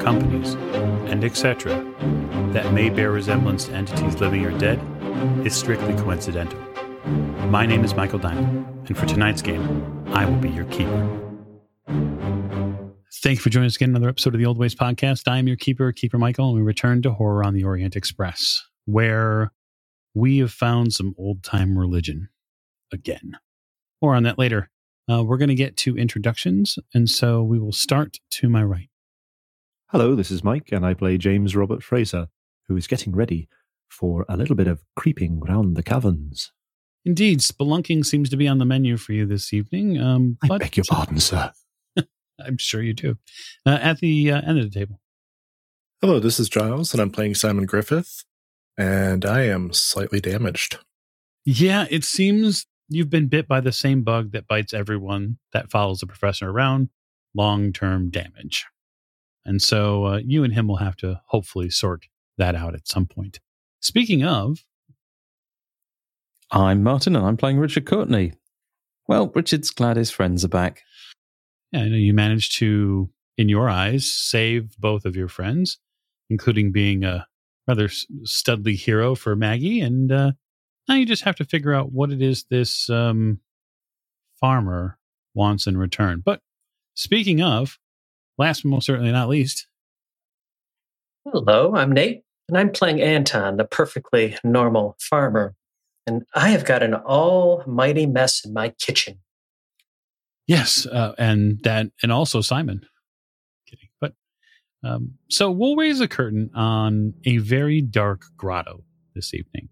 companies, 0.00 0.54
and 1.10 1.24
etc., 1.24 1.74
that 2.52 2.72
may 2.72 2.90
bear 2.90 3.12
resemblance 3.12 3.66
to 3.66 3.72
entities 3.72 4.20
living 4.20 4.44
or 4.44 4.56
dead, 4.58 4.80
is 5.46 5.54
strictly 5.54 5.94
coincidental. 5.94 6.58
My 7.48 7.66
name 7.66 7.84
is 7.84 7.94
Michael 7.94 8.18
Diamond, 8.18 8.66
and 8.88 8.96
for 8.96 9.06
tonight's 9.06 9.42
game, 9.42 10.04
I 10.08 10.24
will 10.24 10.38
be 10.38 10.50
your 10.50 10.64
keeper. 10.66 11.20
Thank 13.22 13.38
you 13.38 13.42
for 13.42 13.50
joining 13.50 13.66
us 13.66 13.76
again 13.76 13.90
another 13.90 14.08
episode 14.08 14.34
of 14.34 14.40
the 14.40 14.46
Old 14.46 14.58
Ways 14.58 14.74
Podcast. 14.74 15.28
I 15.28 15.38
am 15.38 15.46
your 15.46 15.56
keeper, 15.56 15.92
Keeper 15.92 16.18
Michael, 16.18 16.48
and 16.48 16.56
we 16.56 16.62
return 16.62 17.02
to 17.02 17.12
Horror 17.12 17.44
on 17.44 17.54
the 17.54 17.64
Orient 17.64 17.96
Express, 17.96 18.62
where 18.86 19.52
we 20.14 20.38
have 20.38 20.52
found 20.52 20.92
some 20.92 21.14
old 21.18 21.42
time 21.42 21.78
religion 21.78 22.28
again. 22.92 23.32
More 24.00 24.14
on 24.14 24.22
that 24.22 24.38
later. 24.38 24.70
Uh, 25.10 25.24
we're 25.24 25.38
going 25.38 25.48
to 25.48 25.54
get 25.54 25.76
to 25.78 25.96
introductions, 25.96 26.78
and 26.94 27.10
so 27.10 27.42
we 27.42 27.58
will 27.58 27.72
start 27.72 28.18
to 28.30 28.48
my 28.48 28.62
right. 28.62 28.89
Hello, 29.92 30.14
this 30.14 30.30
is 30.30 30.44
Mike, 30.44 30.68
and 30.70 30.86
I 30.86 30.94
play 30.94 31.18
James 31.18 31.56
Robert 31.56 31.82
Fraser, 31.82 32.28
who 32.68 32.76
is 32.76 32.86
getting 32.86 33.12
ready 33.12 33.48
for 33.88 34.24
a 34.28 34.36
little 34.36 34.54
bit 34.54 34.68
of 34.68 34.84
creeping 34.94 35.40
round 35.40 35.76
the 35.76 35.82
caverns. 35.82 36.52
Indeed, 37.04 37.40
spelunking 37.40 38.06
seems 38.06 38.30
to 38.30 38.36
be 38.36 38.46
on 38.46 38.58
the 38.58 38.64
menu 38.64 38.96
for 38.96 39.14
you 39.14 39.26
this 39.26 39.52
evening. 39.52 40.00
Um, 40.00 40.38
I 40.48 40.58
beg 40.58 40.76
your 40.76 40.84
pardon, 40.88 41.18
sir. 41.18 41.50
I'm 42.38 42.56
sure 42.56 42.80
you 42.80 42.94
do. 42.94 43.18
Uh, 43.66 43.80
at 43.82 43.98
the 43.98 44.30
uh, 44.30 44.40
end 44.42 44.60
of 44.60 44.70
the 44.70 44.78
table. 44.78 45.00
Hello, 46.00 46.20
this 46.20 46.38
is 46.38 46.48
Giles, 46.48 46.92
and 46.92 47.02
I'm 47.02 47.10
playing 47.10 47.34
Simon 47.34 47.66
Griffith, 47.66 48.24
and 48.78 49.26
I 49.26 49.42
am 49.46 49.72
slightly 49.72 50.20
damaged. 50.20 50.78
Yeah, 51.44 51.86
it 51.90 52.04
seems 52.04 52.64
you've 52.88 53.10
been 53.10 53.26
bit 53.26 53.48
by 53.48 53.60
the 53.60 53.72
same 53.72 54.04
bug 54.04 54.30
that 54.30 54.46
bites 54.46 54.72
everyone 54.72 55.38
that 55.52 55.68
follows 55.68 55.98
the 55.98 56.06
professor 56.06 56.48
around 56.48 56.90
long 57.34 57.72
term 57.72 58.08
damage. 58.08 58.66
And 59.50 59.60
so 59.60 60.04
uh, 60.04 60.20
you 60.24 60.44
and 60.44 60.54
him 60.54 60.68
will 60.68 60.76
have 60.76 60.94
to 60.98 61.20
hopefully 61.26 61.70
sort 61.70 62.06
that 62.38 62.54
out 62.54 62.76
at 62.76 62.86
some 62.86 63.04
point. 63.04 63.40
Speaking 63.80 64.22
of, 64.22 64.64
I'm 66.52 66.84
Martin 66.84 67.16
and 67.16 67.26
I'm 67.26 67.36
playing 67.36 67.58
Richard 67.58 67.84
Courtney. 67.84 68.34
Well, 69.08 69.32
Richard's 69.34 69.70
glad 69.70 69.96
his 69.96 70.12
friends 70.12 70.44
are 70.44 70.48
back. 70.48 70.82
Yeah, 71.72 71.80
I 71.80 71.88
know 71.88 71.96
you 71.96 72.14
managed 72.14 72.58
to, 72.58 73.10
in 73.36 73.48
your 73.48 73.68
eyes, 73.68 74.12
save 74.12 74.78
both 74.78 75.04
of 75.04 75.16
your 75.16 75.26
friends, 75.26 75.80
including 76.28 76.70
being 76.70 77.02
a 77.02 77.26
rather 77.66 77.88
studly 77.88 78.76
hero 78.76 79.16
for 79.16 79.34
Maggie. 79.34 79.80
And 79.80 80.12
uh, 80.12 80.30
now 80.86 80.94
you 80.94 81.04
just 81.04 81.24
have 81.24 81.34
to 81.36 81.44
figure 81.44 81.74
out 81.74 81.90
what 81.90 82.12
it 82.12 82.22
is 82.22 82.44
this 82.50 82.88
um, 82.88 83.40
farmer 84.38 84.96
wants 85.34 85.66
in 85.66 85.76
return. 85.76 86.22
But 86.24 86.40
speaking 86.94 87.42
of, 87.42 87.80
last 88.38 88.62
but 88.62 88.70
most 88.70 88.86
certainly 88.86 89.12
not 89.12 89.28
least. 89.28 89.66
Hello, 91.24 91.74
I'm 91.74 91.92
Nate, 91.92 92.22
and 92.48 92.56
I'm 92.56 92.70
playing 92.70 93.00
Anton, 93.00 93.56
the 93.56 93.64
perfectly 93.64 94.36
normal 94.42 94.96
farmer. 95.00 95.54
And 96.06 96.22
I 96.34 96.48
have 96.48 96.64
got 96.64 96.82
an 96.82 96.94
almighty 96.94 98.06
mess 98.06 98.44
in 98.44 98.54
my 98.54 98.70
kitchen. 98.70 99.18
Yes, 100.46 100.86
uh, 100.86 101.14
and 101.18 101.60
that, 101.62 101.88
and 102.02 102.10
also 102.10 102.40
Simon. 102.40 102.80
Kidding, 103.68 103.90
but 104.00 104.14
um, 104.82 105.12
so 105.28 105.50
we'll 105.50 105.76
raise 105.76 106.00
a 106.00 106.08
curtain 106.08 106.50
on 106.54 107.12
a 107.24 107.36
very 107.36 107.82
dark 107.82 108.22
grotto 108.36 108.82
this 109.14 109.34
evening, 109.34 109.68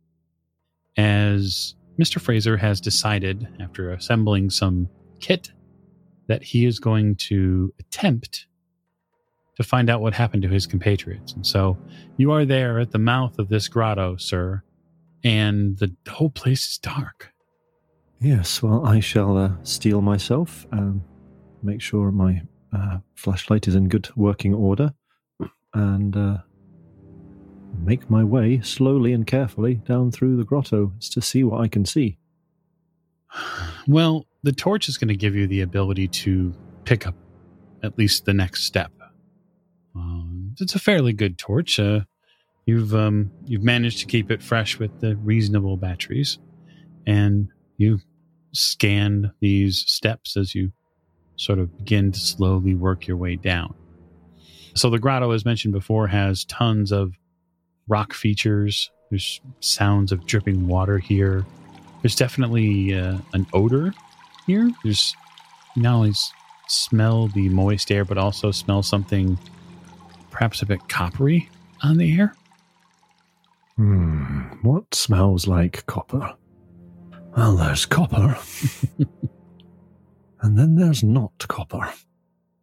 as 0.96 1.74
Mister 1.96 2.20
Fraser 2.20 2.56
has 2.58 2.80
decided, 2.80 3.48
after 3.58 3.90
assembling 3.90 4.50
some 4.50 4.88
kit, 5.18 5.50
that 6.28 6.42
he 6.42 6.66
is 6.66 6.78
going 6.78 7.16
to 7.16 7.72
attempt 7.80 8.46
to 9.58 9.64
find 9.64 9.90
out 9.90 10.00
what 10.00 10.14
happened 10.14 10.42
to 10.44 10.48
his 10.48 10.66
compatriots. 10.66 11.32
And 11.32 11.44
so 11.44 11.76
you 12.16 12.30
are 12.30 12.44
there 12.44 12.78
at 12.78 12.92
the 12.92 12.98
mouth 12.98 13.40
of 13.40 13.48
this 13.48 13.66
grotto, 13.66 14.16
sir, 14.16 14.62
and 15.24 15.76
the 15.78 15.92
whole 16.08 16.30
place 16.30 16.64
is 16.68 16.78
dark. 16.78 17.32
Yes, 18.20 18.62
well, 18.62 18.86
I 18.86 19.00
shall 19.00 19.36
uh, 19.36 19.50
steel 19.64 20.00
myself, 20.00 20.64
um, 20.70 21.02
make 21.62 21.80
sure 21.80 22.12
my 22.12 22.42
uh, 22.72 22.98
flashlight 23.16 23.66
is 23.66 23.74
in 23.74 23.88
good 23.88 24.08
working 24.16 24.54
order, 24.54 24.94
and 25.74 26.16
uh, 26.16 26.38
make 27.84 28.08
my 28.08 28.22
way 28.22 28.60
slowly 28.60 29.12
and 29.12 29.26
carefully 29.26 29.74
down 29.74 30.12
through 30.12 30.36
the 30.36 30.44
grotto 30.44 30.92
to 31.00 31.20
see 31.20 31.42
what 31.42 31.60
I 31.60 31.66
can 31.66 31.84
see. 31.84 32.16
Well, 33.88 34.24
the 34.44 34.52
torch 34.52 34.88
is 34.88 34.98
going 34.98 35.08
to 35.08 35.16
give 35.16 35.34
you 35.34 35.48
the 35.48 35.62
ability 35.62 36.06
to 36.08 36.54
pick 36.84 37.08
up 37.08 37.16
at 37.82 37.98
least 37.98 38.24
the 38.24 38.34
next 38.34 38.64
step. 38.64 38.92
Um, 39.98 40.54
it's 40.60 40.74
a 40.74 40.78
fairly 40.78 41.12
good 41.12 41.38
torch. 41.38 41.78
Uh, 41.80 42.00
you've 42.66 42.94
um, 42.94 43.30
you've 43.44 43.64
managed 43.64 43.98
to 44.00 44.06
keep 44.06 44.30
it 44.30 44.42
fresh 44.42 44.78
with 44.78 45.00
the 45.00 45.16
reasonable 45.16 45.76
batteries, 45.76 46.38
and 47.06 47.48
you 47.76 48.00
scan 48.52 49.32
these 49.40 49.84
steps 49.86 50.36
as 50.36 50.54
you 50.54 50.72
sort 51.36 51.58
of 51.58 51.76
begin 51.78 52.12
to 52.12 52.18
slowly 52.18 52.74
work 52.74 53.06
your 53.06 53.16
way 53.16 53.36
down. 53.36 53.74
So 54.74 54.90
the 54.90 54.98
grotto, 54.98 55.30
as 55.32 55.44
mentioned 55.44 55.74
before, 55.74 56.06
has 56.06 56.44
tons 56.44 56.92
of 56.92 57.12
rock 57.88 58.12
features. 58.12 58.90
There's 59.10 59.40
sounds 59.60 60.12
of 60.12 60.26
dripping 60.26 60.66
water 60.68 60.98
here. 60.98 61.44
There's 62.02 62.14
definitely 62.14 62.94
uh, 62.94 63.18
an 63.32 63.46
odor 63.52 63.92
here. 64.46 64.70
There's 64.84 65.14
not 65.76 65.94
only 65.94 66.12
smell 66.68 67.28
the 67.28 67.48
moist 67.48 67.90
air, 67.90 68.04
but 68.04 68.18
also 68.18 68.50
smell 68.50 68.82
something 68.82 69.38
perhaps 70.38 70.62
a 70.62 70.66
bit 70.66 70.88
coppery 70.88 71.48
on 71.82 71.96
the 71.96 72.16
air. 72.16 72.32
Hmm, 73.74 74.42
what 74.62 74.94
smells 74.94 75.48
like 75.48 75.84
copper? 75.86 76.32
Well, 77.36 77.56
there's 77.56 77.84
copper. 77.84 78.38
and 80.40 80.56
then 80.56 80.76
there's 80.76 81.02
not 81.02 81.32
copper. 81.48 81.92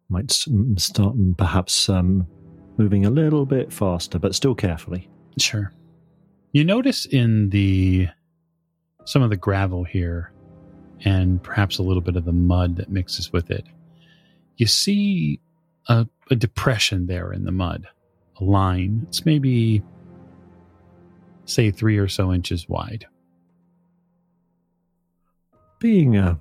Might 0.08 0.30
start 0.78 1.16
perhaps 1.36 1.90
um, 1.90 2.26
moving 2.78 3.04
a 3.04 3.10
little 3.10 3.44
bit 3.44 3.70
faster, 3.70 4.18
but 4.18 4.34
still 4.34 4.54
carefully. 4.54 5.10
Sure. 5.38 5.70
You 6.52 6.64
notice 6.64 7.04
in 7.04 7.50
the 7.50 8.08
some 9.04 9.20
of 9.20 9.28
the 9.28 9.36
gravel 9.36 9.84
here 9.84 10.32
and 11.04 11.42
perhaps 11.42 11.76
a 11.76 11.82
little 11.82 12.00
bit 12.00 12.16
of 12.16 12.24
the 12.24 12.32
mud 12.32 12.76
that 12.76 12.90
mixes 12.90 13.34
with 13.34 13.50
it. 13.50 13.66
You 14.56 14.66
see 14.66 15.40
a, 15.88 16.06
a 16.30 16.36
depression 16.36 17.06
there 17.06 17.32
in 17.32 17.44
the 17.44 17.52
mud, 17.52 17.86
a 18.40 18.44
line. 18.44 19.04
It's 19.08 19.24
maybe, 19.24 19.82
say, 21.44 21.70
three 21.70 21.98
or 21.98 22.08
so 22.08 22.32
inches 22.32 22.68
wide. 22.68 23.06
Being 25.78 26.16
a 26.16 26.38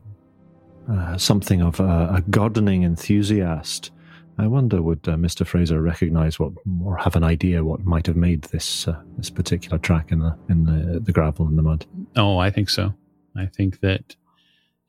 uh, 0.89 1.17
something 1.17 1.61
of 1.61 1.79
a, 1.79 2.15
a, 2.17 2.23
gardening 2.29 2.83
enthusiast, 2.83 3.91
I 4.37 4.45
wonder 4.45 4.83
would 4.83 5.07
uh, 5.07 5.13
Mr. 5.13 5.45
Fraser 5.45 5.81
recognize 5.81 6.37
what, 6.39 6.51
or 6.83 6.95
have 6.97 7.15
an 7.15 7.23
idea 7.23 7.63
what 7.63 7.83
might 7.83 8.05
have 8.05 8.15
made 8.15 8.43
this 8.43 8.87
uh, 8.87 9.01
this 9.17 9.31
particular 9.31 9.79
track 9.79 10.11
in 10.11 10.19
the 10.19 10.37
in 10.47 10.65
the 10.65 10.99
the 10.99 11.11
gravel 11.11 11.47
and 11.47 11.57
the 11.57 11.63
mud? 11.63 11.85
Oh, 12.15 12.37
I 12.37 12.51
think 12.51 12.69
so. 12.69 12.93
I 13.35 13.47
think 13.47 13.79
that 13.79 14.15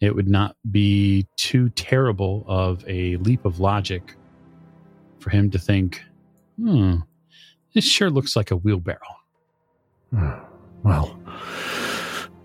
it 0.01 0.15
would 0.15 0.29
not 0.29 0.57
be 0.71 1.27
too 1.37 1.71
terrible 1.71 2.45
of 2.47 2.85
a 2.87 3.17
leap 3.17 3.45
of 3.45 3.59
logic 3.59 4.15
for 5.27 5.37
him 5.37 5.51
to 5.51 5.59
think, 5.59 6.05
hmm, 6.57 6.99
this 7.75 7.85
sure 7.85 8.11
looks 8.11 8.37
like 8.37 8.53
a 8.53 8.57
wheelbarrow. 8.57 9.17
Hmm. 10.15 10.31
Well, 10.85 11.21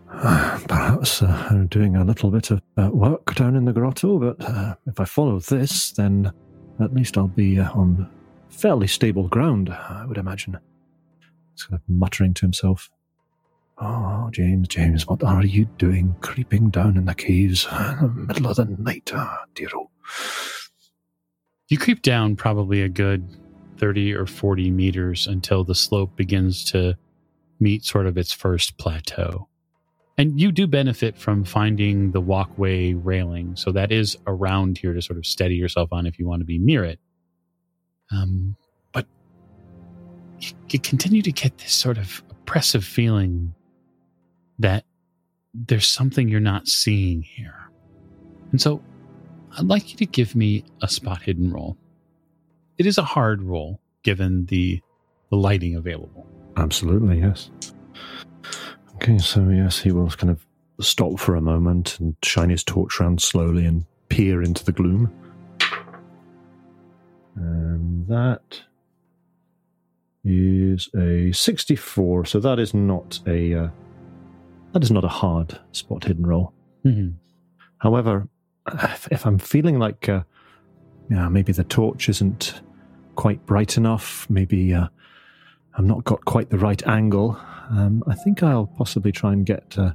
uh, 0.09 0.59
perhaps 0.67 1.21
uh, 1.21 1.65
doing 1.69 1.95
a 1.95 2.03
little 2.03 2.31
bit 2.31 2.49
of 2.49 2.59
uh, 2.77 2.89
work 2.91 3.35
down 3.35 3.55
in 3.55 3.65
the 3.65 3.71
grotto, 3.71 4.17
but 4.17 4.43
uh, 4.43 4.73
if 4.87 4.99
I 4.99 5.05
follow 5.05 5.39
this, 5.39 5.91
then 5.91 6.33
at 6.79 6.91
least 6.95 7.19
I'll 7.19 7.27
be 7.27 7.59
uh, 7.59 7.71
on 7.73 8.09
fairly 8.49 8.87
stable 8.87 9.27
ground, 9.27 9.69
I 9.69 10.03
would 10.07 10.17
imagine. 10.17 10.57
He's 11.53 11.63
kind 11.65 11.79
of 11.79 11.81
muttering 11.87 12.33
to 12.33 12.41
himself. 12.41 12.89
Oh, 13.77 14.29
James, 14.31 14.67
James, 14.69 15.05
what 15.05 15.23
are 15.23 15.45
you 15.45 15.65
doing 15.77 16.15
creeping 16.21 16.71
down 16.71 16.97
in 16.97 17.05
the 17.05 17.13
caves 17.13 17.67
in 18.01 18.15
the 18.15 18.25
middle 18.27 18.47
of 18.47 18.55
the 18.55 18.65
night, 18.65 19.11
oh, 19.13 19.37
dear? 19.53 19.69
You 21.71 21.77
creep 21.77 22.01
down 22.01 22.35
probably 22.35 22.81
a 22.81 22.89
good 22.89 23.25
30 23.77 24.13
or 24.13 24.25
40 24.25 24.71
meters 24.71 25.25
until 25.25 25.63
the 25.63 25.73
slope 25.73 26.17
begins 26.17 26.65
to 26.65 26.97
meet 27.61 27.85
sort 27.85 28.07
of 28.07 28.17
its 28.17 28.33
first 28.33 28.77
plateau. 28.77 29.47
And 30.17 30.37
you 30.37 30.51
do 30.51 30.67
benefit 30.67 31.17
from 31.17 31.45
finding 31.45 32.11
the 32.11 32.19
walkway 32.19 32.93
railing. 32.93 33.55
So 33.55 33.71
that 33.71 33.89
is 33.89 34.17
around 34.27 34.79
here 34.79 34.91
to 34.91 35.01
sort 35.01 35.17
of 35.17 35.25
steady 35.25 35.55
yourself 35.55 35.93
on 35.93 36.05
if 36.05 36.19
you 36.19 36.27
want 36.27 36.41
to 36.41 36.45
be 36.45 36.59
near 36.59 36.83
it. 36.83 36.99
Um, 38.11 38.57
but 38.91 39.05
you, 40.41 40.51
you 40.71 40.79
continue 40.79 41.21
to 41.21 41.31
get 41.31 41.57
this 41.59 41.71
sort 41.71 41.97
of 41.97 42.21
oppressive 42.29 42.83
feeling 42.83 43.53
that 44.59 44.83
there's 45.53 45.87
something 45.87 46.27
you're 46.27 46.41
not 46.41 46.67
seeing 46.67 47.21
here. 47.21 47.55
And 48.51 48.59
so 48.59 48.83
I'd 49.57 49.65
like 49.65 49.91
you 49.91 49.97
to 49.97 50.05
give 50.05 50.35
me 50.35 50.63
a 50.81 50.87
spot 50.87 51.21
hidden 51.23 51.51
roll. 51.51 51.77
It 52.77 52.85
is 52.85 52.97
a 52.97 53.03
hard 53.03 53.41
roll 53.41 53.79
given 54.03 54.45
the 54.45 54.81
the 55.29 55.37
lighting 55.37 55.75
available. 55.75 56.27
Absolutely, 56.57 57.19
yes. 57.19 57.51
Okay, 58.95 59.17
so 59.17 59.47
yes, 59.49 59.79
he 59.79 59.91
will 59.91 60.09
kind 60.09 60.29
of 60.29 60.45
stop 60.81 61.19
for 61.19 61.35
a 61.35 61.41
moment 61.41 61.99
and 61.99 62.15
shine 62.23 62.49
his 62.49 62.63
torch 62.63 62.99
around 62.99 63.21
slowly 63.21 63.65
and 63.65 63.85
peer 64.09 64.41
into 64.41 64.65
the 64.65 64.71
gloom. 64.71 65.11
And 67.35 68.05
that 68.07 68.61
is 70.23 70.89
a 70.95 71.31
64, 71.31 72.25
so 72.25 72.39
that 72.39 72.59
is 72.59 72.73
not 72.73 73.19
a 73.25 73.53
uh, 73.55 73.67
that 74.73 74.83
is 74.83 74.91
not 74.91 75.03
a 75.03 75.09
hard 75.09 75.57
spot 75.71 76.03
hidden 76.03 76.25
roll. 76.27 76.53
Mhm. 76.85 77.13
However, 77.77 78.27
if, 78.67 79.07
if 79.11 79.25
I'm 79.25 79.39
feeling 79.39 79.79
like 79.79 80.07
uh, 80.09 80.23
yeah, 81.09 81.29
maybe 81.29 81.51
the 81.51 81.63
torch 81.63 82.09
isn't 82.09 82.61
quite 83.15 83.45
bright 83.45 83.77
enough, 83.77 84.27
maybe 84.29 84.73
uh, 84.73 84.87
I've 85.75 85.85
not 85.85 86.03
got 86.03 86.25
quite 86.25 86.49
the 86.49 86.57
right 86.57 86.85
angle, 86.87 87.37
um, 87.69 88.03
I 88.07 88.15
think 88.15 88.43
I'll 88.43 88.67
possibly 88.67 89.11
try 89.11 89.33
and 89.33 89.45
get 89.45 89.77
uh, 89.77 89.93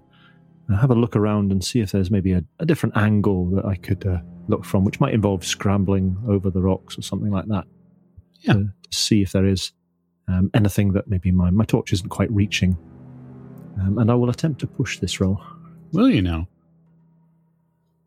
have 0.74 0.90
a 0.90 0.94
look 0.94 1.14
around 1.14 1.52
and 1.52 1.64
see 1.64 1.80
if 1.80 1.92
there's 1.92 2.10
maybe 2.10 2.32
a, 2.32 2.42
a 2.58 2.66
different 2.66 2.96
angle 2.96 3.46
that 3.50 3.64
I 3.64 3.76
could 3.76 4.04
uh, 4.06 4.18
look 4.48 4.64
from, 4.64 4.84
which 4.84 5.00
might 5.00 5.14
involve 5.14 5.44
scrambling 5.44 6.16
over 6.28 6.50
the 6.50 6.60
rocks 6.60 6.98
or 6.98 7.02
something 7.02 7.30
like 7.30 7.46
that. 7.46 7.64
Yeah. 8.40 8.54
To, 8.54 8.72
to 8.90 8.98
see 8.98 9.22
if 9.22 9.32
there 9.32 9.46
is 9.46 9.72
um, 10.28 10.50
anything 10.54 10.92
that 10.92 11.08
maybe 11.08 11.30
my, 11.30 11.50
my 11.50 11.64
torch 11.64 11.92
isn't 11.92 12.08
quite 12.08 12.30
reaching. 12.32 12.76
Um, 13.80 13.98
and 13.98 14.10
I 14.10 14.14
will 14.14 14.30
attempt 14.30 14.60
to 14.60 14.66
push 14.66 14.98
this 14.98 15.20
roll. 15.20 15.40
Will 15.92 16.10
you 16.10 16.22
now? 16.22 16.48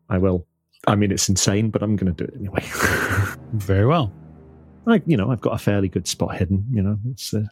I 0.08 0.18
will. 0.18 0.46
I 0.86 0.94
mean, 0.96 1.12
it's 1.12 1.28
insane, 1.28 1.70
but 1.70 1.82
I'm 1.82 1.96
going 1.96 2.14
to 2.14 2.24
do 2.24 2.30
it 2.30 2.38
anyway. 2.38 2.62
Very 3.52 3.86
well. 3.86 4.12
I, 4.86 5.02
you 5.06 5.16
know, 5.16 5.30
I've 5.30 5.40
got 5.40 5.54
a 5.54 5.58
fairly 5.58 5.88
good 5.88 6.06
spot 6.06 6.36
hidden. 6.36 6.64
You 6.70 6.82
know, 6.82 6.98
it's 7.10 7.34
uh, 7.34 7.44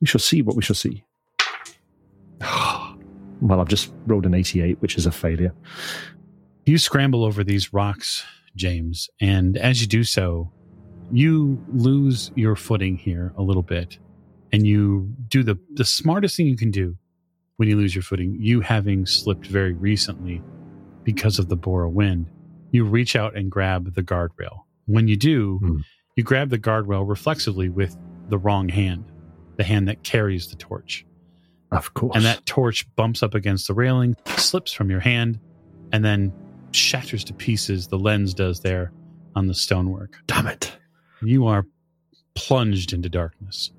we 0.00 0.06
shall 0.06 0.20
see 0.20 0.42
what 0.42 0.56
we 0.56 0.62
shall 0.62 0.74
see. 0.74 1.04
well, 3.40 3.60
I've 3.60 3.68
just 3.68 3.92
rolled 4.06 4.26
an 4.26 4.34
88, 4.34 4.80
which 4.82 4.96
is 4.96 5.06
a 5.06 5.12
failure. 5.12 5.54
You 6.64 6.78
scramble 6.78 7.24
over 7.24 7.44
these 7.44 7.72
rocks, 7.72 8.24
James, 8.56 9.08
and 9.20 9.56
as 9.56 9.80
you 9.80 9.86
do 9.86 10.02
so, 10.02 10.50
you 11.12 11.64
lose 11.72 12.32
your 12.34 12.56
footing 12.56 12.96
here 12.96 13.32
a 13.36 13.42
little 13.42 13.62
bit, 13.62 13.98
and 14.52 14.66
you 14.66 15.14
do 15.28 15.44
the 15.44 15.56
the 15.74 15.84
smartest 15.84 16.36
thing 16.36 16.46
you 16.46 16.56
can 16.56 16.72
do 16.72 16.96
when 17.56 17.68
you 17.68 17.76
lose 17.76 17.94
your 17.94 18.02
footing. 18.02 18.36
You 18.40 18.60
having 18.60 19.06
slipped 19.06 19.46
very 19.46 19.72
recently 19.72 20.42
because 21.04 21.38
of 21.38 21.48
the 21.48 21.56
Bora 21.56 21.88
wind, 21.88 22.28
you 22.76 22.84
reach 22.84 23.16
out 23.16 23.34
and 23.36 23.50
grab 23.50 23.94
the 23.94 24.02
guardrail. 24.02 24.64
When 24.86 25.08
you 25.08 25.16
do, 25.16 25.58
Hmm. 25.62 25.78
you 26.16 26.22
grab 26.22 26.50
the 26.50 26.58
guardrail 26.58 27.08
reflexively 27.08 27.68
with 27.70 27.96
the 28.28 28.38
wrong 28.38 28.68
hand, 28.68 29.04
the 29.56 29.64
hand 29.64 29.88
that 29.88 30.02
carries 30.04 30.48
the 30.48 30.56
torch. 30.56 31.04
Of 31.72 31.94
course. 31.94 32.14
and 32.14 32.24
that 32.24 32.46
torch 32.46 32.86
bumps 32.94 33.22
up 33.24 33.34
against 33.34 33.66
the 33.66 33.74
railing, 33.74 34.14
slips 34.36 34.72
from 34.72 34.88
your 34.88 35.00
hand, 35.00 35.40
and 35.92 36.04
then 36.04 36.32
shatters 36.70 37.24
to 37.24 37.34
pieces. 37.34 37.88
The 37.88 37.98
lens 37.98 38.34
does 38.34 38.60
there 38.60 38.92
on 39.34 39.46
the 39.48 39.54
stonework. 39.54 40.16
damn 40.28 40.46
it. 40.46 40.76
You 41.22 41.46
are 41.46 41.66
plunged 42.34 42.92
into 42.92 43.08
darkness. 43.08 43.72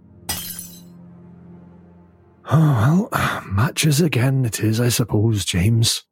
Oh, 2.50 3.10
well, 3.12 3.44
matches 3.46 4.00
again 4.02 4.46
it 4.46 4.60
is, 4.62 4.80
I 4.80 4.90
suppose, 4.90 5.44
James. 5.46 6.04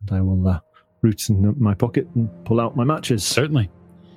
And 0.00 0.16
I 0.18 0.20
will 0.20 0.46
uh, 0.48 0.60
root 1.04 1.28
in 1.28 1.54
my 1.60 1.74
pocket 1.74 2.08
and 2.14 2.28
pull 2.44 2.58
out 2.58 2.74
my 2.74 2.82
matches 2.82 3.22
Certainly. 3.22 3.70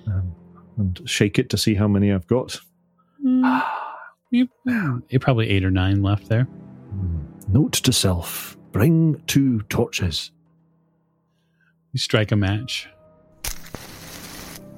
um, 0.07 0.33
and 0.77 1.01
shake 1.05 1.37
it 1.37 1.49
to 1.49 1.57
see 1.57 1.75
how 1.75 1.87
many 1.87 2.11
I've 2.11 2.27
got. 2.27 2.59
You, 4.29 4.49
you 5.07 5.19
probably 5.21 5.49
eight 5.49 5.63
or 5.63 5.71
nine 5.71 6.03
left 6.03 6.27
there. 6.27 6.43
Hmm. 6.43 7.19
Note 7.47 7.71
to 7.71 7.93
self 7.93 8.57
bring 8.73 9.21
two 9.25 9.61
torches. 9.69 10.31
You 11.93 11.99
strike 11.99 12.33
a 12.33 12.35
match. 12.35 12.89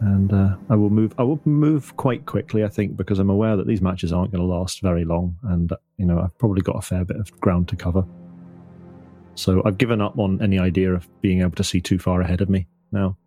And 0.02 0.32
uh, 0.32 0.56
I 0.70 0.76
will 0.76 0.92
move. 0.92 1.16
I 1.18 1.24
will 1.24 1.42
move 1.46 1.98
quite 1.98 2.28
quickly, 2.28 2.64
I 2.64 2.70
think, 2.70 2.96
because 2.96 3.18
I'm 3.18 3.32
aware 3.32 3.58
that 3.58 3.66
these 3.66 3.82
matches 3.82 4.14
aren't 4.14 4.32
going 4.32 4.42
to 4.42 4.48
last 4.48 4.82
very 4.82 5.04
long, 5.04 5.36
and 5.44 5.74
you 5.98 6.06
know 6.06 6.20
I've 6.22 6.38
probably 6.38 6.62
got 6.62 6.78
a 6.78 6.82
fair 6.82 7.04
bit 7.04 7.18
of 7.18 7.32
ground 7.42 7.68
to 7.70 7.76
cover. 7.76 8.06
So 9.40 9.62
I've 9.64 9.78
given 9.78 10.02
up 10.02 10.20
on 10.20 10.42
any 10.42 10.60
idea 10.60 10.94
of 10.94 11.08
being 11.22 11.40
able 11.40 11.56
to 11.56 11.64
see 11.64 11.80
too 11.80 11.98
far 11.98 12.20
ahead 12.20 12.42
of 12.42 12.50
me 12.50 12.68
now. 12.92 13.18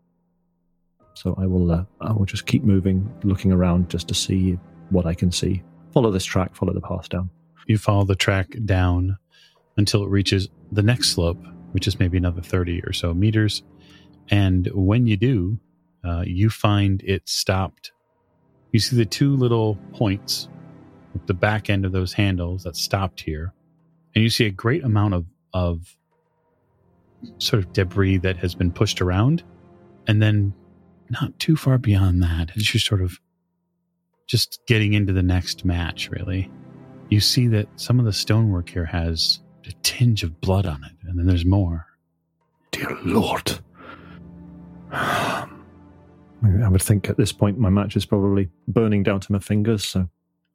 So 1.15 1.35
I 1.39 1.47
will. 1.47 1.73
Uh, 1.73 1.85
I 2.03 2.13
will 2.13 2.27
just 2.27 2.45
keep 2.45 2.65
moving, 2.65 3.11
looking 3.23 3.51
around 3.51 3.89
just 3.89 4.09
to 4.09 4.15
see 4.15 4.59
what 4.91 5.07
I 5.07 5.15
can 5.15 5.33
see. 5.33 5.63
Follow 5.91 6.11
this 6.11 6.27
track. 6.27 6.55
Follow 6.55 6.75
the 6.75 6.83
path 6.83 7.09
down. 7.09 7.31
You 7.67 7.79
follow 7.79 8.05
the 8.05 8.15
track 8.15 8.55
down 8.67 9.17
until 9.79 10.05
it 10.05 10.11
reaches 10.11 10.51
the 10.71 10.83
next 10.83 11.13
slope, 11.13 11.43
which 11.71 11.87
is 11.87 11.99
maybe 11.99 12.19
another 12.19 12.43
30 12.43 12.83
or 12.83 12.93
so 12.93 13.15
meters. 13.15 13.63
And 14.31 14.69
when 14.75 15.07
you 15.07 15.17
do, 15.17 15.59
uh, 16.05 16.25
you 16.27 16.51
find 16.51 17.03
it 17.05 17.27
stopped. 17.27 17.91
You 18.71 18.81
see 18.81 18.97
the 18.97 19.07
two 19.07 19.35
little 19.35 19.79
points 19.95 20.51
at 21.15 21.27
the 21.27 21.35
back 21.35 21.71
end 21.71 21.87
of 21.87 21.93
those 21.93 22.13
handles 22.13 22.65
that 22.65 22.77
stopped 22.77 23.23
here. 23.23 23.55
And 24.15 24.23
you 24.23 24.29
see 24.29 24.45
a 24.45 24.51
great 24.51 24.85
amount 24.85 25.15
of, 25.15 25.25
of 25.55 25.97
sort 27.39 27.63
of 27.63 27.73
debris 27.73 28.19
that 28.19 28.37
has 28.39 28.55
been 28.55 28.73
pushed 28.73 29.01
around. 29.01 29.43
And 30.07 30.21
then 30.21 30.53
not 31.11 31.39
too 31.39 31.57
far 31.57 31.79
beyond 31.79 32.23
that, 32.23 32.51
as 32.57 32.73
you're 32.73 32.81
sort 32.81 33.03
of 33.03 33.19
just 34.27 34.61
getting 34.67 34.95
into 34.95 35.13
the 35.13 35.23
next 35.23 35.65
match, 35.65 36.11
really 36.11 36.51
you 37.13 37.21
see 37.21 37.47
that 37.47 37.69
some 37.77 37.99
of 37.99 38.07
the 38.07 38.13
stonework 38.13 38.71
here 38.71 38.87
has 38.87 39.41
a 39.67 39.73
tinge 39.83 40.23
of 40.23 40.41
blood 40.41 40.65
on 40.65 40.83
it, 40.83 40.93
and 41.07 41.19
then 41.19 41.27
there's 41.27 41.45
more. 41.45 41.85
Dear 42.71 42.97
Lord. 43.05 43.59
I 44.91 45.47
would 46.43 46.83
think 46.83 47.11
at 47.11 47.19
this 47.19 47.31
point 47.31 47.59
my 47.59 47.69
match 47.69 47.97
is 47.97 48.07
probably 48.07 48.49
burning 48.67 49.03
down 49.03 49.21
to 49.21 49.31
my 49.31 49.41
fingers, 49.41 49.85
so 49.85 50.09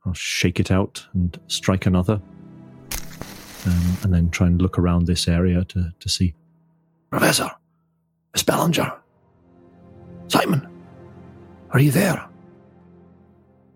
I'll 0.04 0.14
shake 0.14 0.60
it 0.60 0.72
out 0.72 1.06
and 1.14 1.40
strike 1.46 1.86
another. 1.86 2.20
Um, 3.68 3.98
and 4.02 4.14
then 4.14 4.32
try 4.32 4.48
and 4.48 4.60
look 4.60 4.80
around 4.80 5.06
this 5.06 5.28
area 5.28 5.64
to, 5.66 5.92
to 6.00 6.10
see. 6.10 6.34
Professor! 7.10 7.50
Miss 8.34 8.44
Bellinger! 8.44 8.94
Simon! 10.28 10.68
Are 11.72 11.80
you 11.80 11.92
there? 11.92 12.28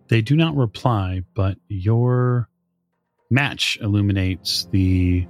They 0.10 0.22
do 0.22 0.36
not 0.36 0.56
reply, 0.56 1.24
but 1.34 1.58
your 1.68 2.50
match 3.30 3.78
illuminates 3.82 4.68
the 4.72 5.26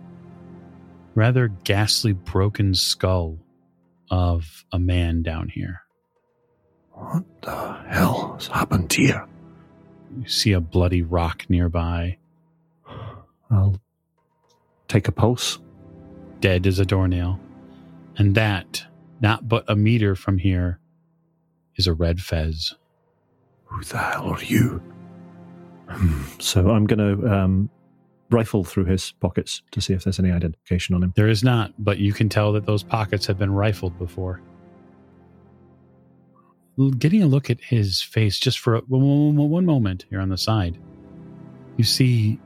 rather 1.13 1.49
ghastly 1.63 2.13
broken 2.13 2.73
skull 2.73 3.37
of 4.09 4.65
a 4.71 4.79
man 4.79 5.21
down 5.21 5.49
here. 5.49 5.81
What 6.91 7.23
the 7.41 7.73
hell 7.87 8.33
has 8.33 8.47
happened 8.47 8.91
here? 8.91 9.27
You 10.17 10.27
see 10.27 10.53
a 10.53 10.59
bloody 10.59 11.03
rock 11.03 11.45
nearby, 11.49 12.17
I'll 13.49 13.79
take 14.87 15.07
a 15.07 15.11
pulse. 15.11 15.59
dead 16.39 16.65
as 16.65 16.79
a 16.79 16.85
doornail. 16.85 17.39
And 18.17 18.35
that, 18.35 18.83
not 19.21 19.47
but 19.47 19.63
a 19.67 19.75
meter 19.75 20.15
from 20.15 20.37
here, 20.37 20.79
is 21.75 21.87
a 21.87 21.93
red 21.93 22.19
fez. 22.21 22.75
Who 23.65 23.83
the 23.83 23.97
hell 23.97 24.29
are 24.29 24.43
you? 24.43 24.81
Hmm, 25.89 26.23
So 26.39 26.69
I'm 26.69 26.85
going 26.85 27.19
to 27.19 27.27
um, 27.33 27.69
rifle 28.29 28.63
through 28.63 28.85
his 28.85 29.13
pockets 29.19 29.61
to 29.71 29.81
see 29.81 29.93
if 29.93 30.03
there's 30.03 30.19
any 30.19 30.31
identification 30.31 30.95
on 30.95 31.03
him. 31.03 31.13
There 31.15 31.27
is 31.27 31.43
not, 31.43 31.73
but 31.79 31.97
you 31.99 32.13
can 32.13 32.29
tell 32.29 32.51
that 32.53 32.65
those 32.65 32.83
pockets 32.83 33.25
have 33.27 33.37
been 33.37 33.53
rifled 33.53 33.97
before. 33.97 34.41
Getting 36.97 37.21
a 37.21 37.27
look 37.27 37.49
at 37.49 37.59
his 37.61 38.01
face 38.01 38.39
just 38.39 38.59
for 38.59 38.75
a, 38.75 38.79
one 38.81 39.65
moment 39.65 40.05
here 40.09 40.19
on 40.19 40.29
the 40.29 40.37
side, 40.37 40.79
you 41.77 41.83
see, 41.83 42.39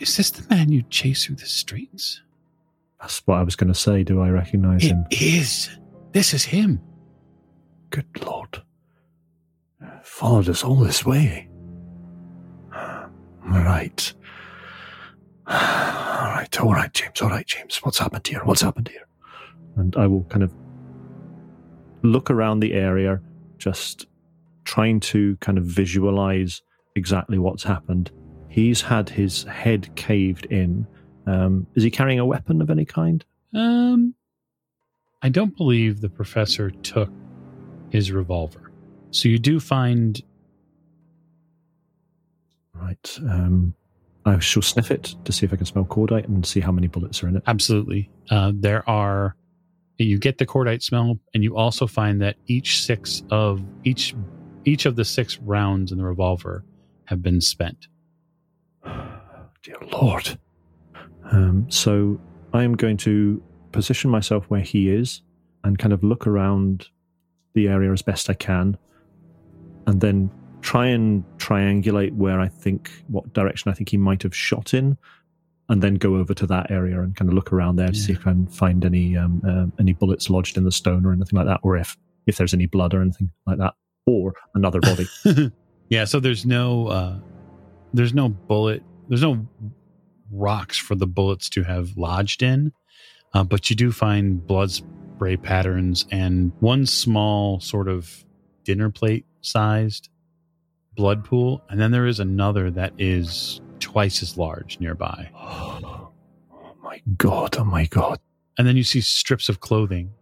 is 0.00 0.16
this 0.16 0.30
the 0.30 0.46
man 0.54 0.70
you 0.70 0.82
chase 0.88 1.26
through 1.26 1.36
the 1.36 1.46
streets? 1.46 2.22
That's 3.02 3.18
what 3.26 3.36
I 3.38 3.42
was 3.42 3.56
going 3.56 3.72
to 3.72 3.78
say. 3.78 4.02
Do 4.04 4.20
I 4.22 4.30
recognize 4.30 4.84
It 4.84 4.88
him? 4.92 5.04
is. 5.10 5.68
This 6.12 6.32
is 6.32 6.44
him. 6.44 6.80
Good 7.90 8.06
Lord. 8.24 8.62
Followed 10.02 10.48
us 10.48 10.62
all 10.64 10.76
this 10.76 11.04
way. 11.04 11.48
right. 13.44 14.14
All 15.46 15.54
right, 15.54 16.60
all 16.60 16.72
right, 16.72 16.92
James, 16.94 17.20
all 17.20 17.28
right, 17.28 17.46
James. 17.46 17.78
What's 17.82 17.98
happened 17.98 18.26
here? 18.26 18.40
What's 18.44 18.60
happened 18.62 18.88
here? 18.88 19.06
And 19.76 19.94
I 19.96 20.06
will 20.06 20.24
kind 20.24 20.42
of 20.44 20.52
look 22.02 22.30
around 22.30 22.60
the 22.60 22.72
area, 22.74 23.20
just 23.58 24.06
trying 24.64 25.00
to 25.00 25.36
kind 25.40 25.58
of 25.58 25.64
visualize 25.64 26.62
exactly 26.94 27.38
what's 27.38 27.64
happened. 27.64 28.10
He's 28.48 28.80
had 28.82 29.08
his 29.08 29.42
head 29.44 29.94
caved 29.96 30.46
in. 30.46 30.86
Um, 31.26 31.66
is 31.74 31.82
he 31.82 31.90
carrying 31.90 32.18
a 32.18 32.26
weapon 32.26 32.60
of 32.60 32.70
any 32.70 32.84
kind? 32.84 33.24
Um, 33.54 34.14
I 35.22 35.28
don't 35.28 35.56
believe 35.56 36.00
the 36.00 36.08
professor 36.08 36.70
took 36.70 37.10
his 37.90 38.10
revolver. 38.10 38.72
So 39.10 39.28
you 39.28 39.38
do 39.38 39.60
find 39.60 40.20
Right. 42.82 43.18
Um, 43.28 43.74
I 44.24 44.38
shall 44.38 44.62
sniff 44.62 44.90
it 44.90 45.14
to 45.24 45.32
see 45.32 45.46
if 45.46 45.52
I 45.52 45.56
can 45.56 45.66
smell 45.66 45.84
cordite 45.84 46.24
and 46.26 46.44
see 46.44 46.60
how 46.60 46.72
many 46.72 46.88
bullets 46.88 47.22
are 47.22 47.28
in 47.28 47.36
it. 47.36 47.42
absolutely. 47.46 48.10
Uh, 48.30 48.52
there 48.54 48.88
are. 48.88 49.36
You 49.98 50.18
get 50.18 50.38
the 50.38 50.46
cordite 50.46 50.82
smell, 50.82 51.20
and 51.32 51.44
you 51.44 51.56
also 51.56 51.86
find 51.86 52.20
that 52.22 52.36
each 52.48 52.82
six 52.82 53.22
of 53.30 53.62
each 53.84 54.14
each 54.64 54.84
of 54.86 54.96
the 54.96 55.04
six 55.04 55.38
rounds 55.38 55.92
in 55.92 55.98
the 55.98 56.04
revolver 56.04 56.64
have 57.04 57.22
been 57.22 57.40
spent. 57.40 57.86
Dear 58.84 59.76
Lord. 59.92 60.38
Um, 61.30 61.70
so 61.70 62.20
I 62.52 62.62
am 62.62 62.74
going 62.74 62.96
to 62.98 63.42
position 63.72 64.10
myself 64.10 64.44
where 64.48 64.60
he 64.60 64.90
is 64.90 65.22
and 65.64 65.78
kind 65.78 65.92
of 65.92 66.02
look 66.02 66.26
around 66.26 66.88
the 67.54 67.68
area 67.68 67.92
as 67.92 68.02
best 68.02 68.28
I 68.28 68.34
can 68.34 68.76
and 69.86 70.00
then 70.00 70.30
try 70.60 70.86
and 70.86 71.24
triangulate 71.38 72.14
where 72.14 72.40
I 72.40 72.48
think, 72.48 72.90
what 73.08 73.32
direction 73.32 73.70
I 73.70 73.74
think 73.74 73.88
he 73.88 73.96
might 73.96 74.22
have 74.22 74.34
shot 74.34 74.74
in, 74.74 74.96
and 75.68 75.82
then 75.82 75.94
go 75.94 76.16
over 76.16 76.34
to 76.34 76.46
that 76.46 76.70
area 76.70 77.00
and 77.00 77.14
kind 77.14 77.28
of 77.28 77.34
look 77.34 77.52
around 77.52 77.76
there 77.76 77.88
to 77.88 77.94
see 77.94 78.12
if 78.12 78.20
I 78.20 78.32
can 78.32 78.46
find 78.46 78.84
any 78.84 79.16
um, 79.16 79.42
uh, 79.46 79.66
any 79.80 79.92
bullets 79.92 80.30
lodged 80.30 80.56
in 80.56 80.64
the 80.64 80.72
stone 80.72 81.04
or 81.04 81.12
anything 81.12 81.36
like 81.36 81.46
that, 81.46 81.60
or 81.62 81.76
if 81.76 81.96
if 82.26 82.36
there's 82.36 82.54
any 82.54 82.66
blood 82.66 82.94
or 82.94 83.02
anything 83.02 83.30
like 83.46 83.58
that, 83.58 83.74
or 84.06 84.34
another 84.54 84.80
body. 84.80 85.06
yeah, 85.88 86.04
so 86.04 86.20
there's 86.20 86.46
no 86.46 86.88
uh, 86.88 87.18
there's 87.92 88.14
no 88.14 88.28
bullet, 88.28 88.82
there's 89.08 89.22
no 89.22 89.46
rocks 90.32 90.78
for 90.78 90.94
the 90.94 91.06
bullets 91.06 91.48
to 91.50 91.62
have 91.62 91.96
lodged 91.96 92.42
in, 92.42 92.72
uh, 93.34 93.44
but 93.44 93.70
you 93.70 93.76
do 93.76 93.92
find 93.92 94.46
blood 94.46 94.70
spray 94.70 95.36
patterns 95.36 96.06
and 96.10 96.52
one 96.60 96.86
small 96.86 97.60
sort 97.60 97.88
of 97.88 98.24
dinner 98.64 98.90
plate 98.90 99.26
sized 99.40 100.08
blood 100.94 101.24
pool, 101.24 101.62
and 101.68 101.80
then 101.80 101.90
there 101.90 102.06
is 102.06 102.20
another 102.20 102.70
that 102.70 102.92
is 102.98 103.60
twice 103.80 104.22
as 104.22 104.36
large 104.36 104.78
nearby. 104.80 105.30
oh 105.36 106.10
my 106.82 107.00
god! 107.16 107.56
Oh 107.58 107.64
my 107.64 107.86
god! 107.86 108.18
And 108.58 108.66
then 108.66 108.76
you 108.76 108.84
see 108.84 109.00
strips 109.00 109.48
of 109.48 109.60
clothing 109.60 110.12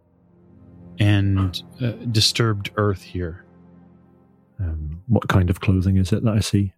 and 0.99 1.63
uh, 1.81 1.93
disturbed 2.13 2.71
earth 2.77 3.03
here. 3.03 3.45
Um, 4.61 5.03
what 5.09 5.29
kind 5.29 5.49
of 5.51 5.61
clothing 5.61 5.97
is 5.97 6.13
it 6.13 6.23
that 6.23 6.35
I 6.35 6.41
see? 6.41 6.75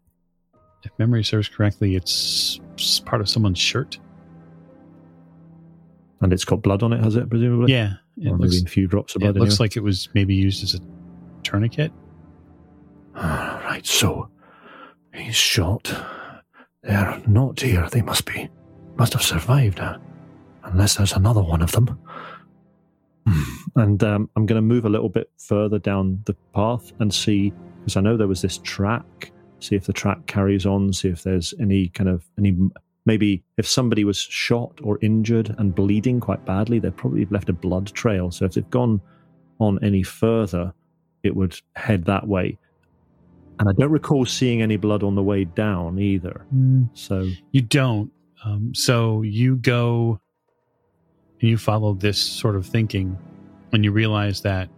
If 0.84 0.90
memory 0.98 1.24
serves 1.24 1.48
correctly, 1.48 1.96
it's 1.96 2.60
part 3.04 3.20
of 3.20 3.28
someone's 3.28 3.58
shirt. 3.58 3.98
And 6.20 6.32
it's 6.32 6.44
got 6.44 6.62
blood 6.62 6.82
on 6.82 6.92
it, 6.92 7.02
has 7.02 7.16
it? 7.16 7.28
Presumably. 7.28 7.72
Yeah, 7.72 7.94
it 8.16 8.28
or 8.28 8.36
looks, 8.36 8.54
maybe 8.54 8.66
a 8.66 8.68
few 8.70 8.86
drops 8.86 9.16
of 9.16 9.22
it 9.22 9.32
blood. 9.32 9.36
looks 9.36 9.58
like 9.60 9.76
it 9.76 9.82
was 9.82 10.08
maybe 10.14 10.34
used 10.34 10.62
as 10.62 10.74
a 10.74 10.78
tourniquet. 11.42 11.92
right. 13.14 13.84
So 13.84 14.28
he's 15.14 15.34
shot. 15.34 15.92
They're 16.82 17.20
not 17.26 17.60
here. 17.60 17.88
They 17.90 18.02
must 18.02 18.24
be. 18.24 18.48
Must 18.96 19.12
have 19.14 19.22
survived. 19.22 19.80
unless 20.64 20.96
there's 20.96 21.12
another 21.12 21.42
one 21.42 21.60
of 21.62 21.72
them. 21.72 21.98
Hmm. 23.26 23.42
And 23.76 24.04
um, 24.04 24.30
I'm 24.36 24.46
going 24.46 24.56
to 24.56 24.62
move 24.62 24.84
a 24.84 24.88
little 24.88 25.08
bit 25.08 25.30
further 25.38 25.78
down 25.78 26.20
the 26.24 26.34
path 26.54 26.92
and 27.00 27.12
see, 27.12 27.52
because 27.80 27.96
I 27.96 28.00
know 28.00 28.16
there 28.16 28.28
was 28.28 28.42
this 28.42 28.58
track. 28.58 29.31
See 29.62 29.76
if 29.76 29.86
the 29.86 29.92
track 29.92 30.26
carries 30.26 30.66
on. 30.66 30.92
See 30.92 31.08
if 31.08 31.22
there's 31.22 31.54
any 31.60 31.88
kind 31.88 32.10
of 32.10 32.24
any 32.36 32.56
maybe 33.06 33.44
if 33.56 33.66
somebody 33.66 34.04
was 34.04 34.18
shot 34.18 34.72
or 34.82 34.98
injured 35.02 35.54
and 35.58 35.74
bleeding 35.74 36.18
quite 36.18 36.44
badly, 36.44 36.78
they've 36.78 36.96
probably 36.96 37.26
left 37.26 37.48
a 37.48 37.52
blood 37.52 37.86
trail. 37.94 38.30
So 38.30 38.44
if 38.44 38.54
they've 38.54 38.70
gone 38.70 39.00
on 39.60 39.78
any 39.82 40.02
further, 40.02 40.72
it 41.22 41.36
would 41.36 41.60
head 41.76 42.04
that 42.06 42.26
way. 42.26 42.58
And 43.60 43.68
I 43.68 43.72
don't 43.72 43.92
recall 43.92 44.26
seeing 44.26 44.62
any 44.62 44.76
blood 44.76 45.04
on 45.04 45.14
the 45.14 45.22
way 45.22 45.44
down 45.44 45.98
either. 45.98 46.44
So 46.94 47.28
You 47.52 47.62
don't. 47.62 48.10
Um, 48.44 48.74
so 48.74 49.22
you 49.22 49.56
go 49.56 50.18
and 51.40 51.50
you 51.50 51.56
follow 51.56 51.94
this 51.94 52.18
sort 52.18 52.56
of 52.56 52.66
thinking, 52.66 53.16
and 53.72 53.84
you 53.84 53.92
realize 53.92 54.42
that 54.42 54.68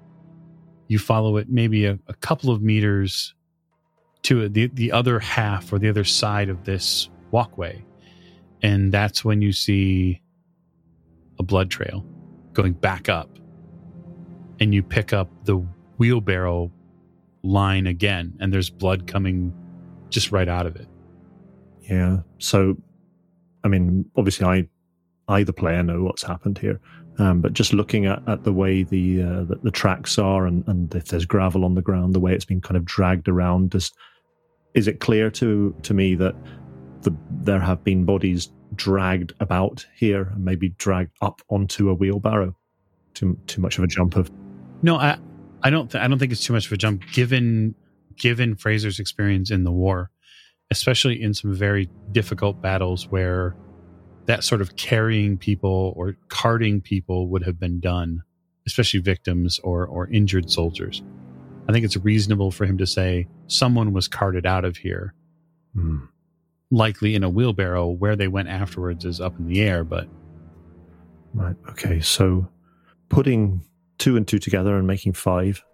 you 0.88 0.98
follow 0.98 1.38
it 1.38 1.48
maybe 1.48 1.86
a, 1.86 1.98
a 2.08 2.14
couple 2.14 2.50
of 2.50 2.60
meters 2.60 3.34
to 4.24 4.48
the 4.48 4.66
the 4.68 4.92
other 4.92 5.18
half 5.18 5.72
or 5.72 5.78
the 5.78 5.88
other 5.88 6.04
side 6.04 6.48
of 6.48 6.64
this 6.64 7.08
walkway, 7.30 7.84
and 8.62 8.92
that's 8.92 9.24
when 9.24 9.40
you 9.40 9.52
see 9.52 10.20
a 11.38 11.42
blood 11.42 11.70
trail 11.70 12.04
going 12.52 12.72
back 12.72 13.08
up, 13.08 13.30
and 14.60 14.74
you 14.74 14.82
pick 14.82 15.12
up 15.12 15.28
the 15.44 15.56
wheelbarrow 15.98 16.70
line 17.42 17.86
again, 17.86 18.34
and 18.40 18.52
there's 18.52 18.70
blood 18.70 19.06
coming 19.06 19.52
just 20.08 20.32
right 20.32 20.48
out 20.48 20.66
of 20.66 20.76
it. 20.76 20.88
Yeah. 21.82 22.18
So, 22.38 22.76
I 23.64 23.68
mean, 23.68 24.08
obviously, 24.16 24.46
I, 24.46 24.68
I 25.28 25.42
the 25.42 25.52
player, 25.52 25.82
know 25.82 26.02
what's 26.02 26.22
happened 26.22 26.58
here. 26.58 26.80
Um, 27.18 27.40
but 27.40 27.52
just 27.52 27.72
looking 27.72 28.06
at, 28.06 28.26
at 28.26 28.42
the 28.42 28.52
way 28.52 28.82
the, 28.82 29.22
uh, 29.22 29.44
the 29.44 29.60
the 29.62 29.70
tracks 29.70 30.18
are, 30.18 30.46
and, 30.46 30.66
and 30.66 30.92
if 30.94 31.06
there's 31.06 31.26
gravel 31.26 31.64
on 31.64 31.74
the 31.74 31.82
ground, 31.82 32.14
the 32.14 32.20
way 32.20 32.32
it's 32.32 32.44
been 32.44 32.60
kind 32.60 32.76
of 32.76 32.84
dragged 32.84 33.28
around, 33.28 33.70
just 33.70 33.94
is 34.74 34.88
it 34.88 35.00
clear 35.00 35.30
to 35.30 35.74
to 35.82 35.94
me 35.94 36.14
that 36.16 36.34
the 37.02 37.16
there 37.30 37.60
have 37.60 37.84
been 37.84 38.04
bodies 38.04 38.50
dragged 38.74 39.32
about 39.40 39.86
here 39.94 40.32
and 40.34 40.44
maybe 40.44 40.70
dragged 40.70 41.12
up 41.22 41.40
onto 41.48 41.88
a 41.88 41.94
wheelbarrow? 41.94 42.56
Too 43.14 43.38
too 43.46 43.60
much 43.60 43.78
of 43.78 43.84
a 43.84 43.86
jump 43.86 44.16
of 44.16 44.30
No, 44.82 44.96
I, 44.96 45.18
I 45.62 45.70
don't. 45.70 45.90
Th- 45.90 46.02
I 46.02 46.08
don't 46.08 46.18
think 46.18 46.32
it's 46.32 46.44
too 46.44 46.52
much 46.52 46.66
of 46.66 46.72
a 46.72 46.76
jump, 46.76 47.02
given 47.12 47.74
given 48.16 48.56
Fraser's 48.56 48.98
experience 48.98 49.50
in 49.50 49.64
the 49.64 49.72
war, 49.72 50.10
especially 50.70 51.22
in 51.22 51.34
some 51.34 51.54
very 51.54 51.88
difficult 52.12 52.60
battles 52.60 53.08
where 53.08 53.56
that 54.26 54.42
sort 54.44 54.60
of 54.60 54.76
carrying 54.76 55.36
people 55.36 55.92
or 55.96 56.16
carting 56.28 56.80
people 56.80 57.28
would 57.28 57.44
have 57.44 57.58
been 57.58 57.80
done, 57.80 58.22
especially 58.66 59.00
victims 59.00 59.60
or 59.60 59.86
or 59.86 60.08
injured 60.08 60.50
soldiers. 60.50 61.02
I 61.68 61.72
think 61.72 61.84
it's 61.84 61.96
reasonable 61.96 62.50
for 62.50 62.66
him 62.66 62.78
to 62.78 62.86
say 62.86 63.26
someone 63.46 63.92
was 63.92 64.08
carted 64.08 64.46
out 64.46 64.64
of 64.64 64.76
here, 64.76 65.14
Hmm. 65.74 65.98
likely 66.70 67.14
in 67.14 67.22
a 67.24 67.28
wheelbarrow. 67.28 67.88
Where 67.88 68.16
they 68.16 68.28
went 68.28 68.48
afterwards 68.48 69.04
is 69.04 69.20
up 69.20 69.38
in 69.38 69.46
the 69.46 69.60
air, 69.60 69.84
but 69.84 70.08
Right. 71.34 71.56
Okay. 71.70 72.00
So 72.00 72.48
putting 73.08 73.60
two 73.98 74.16
and 74.16 74.26
two 74.26 74.38
together 74.38 74.76
and 74.76 74.86
making 74.86 75.14
five, 75.14 75.64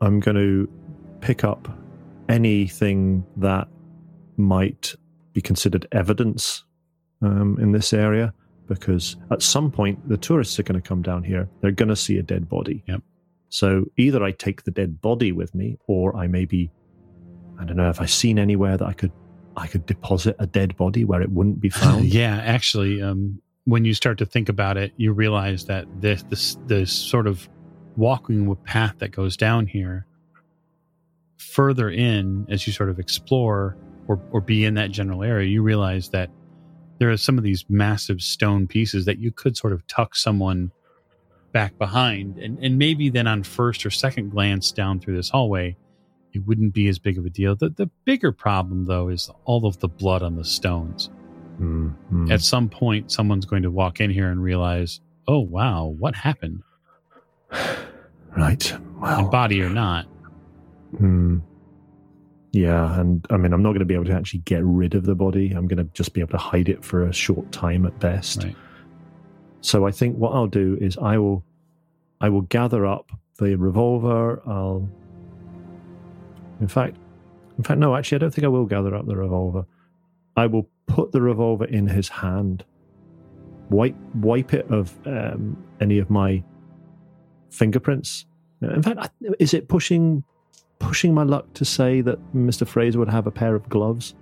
I'm 0.00 0.18
going 0.20 0.36
to 0.36 0.68
pick 1.20 1.44
up 1.44 1.68
anything 2.28 3.24
that 3.36 3.68
might 4.36 4.94
be 5.34 5.40
considered 5.42 5.86
evidence 5.92 6.64
um, 7.22 7.58
in 7.60 7.72
this 7.72 7.92
area 7.92 8.32
because 8.66 9.16
at 9.30 9.42
some 9.42 9.70
point 9.70 10.08
the 10.08 10.16
tourists 10.16 10.58
are 10.58 10.62
going 10.62 10.80
to 10.80 10.86
come 10.88 11.02
down 11.02 11.22
here. 11.22 11.48
They're 11.60 11.70
going 11.70 11.88
to 11.90 11.96
see 11.96 12.16
a 12.16 12.22
dead 12.22 12.48
body. 12.48 12.82
Yep. 12.88 13.02
So 13.54 13.84
either 13.96 14.24
I 14.24 14.32
take 14.32 14.64
the 14.64 14.72
dead 14.72 15.00
body 15.00 15.30
with 15.30 15.54
me, 15.54 15.78
or 15.86 16.16
I 16.16 16.26
maybe, 16.26 16.72
I 17.56 17.64
don't 17.64 17.76
know, 17.76 17.88
if 17.88 18.00
I 18.00 18.06
seen 18.06 18.36
anywhere 18.36 18.76
that 18.76 18.84
I 18.84 18.92
could, 18.92 19.12
I 19.56 19.68
could 19.68 19.86
deposit 19.86 20.34
a 20.40 20.46
dead 20.48 20.76
body 20.76 21.04
where 21.04 21.22
it 21.22 21.30
wouldn't 21.30 21.60
be 21.60 21.68
found. 21.82 22.06
yeah, 22.06 22.42
actually, 22.44 23.00
um, 23.00 23.40
when 23.62 23.84
you 23.84 23.94
start 23.94 24.18
to 24.18 24.26
think 24.26 24.48
about 24.48 24.76
it, 24.76 24.92
you 24.96 25.12
realize 25.12 25.66
that 25.66 25.86
this 26.00 26.24
this 26.24 26.58
this 26.66 26.92
sort 26.92 27.28
of 27.28 27.48
walking 27.96 28.52
path 28.64 28.96
that 28.98 29.12
goes 29.12 29.36
down 29.36 29.68
here, 29.68 30.04
further 31.36 31.88
in 31.88 32.46
as 32.50 32.66
you 32.66 32.72
sort 32.72 32.90
of 32.90 32.98
explore 32.98 33.76
or 34.08 34.20
or 34.32 34.40
be 34.40 34.64
in 34.64 34.74
that 34.74 34.90
general 34.90 35.22
area, 35.22 35.48
you 35.48 35.62
realize 35.62 36.08
that 36.08 36.28
there 36.98 37.08
are 37.08 37.16
some 37.16 37.38
of 37.38 37.44
these 37.44 37.64
massive 37.68 38.20
stone 38.20 38.66
pieces 38.66 39.04
that 39.04 39.20
you 39.20 39.30
could 39.30 39.56
sort 39.56 39.72
of 39.72 39.86
tuck 39.86 40.16
someone 40.16 40.72
back 41.54 41.78
behind, 41.78 42.36
and 42.36 42.58
and 42.62 42.76
maybe 42.76 43.08
then 43.08 43.26
on 43.26 43.42
first 43.42 43.86
or 43.86 43.90
second 43.90 44.28
glance 44.28 44.72
down 44.72 45.00
through 45.00 45.16
this 45.16 45.30
hallway. 45.30 45.76
It 46.34 46.44
wouldn't 46.46 46.74
be 46.74 46.88
as 46.88 46.98
big 46.98 47.16
of 47.16 47.24
a 47.24 47.30
deal. 47.30 47.54
The, 47.54 47.68
the 47.68 47.88
bigger 48.04 48.32
problem, 48.32 48.86
though, 48.86 49.08
is 49.08 49.30
all 49.44 49.66
of 49.66 49.78
the 49.78 49.86
blood 49.86 50.20
on 50.20 50.34
the 50.34 50.44
stones 50.44 51.08
Hmm, 51.58 51.88
hmm. 52.08 52.32
at 52.32 52.40
some 52.40 52.68
point 52.68 53.12
someone's 53.12 53.44
going 53.44 53.62
to 53.62 53.70
walk 53.70 54.00
in 54.00 54.10
here 54.10 54.28
and 54.28 54.42
realize 54.42 55.00
oh 55.28 55.38
wow 55.38 55.94
what 56.00 56.16
happened 56.16 56.64
right. 58.36 58.76
Well, 59.00 59.20
and 59.20 59.30
body 59.30 59.62
or 59.62 59.70
not 59.70 60.06
Hmm. 60.98 61.38
Yeah, 62.52 63.00
and 63.00 63.26
I 63.30 63.36
mean, 63.36 63.52
I'm 63.52 63.64
not 63.64 63.70
going 63.70 63.80
to 63.80 63.84
be 63.84 63.94
able 63.94 64.04
to 64.04 64.12
actually 64.12 64.40
get 64.40 64.62
rid 64.62 64.94
of 64.94 65.04
the 65.04 65.16
body. 65.16 65.50
I'm 65.50 65.66
going 65.66 65.84
to 65.84 65.92
just 65.92 66.14
be 66.14 66.20
able 66.20 66.30
to 66.30 66.38
hide 66.38 66.68
it 66.68 66.84
for 66.84 67.04
a 67.04 67.12
short 67.12 67.50
time 67.50 67.84
at 67.84 67.98
best. 67.98 68.44
Right. 68.44 68.54
So 69.64 69.86
I 69.86 69.92
think 69.92 70.16
what 70.18 70.34
I'll 70.34 70.46
do 70.46 70.76
is 70.78 70.98
I 70.98 71.16
will, 71.16 71.42
I 72.20 72.28
will 72.28 72.42
gather 72.42 72.84
up 72.84 73.10
the 73.38 73.56
revolver. 73.56 74.42
I'll, 74.46 74.86
in 76.60 76.68
fact, 76.68 76.98
in 77.56 77.64
fact, 77.64 77.80
no, 77.80 77.96
actually, 77.96 78.16
I 78.16 78.18
don't 78.18 78.34
think 78.34 78.44
I 78.44 78.48
will 78.48 78.66
gather 78.66 78.94
up 78.94 79.06
the 79.06 79.16
revolver. 79.16 79.64
I 80.36 80.46
will 80.48 80.68
put 80.86 81.12
the 81.12 81.22
revolver 81.22 81.64
in 81.64 81.86
his 81.86 82.10
hand, 82.10 82.62
wipe 83.70 83.96
wipe 84.16 84.52
it 84.52 84.70
of 84.70 84.94
um, 85.06 85.56
any 85.80 85.98
of 85.98 86.10
my 86.10 86.44
fingerprints. 87.48 88.26
In 88.60 88.82
fact, 88.82 89.12
is 89.38 89.54
it 89.54 89.68
pushing 89.68 90.24
pushing 90.78 91.14
my 91.14 91.22
luck 91.22 91.50
to 91.54 91.64
say 91.64 92.02
that 92.02 92.18
Mr. 92.34 92.68
Fraser 92.68 92.98
would 92.98 93.08
have 93.08 93.26
a 93.26 93.30
pair 93.30 93.54
of 93.54 93.66
gloves? 93.70 94.14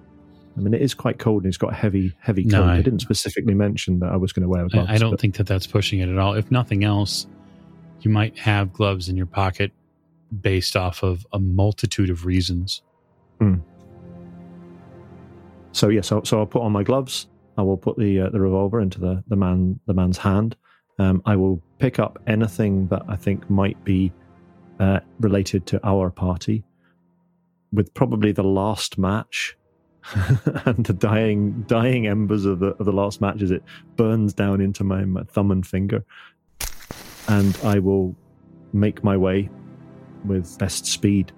I 0.57 0.61
mean, 0.61 0.75
it 0.75 0.83
is 0.83 0.93
quite 0.95 1.19
cold 1.19 1.45
and 1.45 1.49
it's 1.51 1.57
got 1.57 1.73
heavy, 1.75 2.15
heavy 2.21 2.45
No, 2.45 2.59
coat. 2.61 2.69
I, 2.69 2.77
I- 2.77 2.83
didn't 2.83 3.01
specifically 3.01 3.55
mention 3.55 4.01
that 4.01 4.13
I 4.13 4.17
was 4.17 4.33
going 4.33 4.43
to 4.43 4.49
wear 4.49 4.69
gloves. 4.69 4.89
I, 4.91 4.95
I 4.95 4.99
don't 4.99 5.13
but- 5.13 5.21
think 5.21 5.37
that 5.37 5.47
that's 5.47 5.67
pushing 5.67 6.01
it 6.01 6.09
at 6.09 6.19
all. 6.19 6.35
If 6.35 6.51
nothing 6.51 6.85
else, 6.85 7.27
you 8.01 8.11
might 8.11 8.39
have 8.39 8.73
gloves 8.73 9.09
in 9.09 9.17
your 9.17 9.27
pocket 9.27 9.73
based 10.41 10.77
off 10.77 11.03
of 11.03 11.27
a 11.33 11.39
multitude 11.39 12.11
of 12.11 12.25
reasons. 12.27 12.83
So 15.73 15.89
yeah, 15.89 16.03
so 16.03 16.23
so 16.23 16.39
I'll 16.39 16.47
put 16.47 16.63
on 16.63 16.73
my 16.73 16.83
gloves. 16.83 17.27
I 17.57 17.63
will 17.63 17.77
put 17.77 17.97
the 17.99 18.21
uh, 18.21 18.29
the 18.31 18.41
revolver 18.41 18.81
into 18.81 19.01
the 19.01 19.25
the 19.29 19.37
man 19.37 19.81
the 19.87 19.95
man's 19.95 20.19
hand. 20.19 20.55
Um, 20.99 21.23
I 21.25 21.37
will 21.37 21.63
pick 21.79 21.99
up 21.99 22.19
anything 22.27 22.87
that 22.89 23.03
I 23.09 23.17
think 23.17 23.49
might 23.51 23.83
be 23.85 24.13
uh, 24.79 25.01
related 25.21 25.67
to 25.69 25.81
our 25.87 26.11
party, 26.11 26.63
with 27.73 27.93
probably 27.95 28.33
the 28.33 28.45
last 28.45 28.99
match 28.99 29.57
and 30.67 30.85
the 30.85 30.93
dying 30.93 31.63
dying 31.69 32.07
embers 32.07 32.45
of 32.45 32.59
the 32.59 32.69
of 32.79 32.87
the 32.87 32.93
last 32.93 33.21
match 33.21 33.43
as 33.43 33.51
it 33.51 33.63
burns 33.97 34.35
down 34.35 34.61
into 34.61 34.85
my, 34.85 35.05
my 35.05 35.23
thumb 35.25 35.51
and 35.51 35.67
finger, 35.67 36.05
and 37.29 37.57
I 37.65 37.79
will 37.79 38.15
make 38.73 39.05
my 39.05 39.17
way 39.17 39.49
with 40.25 40.59
best 40.59 40.87
speed 40.87 41.33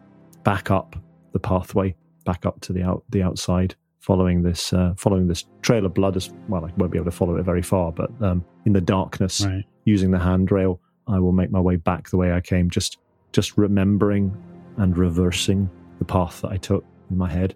back 0.44 0.70
up 0.70 0.96
the 1.32 1.40
pathway, 1.40 1.94
back 2.24 2.46
up 2.46 2.60
to 2.60 2.72
the 2.72 2.82
out 2.82 3.04
the 3.10 3.22
outside 3.22 3.74
following 4.00 4.42
this 4.42 4.72
uh, 4.72 4.94
following 4.96 5.26
this 5.28 5.44
trail 5.62 5.86
of 5.86 5.94
blood 5.94 6.16
as 6.16 6.30
well. 6.48 6.64
I 6.64 6.72
won't 6.76 6.92
be 6.92 6.98
able 6.98 7.10
to 7.10 7.16
follow 7.16 7.36
it 7.36 7.42
very 7.42 7.62
far, 7.62 7.92
but 7.92 8.10
um, 8.20 8.44
in 8.66 8.72
the 8.72 8.80
darkness, 8.80 9.44
Right. 9.44 9.64
using 9.84 10.10
the 10.10 10.18
handrail, 10.18 10.80
I 11.06 11.18
will 11.18 11.32
make 11.32 11.50
my 11.50 11.60
way 11.60 11.76
back 11.76 12.10
the 12.10 12.16
way 12.16 12.32
I 12.32 12.40
came. 12.40 12.70
Just 12.70 12.98
just 13.32 13.56
remembering 13.58 14.36
and 14.76 14.96
reversing 14.96 15.68
the 15.98 16.04
path 16.04 16.40
that 16.42 16.52
I 16.52 16.56
took 16.56 16.84
in 17.10 17.16
my 17.18 17.30
head. 17.30 17.54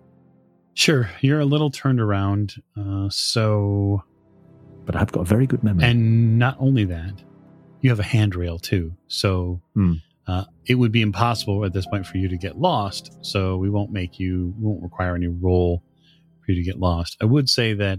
Sure. 0.79 1.11
You're 1.23 1.41
a 1.41 1.45
little 1.45 1.71
turned 1.73 2.01
around. 2.01 2.55
Uh, 2.77 3.09
so, 3.11 4.05
But 4.87 4.95
I've 4.95 5.11
got 5.11 5.23
a 5.23 5.25
very 5.25 5.45
good 5.45 5.65
memory. 5.65 5.85
and 5.85 6.39
not 6.39 6.57
only 6.61 6.85
that, 6.85 7.21
you 7.81 7.91
have 7.91 7.99
a 7.99 8.05
handrail 8.05 8.61
too. 8.61 8.95
So, 9.09 9.61
Hmm. 9.75 9.95
uh, 10.29 10.45
it 10.67 10.77
would 10.77 10.93
be 10.93 11.03
impossible 11.03 11.65
at 11.65 11.73
this 11.73 11.85
point 11.87 12.07
for 12.07 12.19
you 12.19 12.29
to 12.29 12.39
get 12.39 12.61
lost. 12.61 13.19
So, 13.23 13.57
we 13.57 13.69
won't 13.69 13.91
make 13.91 14.21
you, 14.21 14.55
we 14.57 14.67
won't 14.69 14.81
require 14.85 15.17
any 15.17 15.27
roll 15.27 15.83
for 16.47 16.53
you 16.53 16.59
to 16.59 16.63
get 16.63 16.79
lost. 16.79 17.17
I 17.21 17.25
would 17.25 17.51
say 17.51 17.75
that 17.75 17.99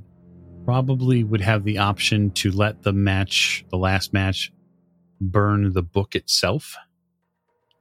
probably 0.63 1.25
would 1.25 1.41
have 1.41 1.65
the 1.65 1.79
option 1.79 2.31
to 2.31 2.49
let 2.49 2.83
the 2.83 2.93
match, 2.93 3.65
the 3.71 3.77
last 3.77 4.13
match, 4.13 4.53
burn 5.19 5.73
the 5.73 5.83
book 5.83 6.15
itself 6.15 6.77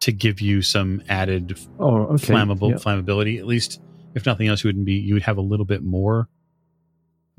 to 0.01 0.11
give 0.11 0.41
you 0.41 0.61
some 0.61 1.03
added 1.09 1.57
oh, 1.79 1.99
okay. 2.15 2.35
flammable 2.35 2.71
yeah. 2.71 2.77
flammability. 2.77 3.39
At 3.39 3.47
least, 3.47 3.81
if 4.15 4.27
nothing 4.27 4.49
else, 4.49 4.65
you 4.65 4.69
wouldn't 4.69 4.87
be. 4.87 4.95
You 4.95 5.15
would 5.15 5.23
have 5.25 5.39
a 5.39 5.43
little 5.43 5.67
bit 5.67 5.83
more 5.83 6.29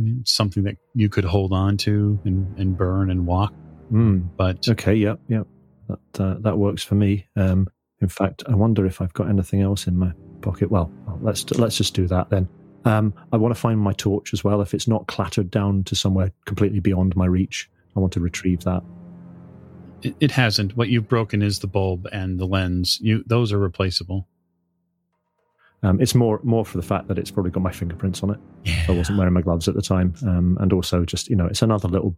mm, 0.01 0.27
something 0.27 0.63
that 0.63 0.77
you 0.93 1.09
could 1.09 1.25
hold 1.25 1.53
on 1.53 1.77
to 1.77 2.19
and, 2.25 2.57
and 2.57 2.77
burn 2.77 3.09
and 3.09 3.25
walk. 3.25 3.53
Mm, 3.91 4.29
But 4.37 4.67
okay. 4.69 4.93
Yep. 4.93 5.19
Yep. 5.27 5.47
That 5.87 6.21
uh, 6.23 6.35
that 6.41 6.57
works 6.57 6.83
for 6.83 6.95
me. 6.95 7.27
Um, 7.35 7.67
in 8.01 8.07
fact, 8.07 8.43
I 8.47 8.55
wonder 8.55 8.85
if 8.85 9.01
I've 9.01 9.13
got 9.13 9.27
anything 9.29 9.61
else 9.61 9.87
in 9.87 9.97
my 9.97 10.11
pocket. 10.41 10.69
Well, 10.71 10.91
let's 11.21 11.49
let's 11.51 11.75
just 11.77 11.93
do 11.95 12.07
that 12.07 12.29
then. 12.29 12.47
Um, 12.85 13.13
I 13.33 13.37
want 13.37 13.53
to 13.53 13.59
find 13.59 13.79
my 13.79 13.91
torch 13.93 14.31
as 14.33 14.43
well. 14.43 14.61
If 14.61 14.73
it's 14.73 14.87
not 14.87 15.07
clattered 15.07 15.51
down 15.51 15.83
to 15.85 15.95
somewhere 15.95 16.31
completely 16.45 16.79
beyond 16.79 17.15
my 17.15 17.25
reach, 17.25 17.69
I 17.95 17.99
want 17.99 18.13
to 18.13 18.19
retrieve 18.21 18.61
that. 18.63 18.83
it, 20.01 20.15
it 20.21 20.31
hasn't. 20.31 20.77
What 20.77 20.87
you've 20.89 21.09
broken 21.09 21.41
is 21.41 21.59
the 21.59 21.67
bulb 21.67 22.07
and 22.13 22.39
the 22.39 22.45
lens. 22.45 22.99
You 23.01 23.23
those 23.25 23.51
are 23.51 23.57
replaceable. 23.59 24.27
Um, 25.81 26.01
it's 26.01 26.13
more 26.13 26.39
more 26.43 26.65
for 26.65 26.77
the 26.77 26.83
fact 26.83 27.07
that 27.07 27.17
it's 27.17 27.31
probably 27.31 27.51
got 27.51 27.63
my 27.63 27.71
fingerprints 27.71 28.21
on 28.21 28.31
it. 28.31 28.39
Yeah. 28.65 28.85
I 28.89 28.91
wasn't 28.91 29.17
wearing 29.17 29.33
my 29.33 29.41
gloves 29.41 29.67
at 29.67 29.75
the 29.75 29.81
time, 29.81 30.13
um, 30.23 30.57
and 30.59 30.73
also 30.73 31.05
just 31.05 31.29
you 31.29 31.35
know, 31.35 31.45
it's 31.45 31.61
another 31.61 31.87
little, 31.87 32.15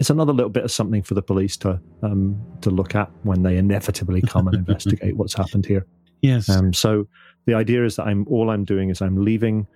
it's 0.00 0.10
another 0.10 0.32
little 0.32 0.50
bit 0.50 0.64
of 0.64 0.72
something 0.72 1.02
for 1.02 1.14
the 1.14 1.22
police 1.22 1.56
to 1.58 1.80
um, 2.02 2.40
to 2.60 2.70
look 2.70 2.94
at 2.94 3.10
when 3.22 3.42
they 3.42 3.56
inevitably 3.56 4.20
come 4.22 4.48
and 4.48 4.56
investigate 4.68 5.16
what's 5.16 5.34
happened 5.34 5.64
here. 5.64 5.86
Yes. 6.22 6.48
Um, 6.48 6.72
so 6.72 7.06
the 7.46 7.54
idea 7.54 7.84
is 7.84 7.96
that 7.96 8.06
I'm 8.06 8.26
all 8.28 8.50
I'm 8.50 8.64
doing 8.64 8.90
is 8.90 9.00
I'm 9.00 9.24
leaving 9.24 9.66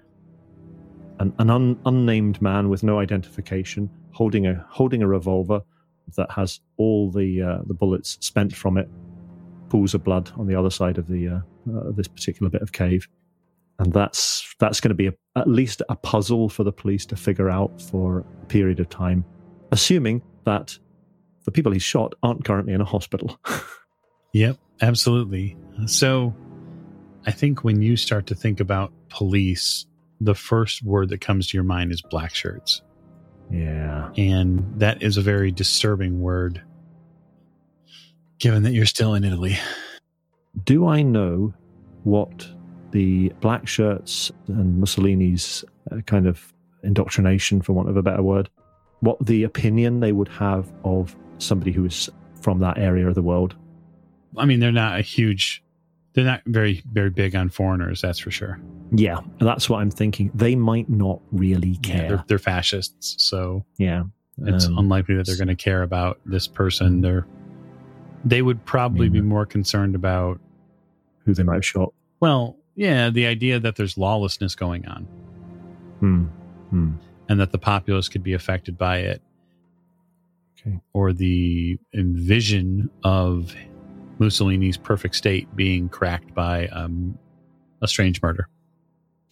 an, 1.21 1.33
an 1.39 1.51
un, 1.51 1.79
unnamed 1.87 2.41
man 2.43 2.69
with 2.69 2.83
no 2.83 2.99
identification 2.99 3.91
holding 4.13 4.47
a 4.47 4.65
holding 4.69 5.03
a 5.03 5.07
revolver 5.07 5.61
that 6.17 6.31
has 6.31 6.61
all 6.77 7.11
the 7.11 7.43
uh, 7.43 7.59
the 7.67 7.75
bullets 7.75 8.17
spent 8.21 8.55
from 8.55 8.79
it, 8.79 8.89
pools 9.69 9.95
of 9.95 10.05
blood 10.05 10.31
on 10.37 10.47
the 10.47 10.55
other 10.55 10.71
side 10.71 10.99
of 10.99 11.09
the 11.09 11.29
uh, 11.29 11.37
uh, 11.75 11.93
this 11.93 12.09
particular 12.09 12.51
bit 12.51 12.63
of 12.63 12.73
cave, 12.73 13.09
and 13.79 13.93
that's 13.93 14.55
that's 14.59 14.81
going 14.81 14.91
to 14.91 14.95
be 14.95 15.09
a, 15.09 15.15
at 15.37 15.49
least 15.49 15.83
a 15.89 15.97
puzzle 15.97 16.49
for 16.49 16.65
the 16.65 16.73
police 16.73 17.07
to 17.07 17.17
figure 17.17 17.51
out 17.51 17.81
for 17.81 18.25
a 18.43 18.47
period 18.47 18.81
of 18.81 18.89
time, 18.89 19.25
assuming 19.73 20.23
that 20.45 20.79
the 21.45 21.53
people 21.53 21.73
he 21.73 21.79
shot 21.79 22.15
aren't 22.23 22.45
currently 22.45 22.73
in 22.73 22.81
a 22.81 22.85
hospital. 22.85 23.39
Yep, 24.37 24.59
absolutely. 24.83 25.57
So 25.87 26.35
I 27.25 27.31
think 27.31 27.65
when 27.65 27.81
you 27.81 27.97
start 27.97 28.27
to 28.27 28.35
think 28.35 28.61
about 28.61 28.93
police, 29.09 29.87
the 30.21 30.35
first 30.35 30.83
word 30.83 31.09
that 31.09 31.23
comes 31.23 31.49
to 31.49 31.57
your 31.57 31.65
mind 31.65 31.91
is 31.91 32.03
black 32.03 32.35
shirts. 32.35 32.83
yeah. 33.51 34.11
And 34.19 34.63
that 34.79 35.03
is 35.03 35.17
a 35.17 35.23
very 35.23 35.51
disturbing 35.53 36.21
word, 36.21 36.63
given 38.39 38.63
that 38.65 38.73
you're 38.73 38.87
still 38.87 39.15
in 39.15 39.25
Italy. 39.25 39.59
do 40.65 40.87
I 40.87 41.03
know 41.03 41.53
what 42.05 42.49
the 42.93 43.31
black 43.41 43.67
shirts 43.67 44.31
and 44.49 44.81
Mussolini's 44.81 45.65
uh, 45.91 46.01
kind 46.07 46.27
of 46.27 46.53
indoctrination, 46.83 47.61
for 47.61 47.73
want 47.73 47.89
of 47.89 47.97
a 47.97 48.03
better 48.03 48.23
word, 48.23 48.49
what 49.01 49.19
the 49.27 49.43
opinion 49.43 50.01
they 50.01 50.13
would 50.13 50.29
have 50.29 50.73
of 50.85 51.15
somebody 51.39 51.73
who 51.73 51.85
is 51.85 52.09
from 52.41 52.61
that 52.61 52.79
area 52.79 53.07
of 53.09 53.15
the 53.15 53.23
world? 53.23 53.55
I 54.37 54.45
mean, 54.47 54.61
they're 54.61 54.73
not 54.73 54.99
a 54.99 55.03
huge, 55.03 55.63
they're 56.15 56.25
not 56.25 56.43
very, 56.47 56.83
very 56.93 57.11
big 57.11 57.35
on 57.35 57.49
foreigners, 57.51 58.01
that's 58.01 58.19
for 58.19 58.31
sure. 58.31 58.59
Yeah, 58.93 59.19
that's 59.41 59.69
what 59.69 59.81
I'm 59.81 59.91
thinking. 59.91 60.31
They 60.35 60.55
might 60.55 60.89
not 60.89 61.21
really 61.33 61.79
Yeah, 61.83 61.93
care. 61.93 62.09
they're, 62.09 62.25
they're 62.29 62.39
fascists. 62.39 63.17
So 63.23 63.65
Yeah, 63.79 64.05
it's 64.39 64.67
Um, 64.67 64.79
unlikely 64.79 65.17
that 65.17 65.27
they're 65.27 65.37
going 65.37 65.49
to 65.49 65.57
care 65.57 65.83
about 65.83 66.21
this 66.25 66.47
person. 66.47 67.01
They're, 67.01 67.27
they 68.25 68.43
would 68.43 68.65
probably 68.65 69.09
be 69.09 69.21
more 69.21 69.47
concerned 69.47 69.95
about, 69.95 70.41
who 71.25 71.35
they 71.35 71.43
might 71.43 71.55
have 71.55 71.65
shot. 71.65 71.93
well, 72.21 72.57
yeah, 72.79 73.09
the 73.09 73.27
idea 73.27 73.59
that 73.59 73.77
there's 73.77 73.97
lawlessness 73.97 74.55
going 74.55 74.87
on 74.87 75.05
Hmm. 76.01 76.25
Hmm. 76.71 76.91
and 77.29 77.41
that 77.41 77.51
the 77.51 77.59
populace 77.59 78.09
could 78.09 78.23
be 78.23 78.35
affected 78.35 78.77
by 78.77 78.99
it. 78.99 79.23
Okay. 80.61 80.79
Or 80.93 81.13
the 81.15 81.79
envision 81.95 82.91
of 83.03 83.55
Mussolini's 84.19 84.77
perfect 84.77 85.15
state 85.15 85.55
being 85.57 85.89
cracked 85.89 86.35
by 86.35 86.67
um, 86.69 87.19
a 87.83 87.89
strange 87.89 88.21
murder. 88.23 88.47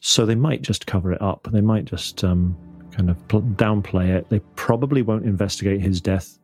So 0.00 0.24
they 0.26 0.34
might 0.34 0.62
just 0.62 0.86
cover 0.86 1.12
it 1.12 1.20
up. 1.20 1.46
They 1.52 1.60
might 1.60 1.84
just 1.84 2.24
um, 2.24 2.56
kind 2.92 3.10
of 3.10 3.28
pl- 3.28 3.42
downplay 3.42 4.08
it. 4.08 4.28
They 4.30 4.40
probably 4.56 5.02
won't 5.02 5.24
investigate 5.26 5.80
his 5.80 6.00
death 6.00 6.38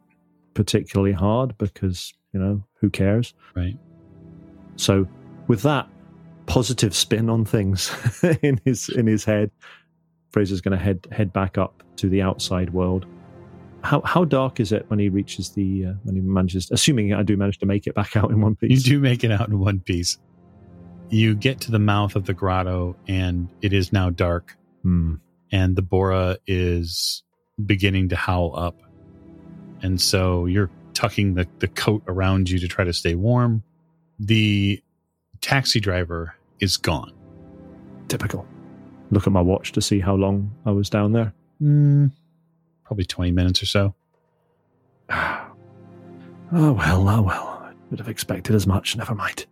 particularly 0.54 1.12
hard 1.12 1.56
because 1.58 2.12
you 2.32 2.40
know 2.40 2.62
who 2.80 2.90
cares. 2.90 3.34
Right. 3.54 3.76
So 4.76 5.06
with 5.48 5.62
that 5.62 5.88
positive 6.46 6.94
spin 6.94 7.28
on 7.30 7.44
things 7.44 7.92
in 8.42 8.60
his 8.64 8.88
in 8.88 9.06
his 9.06 9.24
head, 9.24 9.50
Fraser's 10.30 10.60
going 10.60 10.76
to 10.76 10.82
head 10.82 11.06
head 11.12 11.32
back 11.32 11.58
up 11.58 11.82
to 11.96 12.08
the 12.08 12.22
outside 12.22 12.70
world. 12.72 13.06
How 13.82 14.02
how 14.02 14.24
dark 14.24 14.60
is 14.60 14.72
it 14.72 14.84
when 14.88 14.98
he 14.98 15.08
reaches 15.08 15.50
the 15.50 15.86
uh, 15.86 15.92
when 16.04 16.14
he 16.14 16.20
manages? 16.20 16.70
Assuming 16.70 17.14
I 17.14 17.22
do 17.22 17.36
manage 17.36 17.58
to 17.58 17.66
make 17.66 17.86
it 17.86 17.94
back 17.94 18.16
out 18.16 18.30
in 18.30 18.40
one 18.40 18.56
piece. 18.56 18.70
You 18.86 18.94
do 18.94 19.00
make 19.00 19.24
it 19.24 19.30
out 19.32 19.48
in 19.48 19.58
one 19.58 19.80
piece. 19.80 20.18
You 21.08 21.34
get 21.34 21.60
to 21.62 21.72
the 21.72 21.78
mouth 21.80 22.14
of 22.14 22.26
the 22.26 22.34
grotto, 22.34 22.94
and 23.08 23.48
it 23.62 23.72
is 23.72 23.92
now 23.92 24.10
dark, 24.10 24.56
Hmm. 24.82 25.14
and 25.50 25.74
the 25.74 25.82
Bora 25.82 26.38
is 26.46 27.24
beginning 27.66 28.10
to 28.10 28.16
howl 28.16 28.54
up. 28.56 28.80
And 29.82 30.00
so 30.00 30.46
you're 30.46 30.70
tucking 30.94 31.34
the, 31.34 31.46
the 31.60 31.68
coat 31.68 32.02
around 32.06 32.50
you 32.50 32.58
to 32.58 32.68
try 32.68 32.84
to 32.84 32.92
stay 32.92 33.14
warm. 33.14 33.62
The 34.18 34.82
taxi 35.40 35.80
driver 35.80 36.34
is 36.60 36.76
gone. 36.76 37.12
typical. 38.08 38.46
Look 39.10 39.26
at 39.26 39.32
my 39.32 39.40
watch 39.40 39.72
to 39.72 39.82
see 39.82 39.98
how 40.00 40.14
long 40.14 40.52
I 40.66 40.70
was 40.70 40.90
down 40.90 41.12
there. 41.12 41.32
Mm, 41.60 42.12
probably 42.84 43.04
20 43.04 43.32
minutes 43.32 43.62
or 43.62 43.66
so. 43.66 43.94
Oh 45.10 45.52
well, 46.52 47.08
oh 47.08 47.22
well. 47.22 47.62
I 47.64 47.72
would 47.90 47.98
have 47.98 48.08
expected 48.08 48.54
as 48.54 48.66
much. 48.66 48.96
Never 48.96 49.14
mind. 49.14 49.46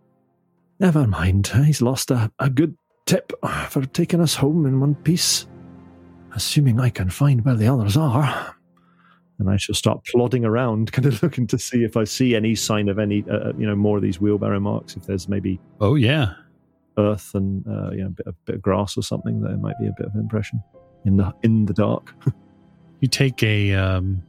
Never 0.79 1.05
mind. 1.07 1.47
He's 1.47 1.81
lost 1.81 2.09
a, 2.11 2.31
a 2.39 2.49
good 2.49 2.77
tip 3.05 3.33
for 3.69 3.85
taking 3.85 4.21
us 4.21 4.35
home 4.35 4.65
in 4.65 4.79
one 4.79 4.95
piece. 4.95 5.47
Assuming 6.35 6.79
I 6.79 6.89
can 6.89 7.09
find 7.09 7.43
where 7.43 7.55
the 7.55 7.67
others 7.67 7.97
are. 7.97 8.55
And 9.39 9.49
I 9.49 9.55
shall 9.57 9.75
start 9.75 10.03
plodding 10.05 10.43
around, 10.45 10.91
kind 10.93 11.05
of 11.05 11.23
looking 11.23 11.47
to 11.47 11.57
see 11.57 11.83
if 11.83 11.95
I 11.97 12.03
see 12.03 12.35
any 12.35 12.55
sign 12.55 12.89
of 12.89 12.99
any, 12.99 13.23
uh, 13.31 13.53
you 13.57 13.65
know, 13.65 13.75
more 13.75 13.95
of 13.97 14.03
these 14.03 14.19
wheelbarrow 14.19 14.59
marks. 14.59 14.95
If 14.97 15.05
there's 15.05 15.29
maybe 15.29 15.59
Oh, 15.79 15.95
yeah. 15.95 16.33
earth 16.97 17.33
and 17.33 17.65
uh, 17.67 17.91
you 17.91 17.99
know, 18.03 18.07
a 18.07 18.09
bit, 18.09 18.27
a 18.27 18.33
bit 18.45 18.55
of 18.55 18.61
grass 18.61 18.97
or 18.97 19.01
something, 19.03 19.41
there 19.41 19.55
might 19.57 19.79
be 19.79 19.87
a 19.87 19.93
bit 19.97 20.07
of 20.07 20.13
an 20.15 20.19
impression 20.21 20.61
in 21.05 21.15
the 21.17 21.33
in 21.43 21.65
the 21.65 21.73
dark. 21.73 22.13
You 23.01 23.07
take 23.07 23.41
a, 23.43 23.73
um, 23.75 24.21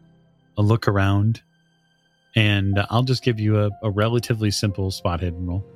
a 0.56 0.62
look 0.62 0.86
around, 0.86 1.42
and 2.36 2.78
I'll 2.88 3.02
just 3.02 3.24
give 3.24 3.40
you 3.40 3.58
a, 3.58 3.70
a 3.82 3.90
relatively 3.90 4.52
simple 4.52 4.92
spot 4.92 5.18
hidden 5.18 5.44
roll. 5.44 5.66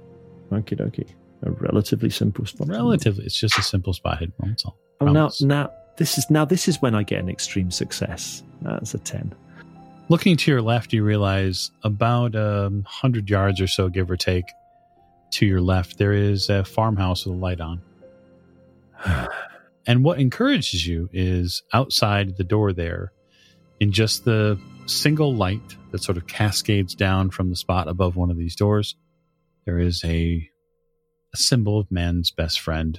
Okie 0.52 0.78
dokie. 0.80 1.10
A 1.42 1.50
relatively 1.50 2.08
simple 2.08 2.46
spot. 2.46 2.68
Relatively, 2.68 3.24
it's 3.24 3.36
just 3.40 3.58
a 3.58 3.62
simple 3.62 3.94
spot 3.94 4.20
hidden 4.20 4.34
roll. 4.38 4.48
That's 4.50 4.64
all. 4.64 4.78
Oh, 5.00 5.06
now, 5.06 5.28
now 5.40 5.70
this 5.96 6.18
is 6.18 6.28
now 6.30 6.44
this 6.44 6.68
is 6.68 6.80
when 6.82 6.94
I 6.94 7.02
get 7.02 7.20
an 7.20 7.28
extreme 7.28 7.70
success. 7.70 8.42
That's 8.62 8.94
a 8.94 8.98
ten. 8.98 9.34
Looking 10.08 10.36
to 10.36 10.50
your 10.50 10.62
left, 10.62 10.92
you 10.92 11.02
realize 11.02 11.70
about 11.82 12.34
a 12.34 12.66
um, 12.66 12.84
hundred 12.86 13.30
yards 13.30 13.60
or 13.60 13.66
so, 13.66 13.88
give 13.88 14.10
or 14.10 14.16
take, 14.16 14.44
to 15.34 15.46
your 15.46 15.60
left, 15.60 15.98
there 15.98 16.12
is 16.12 16.48
a 16.48 16.64
farmhouse 16.64 17.26
with 17.26 17.34
a 17.34 17.38
light 17.38 17.60
on. 17.60 17.80
And 19.86 20.02
what 20.02 20.18
encourages 20.18 20.86
you 20.86 21.10
is 21.12 21.62
outside 21.74 22.38
the 22.38 22.42
door 22.42 22.72
there, 22.72 23.12
in 23.80 23.92
just 23.92 24.24
the 24.24 24.58
single 24.86 25.34
light 25.34 25.76
that 25.90 26.02
sort 26.02 26.16
of 26.16 26.26
cascades 26.26 26.94
down 26.94 27.28
from 27.28 27.50
the 27.50 27.56
spot 27.56 27.86
above 27.86 28.16
one 28.16 28.30
of 28.30 28.38
these 28.38 28.56
doors, 28.56 28.96
there 29.66 29.78
is 29.78 30.02
a, 30.02 30.48
a 31.34 31.36
symbol 31.36 31.78
of 31.78 31.92
man's 31.92 32.30
best 32.30 32.60
friend 32.60 32.98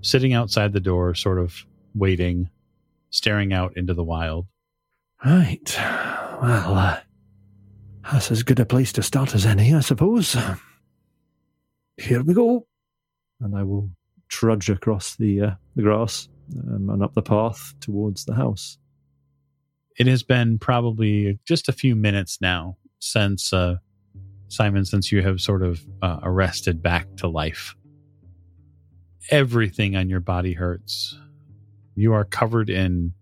sitting 0.00 0.32
outside 0.32 0.72
the 0.72 0.78
door, 0.78 1.12
sort 1.16 1.40
of 1.40 1.66
waiting, 1.94 2.50
staring 3.10 3.52
out 3.52 3.76
into 3.76 3.94
the 3.94 4.04
wild. 4.04 4.46
Right. 5.24 5.74
Well, 5.78 6.74
uh, 6.74 7.00
that's 8.10 8.30
as 8.30 8.42
good 8.42 8.60
a 8.60 8.64
place 8.64 8.92
to 8.94 9.02
start 9.02 9.34
as 9.34 9.44
any, 9.46 9.74
I 9.74 9.80
suppose. 9.80 10.36
Here 11.98 12.22
we 12.22 12.32
go. 12.34 12.66
And 13.40 13.56
I 13.56 13.62
will 13.62 13.90
trudge 14.28 14.70
across 14.70 15.16
the 15.16 15.40
uh, 15.42 15.50
the 15.76 15.82
grass 15.82 16.28
um, 16.56 16.88
and 16.88 17.02
up 17.02 17.14
the 17.14 17.22
path 17.22 17.74
towards 17.80 18.24
the 18.24 18.34
house. 18.34 18.78
it 20.00 20.06
has 20.06 20.22
been 20.22 20.58
probably 20.58 21.38
just 21.46 21.68
a 21.68 21.72
few 21.72 21.94
minutes 21.94 22.38
now 22.40 22.78
since 23.00 23.52
uh, 23.52 23.76
Simon, 24.48 24.84
since 24.86 25.12
you 25.12 25.22
have 25.22 25.40
sort 25.42 25.62
of 25.62 25.84
uh, 26.00 26.20
arrested 26.22 26.82
back 26.82 27.06
to 27.16 27.28
life. 27.28 27.74
Everything 29.30 29.96
on 29.96 30.08
your 30.08 30.20
body 30.20 30.54
hurts. 30.54 31.18
You 32.00 32.14
are 32.14 32.24
covered 32.24 32.70
in 32.70 33.12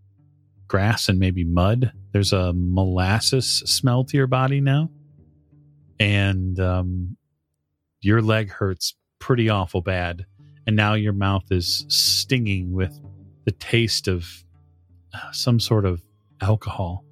grass 0.69 1.09
and 1.09 1.19
maybe 1.19 1.45
mud. 1.45 1.93
There's 2.13 2.33
a 2.33 2.53
molasses 2.55 3.47
smell 3.67 4.05
to 4.05 4.17
your 4.17 4.27
body 4.27 4.61
now, 4.61 4.91
and 5.99 6.59
um, 6.61 7.17
your 8.01 8.23
leg 8.23 8.51
hurts 8.51 8.95
pretty 9.19 9.49
awful 9.49 9.83
bad. 9.83 10.27
And 10.67 10.77
now 10.77 10.95
your 10.95 11.13
mouth 11.13 11.45
is 11.51 11.87
stinging 11.89 12.73
with 12.73 13.01
the 13.47 13.53
taste 13.53 14.07
of 14.07 14.45
uh, 15.15 15.33
some 15.33 15.59
sort 15.59 15.85
of 15.85 16.03
alcohol. 16.41 17.05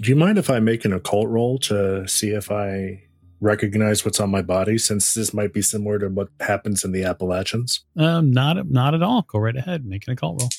Do 0.00 0.08
you 0.08 0.16
mind 0.16 0.38
if 0.38 0.48
I 0.48 0.60
make 0.60 0.84
an 0.84 0.92
occult 0.92 1.28
roll 1.28 1.58
to 1.58 2.06
see 2.06 2.30
if 2.30 2.52
I 2.52 3.02
recognize 3.40 4.04
what's 4.04 4.20
on 4.20 4.30
my 4.30 4.42
body, 4.42 4.78
since 4.78 5.14
this 5.14 5.34
might 5.34 5.52
be 5.52 5.60
similar 5.60 5.98
to 5.98 6.08
what 6.08 6.28
happens 6.40 6.84
in 6.84 6.92
the 6.92 7.02
Appalachians? 7.04 7.84
Um, 7.96 8.30
not 8.30 8.70
not 8.70 8.94
at 8.94 9.02
all. 9.02 9.22
Go 9.22 9.38
right 9.38 9.56
ahead. 9.56 9.84
Make 9.84 10.06
an 10.06 10.12
occult 10.12 10.40
roll. 10.40 10.50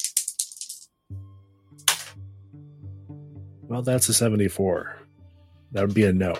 Well, 3.70 3.84
that's 3.84 4.10
a 4.10 4.14
74. 4.14 4.98
That 5.74 5.86
would 5.86 5.94
be 5.94 6.06
a 6.06 6.12
no. 6.12 6.36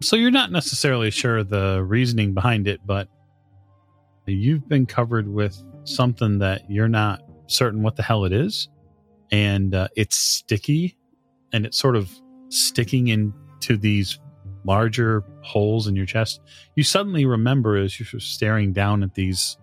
So 0.00 0.14
you're 0.14 0.30
not 0.30 0.52
necessarily 0.52 1.10
sure 1.10 1.42
the 1.42 1.82
reasoning 1.82 2.34
behind 2.34 2.68
it, 2.68 2.80
but 2.86 3.08
you've 4.26 4.68
been 4.68 4.86
covered 4.86 5.26
with 5.26 5.60
something 5.82 6.38
that 6.38 6.70
you're 6.70 6.88
not 6.88 7.22
certain 7.48 7.82
what 7.82 7.96
the 7.96 8.02
hell 8.04 8.24
it 8.24 8.32
is, 8.32 8.68
and 9.32 9.74
uh, 9.74 9.88
it's 9.96 10.16
sticky, 10.16 10.96
and 11.52 11.66
it's 11.66 11.78
sort 11.78 11.96
of 11.96 12.10
sticking 12.48 13.08
into 13.08 13.76
these 13.76 14.20
larger 14.64 15.24
holes 15.42 15.88
in 15.88 15.96
your 15.96 16.06
chest. 16.06 16.40
You 16.76 16.84
suddenly 16.84 17.26
remember 17.26 17.76
as 17.76 17.98
you're 17.98 18.20
staring 18.20 18.72
down 18.72 19.02
at 19.02 19.14
these 19.14 19.56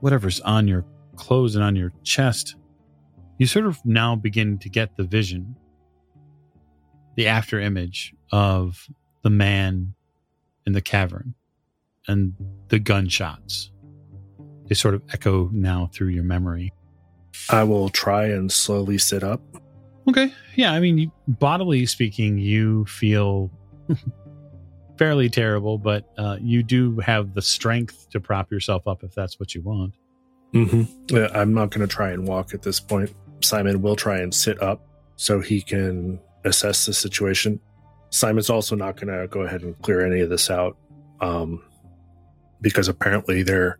whatever's 0.00 0.40
on 0.40 0.66
your 0.66 0.86
clothes 1.16 1.56
and 1.56 1.64
on 1.64 1.76
your 1.76 1.92
chest. 2.04 2.56
You 3.38 3.46
sort 3.46 3.66
of 3.66 3.84
now 3.84 4.16
begin 4.16 4.58
to 4.58 4.70
get 4.70 4.96
the 4.96 5.04
vision, 5.04 5.56
the 7.16 7.26
after 7.26 7.60
image 7.60 8.14
of 8.30 8.88
the 9.22 9.30
man 9.30 9.94
in 10.66 10.72
the 10.72 10.80
cavern 10.80 11.34
and 12.08 12.34
the 12.68 12.78
gunshots. 12.78 13.70
They 14.66 14.74
sort 14.74 14.94
of 14.94 15.02
echo 15.12 15.50
now 15.52 15.90
through 15.92 16.08
your 16.08 16.24
memory. 16.24 16.72
I 17.50 17.64
will 17.64 17.88
try 17.88 18.26
and 18.26 18.50
slowly 18.50 18.98
sit 18.98 19.22
up. 19.22 19.40
Okay. 20.08 20.32
Yeah. 20.56 20.72
I 20.72 20.80
mean, 20.80 21.10
bodily 21.28 21.86
speaking, 21.86 22.38
you 22.38 22.84
feel 22.86 23.50
fairly 24.98 25.28
terrible, 25.28 25.78
but 25.78 26.10
uh, 26.18 26.38
you 26.40 26.62
do 26.62 26.98
have 27.00 27.34
the 27.34 27.42
strength 27.42 28.08
to 28.10 28.20
prop 28.20 28.50
yourself 28.50 28.86
up 28.86 29.04
if 29.04 29.14
that's 29.14 29.38
what 29.38 29.54
you 29.54 29.62
want. 29.62 29.94
Mm-hmm. 30.54 31.34
I'm 31.34 31.54
not 31.54 31.70
going 31.70 31.86
to 31.86 31.92
try 31.92 32.10
and 32.10 32.26
walk 32.26 32.52
at 32.52 32.62
this 32.62 32.78
point. 32.78 33.14
Simon 33.40 33.82
will 33.82 33.96
try 33.96 34.18
and 34.18 34.34
sit 34.34 34.60
up 34.62 34.86
so 35.16 35.40
he 35.40 35.60
can 35.62 36.20
assess 36.44 36.86
the 36.86 36.92
situation. 36.92 37.60
Simon's 38.10 38.50
also 38.50 38.76
not 38.76 38.96
going 38.96 39.08
to 39.08 39.26
go 39.28 39.40
ahead 39.40 39.62
and 39.62 39.80
clear 39.82 40.04
any 40.04 40.20
of 40.20 40.28
this 40.28 40.50
out 40.50 40.76
um, 41.20 41.62
because 42.60 42.88
apparently 42.88 43.42
they're 43.42 43.78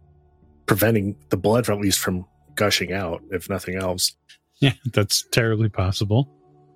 preventing 0.67 1.17
the 1.29 1.37
blood, 1.37 1.69
at 1.69 1.79
least 1.79 1.99
from 1.99 2.25
gushing 2.55 2.93
out, 2.93 3.23
if 3.31 3.49
nothing 3.49 3.77
else. 3.77 4.15
Yeah, 4.61 4.75
that's 4.93 5.25
terribly 5.33 5.69
possible. 5.69 6.29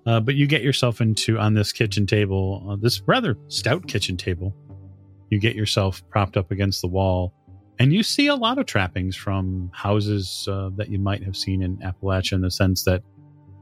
Uh, 0.05 0.19
but 0.19 0.35
you 0.35 0.45
get 0.45 0.61
yourself 0.61 0.99
into 0.99 1.37
on 1.37 1.53
this 1.53 1.71
kitchen 1.71 2.05
table, 2.05 2.67
uh, 2.69 2.75
this 2.75 3.01
rather 3.07 3.37
stout 3.47 3.87
kitchen 3.87 4.17
table. 4.17 4.53
You 5.29 5.39
get 5.39 5.55
yourself 5.55 6.01
propped 6.09 6.35
up 6.35 6.51
against 6.51 6.81
the 6.81 6.89
wall, 6.89 7.33
and 7.79 7.93
you 7.93 8.03
see 8.03 8.27
a 8.27 8.35
lot 8.35 8.57
of 8.57 8.65
trappings 8.65 9.15
from 9.15 9.71
houses 9.73 10.49
uh, 10.51 10.69
that 10.75 10.89
you 10.89 10.99
might 10.99 11.23
have 11.23 11.37
seen 11.37 11.63
in 11.63 11.77
Appalachia, 11.77 12.33
in 12.33 12.41
the 12.41 12.51
sense 12.51 12.83
that 12.83 13.03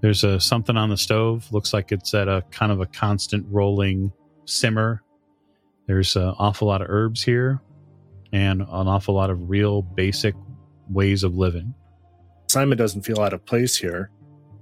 there's 0.02 0.24
a 0.24 0.40
something 0.40 0.78
on 0.78 0.90
the 0.90 0.98
stove. 0.98 1.52
Looks 1.52 1.74
like 1.74 1.92
it's 1.92 2.14
at 2.14 2.28
a 2.28 2.44
kind 2.52 2.72
of 2.72 2.80
a 2.80 2.86
constant 2.86 3.46
rolling 3.50 4.12
simmer. 4.46 5.02
There's 5.88 6.16
an 6.16 6.34
awful 6.38 6.68
lot 6.68 6.82
of 6.82 6.90
herbs 6.90 7.24
here, 7.24 7.62
and 8.32 8.62
an 8.62 8.68
awful 8.68 9.16
lot 9.16 9.30
of 9.30 9.50
real 9.50 9.82
basic 9.82 10.36
ways 10.90 11.24
of 11.24 11.36
living. 11.36 11.74
Simon 12.48 12.78
doesn't 12.78 13.02
feel 13.02 13.20
out 13.20 13.34
of 13.34 13.46
place 13.46 13.76
here. 13.76 14.12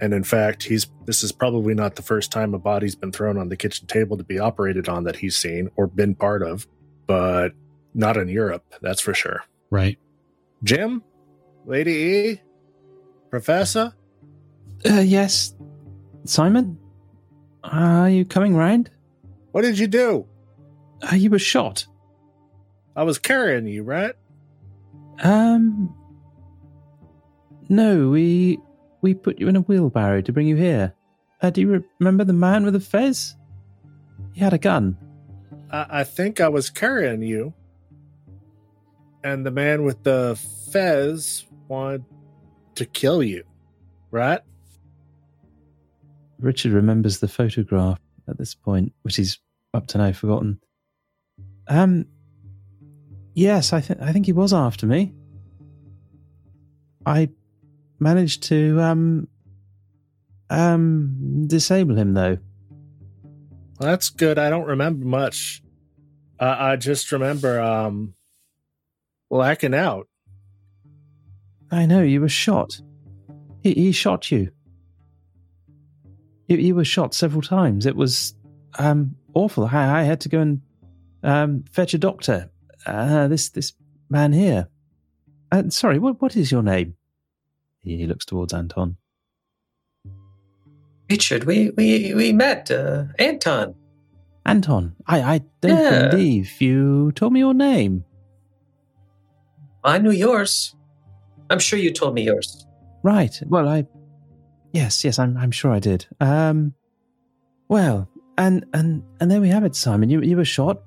And 0.01 0.13
in 0.13 0.23
fact, 0.23 0.63
he's 0.63 0.87
this 1.05 1.23
is 1.23 1.31
probably 1.31 1.73
not 1.73 1.95
the 1.95 2.01
first 2.01 2.31
time 2.31 2.53
a 2.53 2.59
body's 2.59 2.95
been 2.95 3.11
thrown 3.11 3.37
on 3.37 3.49
the 3.49 3.55
kitchen 3.55 3.87
table 3.87 4.17
to 4.17 4.23
be 4.23 4.39
operated 4.39 4.89
on 4.89 5.05
that 5.05 5.15
he's 5.15 5.35
seen 5.35 5.69
or 5.75 5.87
been 5.87 6.15
part 6.15 6.43
of, 6.43 6.67
but 7.07 7.53
not 7.93 8.17
in 8.17 8.27
Europe, 8.27 8.65
that's 8.81 8.99
for 8.99 9.13
sure. 9.13 9.43
Right. 9.69 9.97
Jim? 10.63 11.03
Lady 11.65 11.91
E? 11.91 12.41
Professor? 13.29 13.93
Uh, 14.85 14.99
yes. 14.99 15.55
Simon? 16.25 16.77
Are 17.63 18.09
you 18.09 18.25
coming 18.25 18.55
round? 18.55 18.89
What 19.51 19.61
did 19.61 19.79
you 19.79 19.87
do? 19.87 20.25
Uh, 21.01 21.15
you 21.15 21.29
were 21.29 21.39
shot. 21.39 21.85
I 22.95 23.03
was 23.03 23.17
carrying 23.17 23.67
you, 23.67 23.83
right? 23.83 24.15
Um. 25.23 25.95
No, 27.69 28.09
we 28.09 28.59
we 29.01 29.13
put 29.13 29.39
you 29.39 29.47
in 29.47 29.55
a 29.55 29.61
wheelbarrow 29.61 30.21
to 30.21 30.33
bring 30.33 30.47
you 30.47 30.55
here. 30.55 30.93
Uh, 31.41 31.49
do 31.49 31.61
you 31.61 31.71
re- 31.71 31.83
remember 31.99 32.23
the 32.23 32.33
man 32.33 32.63
with 32.63 32.73
the 32.73 32.79
fez? 32.79 33.35
He 34.33 34.41
had 34.41 34.53
a 34.53 34.57
gun. 34.57 34.97
I, 35.71 35.85
I 35.89 36.03
think 36.03 36.39
I 36.39 36.49
was 36.49 36.69
carrying 36.69 37.21
you. 37.21 37.53
And 39.23 39.45
the 39.45 39.51
man 39.51 39.83
with 39.83 40.03
the 40.03 40.39
fez 40.71 41.45
wanted 41.67 42.03
to 42.75 42.85
kill 42.85 43.23
you, 43.23 43.43
right? 44.11 44.41
Richard 46.43 46.73
remembers 46.73 47.19
the 47.19 47.27
photograph 47.27 47.99
at 48.27 48.37
this 48.37 48.53
point, 48.53 48.93
which 49.03 49.15
he's 49.15 49.39
up 49.73 49.87
to 49.87 49.97
now 49.97 50.11
forgotten. 50.11 50.59
Um. 51.67 52.05
Yes, 53.33 53.73
I 53.73 53.81
think 53.81 54.01
I 54.01 54.11
think 54.11 54.27
he 54.27 54.33
was 54.33 54.53
after 54.53 54.85
me. 54.85 55.13
I 57.05 57.29
managed 57.99 58.43
to 58.43 58.79
um 58.79 59.27
um 60.49 61.47
disable 61.47 61.97
him 61.97 62.13
though. 62.13 62.37
Well, 63.79 63.89
that's 63.89 64.09
good. 64.09 64.37
I 64.37 64.49
don't 64.49 64.67
remember 64.67 65.05
much. 65.05 65.63
Uh, 66.39 66.55
I 66.59 66.75
just 66.75 67.11
remember 67.11 67.59
um 67.59 68.13
blacking 69.31 69.73
out. 69.73 70.07
I 71.71 71.87
know 71.87 72.03
you 72.03 72.21
were 72.21 72.29
shot. 72.29 72.79
He, 73.63 73.73
he 73.73 73.91
shot 73.93 74.29
you. 74.29 74.51
You. 76.53 76.59
You 76.67 76.75
were 76.75 76.85
shot 76.85 77.13
several 77.13 77.41
times. 77.41 77.85
It 77.85 77.95
was 77.95 78.33
um 78.79 79.15
awful. 79.33 79.65
I, 79.65 80.01
I 80.01 80.03
had 80.03 80.21
to 80.21 80.29
go 80.29 80.39
and 80.39 80.61
um 81.23 81.63
fetch 81.71 81.93
a 81.93 81.97
doctor. 81.97 82.49
Uh, 82.85 83.27
this 83.27 83.49
this 83.49 83.73
man 84.09 84.33
here. 84.33 84.67
Uh, 85.51 85.69
sorry, 85.69 85.99
what 85.99 86.21
what 86.21 86.35
is 86.35 86.51
your 86.51 86.63
name? 86.63 86.95
He 87.81 88.05
looks 88.07 88.25
towards 88.25 88.53
Anton. 88.53 88.97
Richard, 91.09 91.43
we 91.43 91.69
we 91.77 92.13
we 92.13 92.31
met 92.33 92.71
uh, 92.71 93.05
Anton. 93.19 93.75
Anton, 94.45 94.95
I 95.07 95.21
I 95.35 95.37
don't 95.61 95.77
Yeah. 95.77 96.09
believe 96.09 96.59
you 96.61 97.11
told 97.13 97.33
me 97.33 97.39
your 97.39 97.53
name. 97.53 98.03
I 99.83 99.97
knew 99.99 100.11
yours. 100.11 100.75
I'm 101.49 101.59
sure 101.59 101.77
you 101.77 101.91
told 101.91 102.13
me 102.15 102.23
yours. 102.23 102.65
Right. 103.03 103.37
Well, 103.47 103.67
I. 103.67 103.85
Yes, 104.73 105.05
yes, 105.05 105.19
I'm. 105.19 105.37
I'm 105.37 105.51
sure 105.51 105.71
I 105.71 105.79
did. 105.79 106.05
Um. 106.19 106.73
Well, 107.69 108.09
and 108.37 108.65
and 108.73 109.03
and 109.19 109.31
there 109.31 109.39
we 109.39 109.49
have 109.49 109.63
it, 109.63 109.75
Simon. 109.75 110.09
You 110.09 110.21
you 110.21 110.35
were 110.35 110.45
shot. 110.45 110.81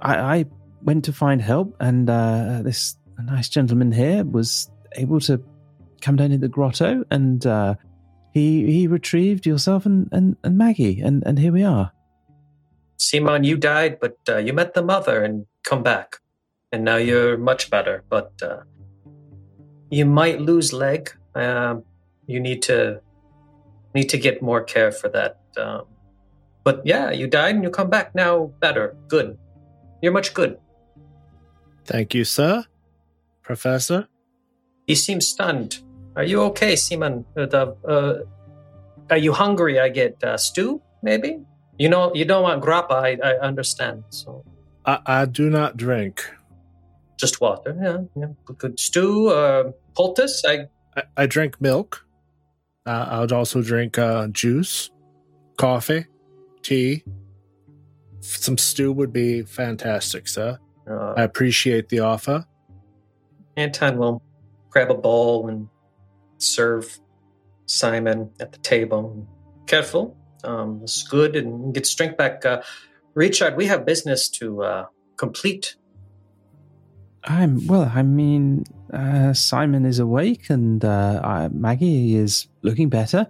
I 0.00 0.16
I 0.16 0.44
went 0.82 1.04
to 1.06 1.12
find 1.12 1.40
help, 1.40 1.74
and 1.80 2.08
uh, 2.08 2.60
this 2.62 2.96
nice 3.24 3.48
gentleman 3.48 3.92
here 3.92 4.24
was 4.24 4.70
able 4.96 5.20
to 5.20 5.42
come 6.00 6.16
down 6.16 6.30
to 6.30 6.38
the 6.38 6.48
grotto, 6.48 7.04
and 7.10 7.44
uh, 7.46 7.74
he 8.32 8.70
he 8.70 8.86
retrieved 8.86 9.46
yourself 9.46 9.86
and, 9.86 10.08
and, 10.12 10.36
and 10.44 10.58
Maggie, 10.58 11.00
and 11.00 11.22
and 11.26 11.38
here 11.38 11.52
we 11.52 11.64
are. 11.64 11.92
Simon, 12.98 13.44
you 13.44 13.56
died, 13.56 14.00
but 14.00 14.18
uh, 14.28 14.38
you 14.38 14.52
met 14.52 14.74
the 14.74 14.82
mother 14.82 15.22
and 15.24 15.46
come 15.62 15.82
back, 15.82 16.16
and 16.72 16.84
now 16.84 16.96
you're 16.96 17.38
much 17.38 17.70
better. 17.70 18.04
But 18.08 18.32
uh, 18.42 18.62
you 19.90 20.04
might 20.04 20.40
lose 20.40 20.72
leg. 20.72 21.10
Um, 21.34 21.84
you 22.28 22.38
need 22.38 22.62
to 22.70 23.00
need 23.94 24.08
to 24.10 24.18
get 24.18 24.40
more 24.40 24.62
care 24.62 24.92
for 24.92 25.08
that. 25.08 25.40
Um, 25.56 25.86
but 26.62 26.82
yeah, 26.84 27.10
you 27.10 27.26
died 27.26 27.56
and 27.56 27.64
you 27.64 27.70
come 27.70 27.90
back 27.90 28.14
now 28.14 28.52
better. 28.60 28.94
Good. 29.08 29.36
You're 30.02 30.12
much 30.12 30.34
good. 30.34 30.58
Thank 31.84 32.14
you, 32.14 32.24
sir. 32.24 32.66
Professor. 33.42 34.06
You 34.86 34.94
seem 34.94 35.20
stunned. 35.20 35.80
Are 36.14 36.22
you 36.24 36.42
okay, 36.52 36.76
Simon? 36.76 37.24
Uh, 37.34 37.46
the, 37.46 37.76
uh, 37.88 38.14
are 39.10 39.16
you 39.16 39.32
hungry? 39.32 39.80
I 39.80 39.88
get 39.88 40.22
uh, 40.22 40.36
stew, 40.36 40.82
maybe. 41.02 41.40
You 41.78 41.88
know, 41.88 42.12
you 42.14 42.24
don't 42.26 42.42
want 42.42 42.62
grappa. 42.62 42.92
I, 42.92 43.18
I 43.24 43.40
understand. 43.40 44.04
So 44.10 44.44
I, 44.84 44.98
I 45.06 45.24
do 45.24 45.48
not 45.48 45.76
drink. 45.76 46.22
just 47.18 47.40
water. 47.40 47.76
Yeah, 47.80 47.98
yeah. 48.16 48.32
Good 48.44 48.78
stew. 48.78 49.28
Uh, 49.28 49.72
poultice. 49.94 50.44
I 50.46 50.66
I, 50.96 51.02
I 51.16 51.26
drink 51.26 51.60
milk. 51.60 52.04
Uh, 52.88 53.06
I 53.10 53.20
would 53.20 53.32
also 53.32 53.60
drink 53.60 53.98
uh, 53.98 54.28
juice, 54.28 54.90
coffee, 55.58 56.06
tea. 56.62 57.04
Some 58.20 58.56
stew 58.56 58.92
would 58.92 59.12
be 59.12 59.42
fantastic, 59.42 60.26
sir. 60.26 60.58
I 60.86 60.90
uh, 60.90 61.14
appreciate 61.18 61.90
the 61.90 62.00
offer. 62.00 62.46
Anton 63.58 63.98
will 63.98 64.22
grab 64.70 64.90
a 64.90 64.94
bowl 64.94 65.48
and 65.48 65.68
serve 66.38 66.98
Simon 67.66 68.30
at 68.40 68.52
the 68.52 68.58
table. 68.58 69.28
Careful. 69.66 70.16
Um, 70.42 70.80
it's 70.82 71.02
good 71.02 71.36
and 71.36 71.74
get 71.74 71.84
strength 71.86 72.16
back. 72.16 72.46
Uh, 72.46 72.62
Richard, 73.12 73.54
we 73.58 73.66
have 73.66 73.84
business 73.84 74.30
to 74.30 74.62
uh, 74.62 74.86
complete. 75.18 75.76
I'm 77.24 77.66
well. 77.66 77.90
I 77.94 78.02
mean, 78.02 78.64
uh, 78.92 79.32
Simon 79.32 79.84
is 79.84 79.98
awake, 79.98 80.50
and 80.50 80.84
uh, 80.84 81.20
I, 81.22 81.48
Maggie 81.48 82.14
is 82.16 82.46
looking 82.62 82.88
better. 82.88 83.26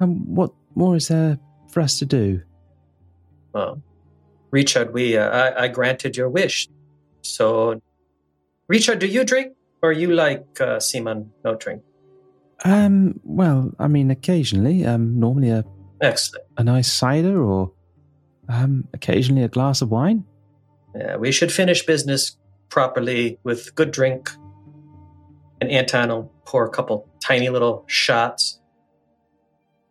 Um, 0.00 0.34
what 0.34 0.52
more 0.74 0.96
is 0.96 1.08
there 1.08 1.38
for 1.68 1.80
us 1.80 1.98
to 1.98 2.06
do? 2.06 2.42
Well, 3.52 3.82
Richard, 4.50 4.92
we 4.92 5.16
uh, 5.16 5.28
I, 5.28 5.64
I 5.64 5.68
granted 5.68 6.16
your 6.16 6.28
wish. 6.28 6.68
So, 7.22 7.80
Richard, 8.68 8.98
do 8.98 9.06
you 9.06 9.24
drink 9.24 9.54
or 9.82 9.92
you 9.92 10.12
like 10.12 10.60
uh, 10.60 10.80
Simon 10.80 11.30
no 11.44 11.54
drink? 11.54 11.82
Um, 12.64 13.20
well, 13.24 13.72
I 13.78 13.88
mean, 13.88 14.10
occasionally, 14.10 14.84
um, 14.86 15.18
normally 15.18 15.50
a, 15.50 15.64
Excellent. 16.00 16.44
a 16.56 16.64
nice 16.64 16.90
cider, 16.90 17.42
or 17.42 17.72
um, 18.48 18.86
occasionally 18.92 19.42
a 19.42 19.48
glass 19.48 19.82
of 19.82 19.90
wine. 19.90 20.24
Yeah, 20.94 21.16
we 21.16 21.32
should 21.32 21.50
finish 21.50 21.84
business 21.84 22.36
properly 22.72 23.38
with 23.44 23.74
good 23.74 23.90
drink. 23.90 24.30
And 25.60 25.70
Anton 25.70 26.08
will 26.08 26.32
pour 26.46 26.64
a 26.64 26.70
couple 26.70 27.06
tiny 27.22 27.50
little 27.50 27.84
shots 27.86 28.58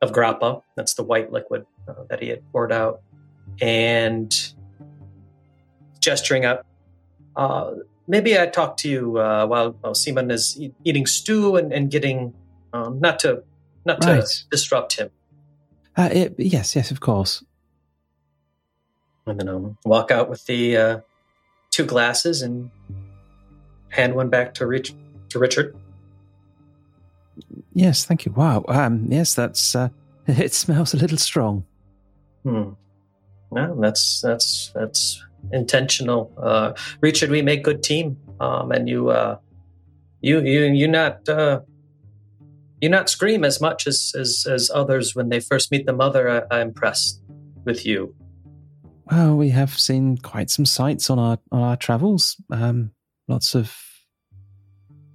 of 0.02 0.12
grappa. 0.12 0.64
That's 0.76 0.96
the 0.96 1.04
white 1.04 1.32
liquid 1.32 1.66
uh, 1.88 1.94
that 2.10 2.22
he 2.22 2.30
had 2.30 2.42
poured 2.52 2.72
out. 2.72 3.02
And 3.62 4.34
gesturing 6.00 6.44
up, 6.44 6.66
uh, 7.36 7.72
maybe 8.08 8.38
I 8.38 8.48
talk 8.48 8.78
to 8.78 8.90
you 8.90 9.20
uh, 9.20 9.46
while, 9.46 9.72
while 9.82 9.94
Simon 9.94 10.32
is 10.32 10.60
e- 10.60 10.74
eating 10.84 11.06
stew 11.06 11.56
and, 11.58 11.72
and 11.72 11.92
getting, 11.92 12.34
um, 12.74 13.00
not 13.00 13.20
to 13.20 13.44
not 13.86 14.02
to 14.02 14.08
Right. 14.08 14.46
disrupt 14.52 14.98
him. 14.98 15.10
Uh, 15.96 16.10
it, 16.12 16.36
yes, 16.38 16.76
yes, 16.76 16.92
of 16.92 17.00
course. 17.00 17.44
I'm 19.28 19.38
gonna 19.38 19.76
walk 19.86 20.10
out 20.12 20.30
with 20.30 20.46
the 20.46 20.78
uh, 20.78 21.00
two 21.72 21.86
glasses 21.86 22.42
and 22.42 22.70
hand 23.90 24.16
one 24.16 24.30
back 24.30 24.54
to 24.56 24.68
Rich 24.68 24.94
to 25.30 25.40
Richard. 25.40 25.76
Yes, 27.74 28.06
thank 28.06 28.26
you. 28.26 28.34
Wow. 28.34 28.66
Um, 28.68 29.08
yes, 29.10 29.34
that's. 29.34 29.76
Uh, 29.76 29.90
it 30.28 30.54
smells 30.54 30.94
a 30.94 30.98
little 30.98 31.18
strong. 31.18 31.66
Hmm. 32.44 32.72
No, 33.52 33.80
that's 33.80 34.22
that's 34.22 34.72
that's 34.74 35.24
intentional. 35.52 36.32
Uh, 36.38 36.74
Richard, 37.02 37.30
we 37.30 37.42
make 37.42 37.64
good 37.64 37.84
team, 37.84 38.18
um, 38.40 38.72
and 38.72 38.88
you 38.88 39.10
uh, 39.10 39.38
you 40.22 40.42
you 40.42 40.66
you 40.66 40.88
not 40.88 41.28
uh, 41.28 41.62
you 42.82 42.90
not 42.90 43.10
scream 43.10 43.44
as 43.44 43.60
much 43.60 43.88
as, 43.88 44.14
as 44.18 44.46
as 44.50 44.72
others 44.74 45.16
when 45.16 45.30
they 45.30 45.40
first 45.40 45.72
meet 45.72 45.86
the 45.86 45.94
mother. 45.94 46.30
I, 46.30 46.56
I'm 46.56 46.70
impressed 46.70 47.22
with 47.66 47.86
you. 47.86 48.16
Well, 49.12 49.36
we 49.36 49.50
have 49.50 49.78
seen 49.78 50.18
quite 50.18 50.50
some 50.50 50.66
sights 50.66 51.10
on 51.10 51.20
our 51.20 51.38
on 51.52 51.62
our 51.62 51.76
travels. 51.76 52.42
Um, 52.50 52.92
lots 53.28 53.56
of. 53.56 53.76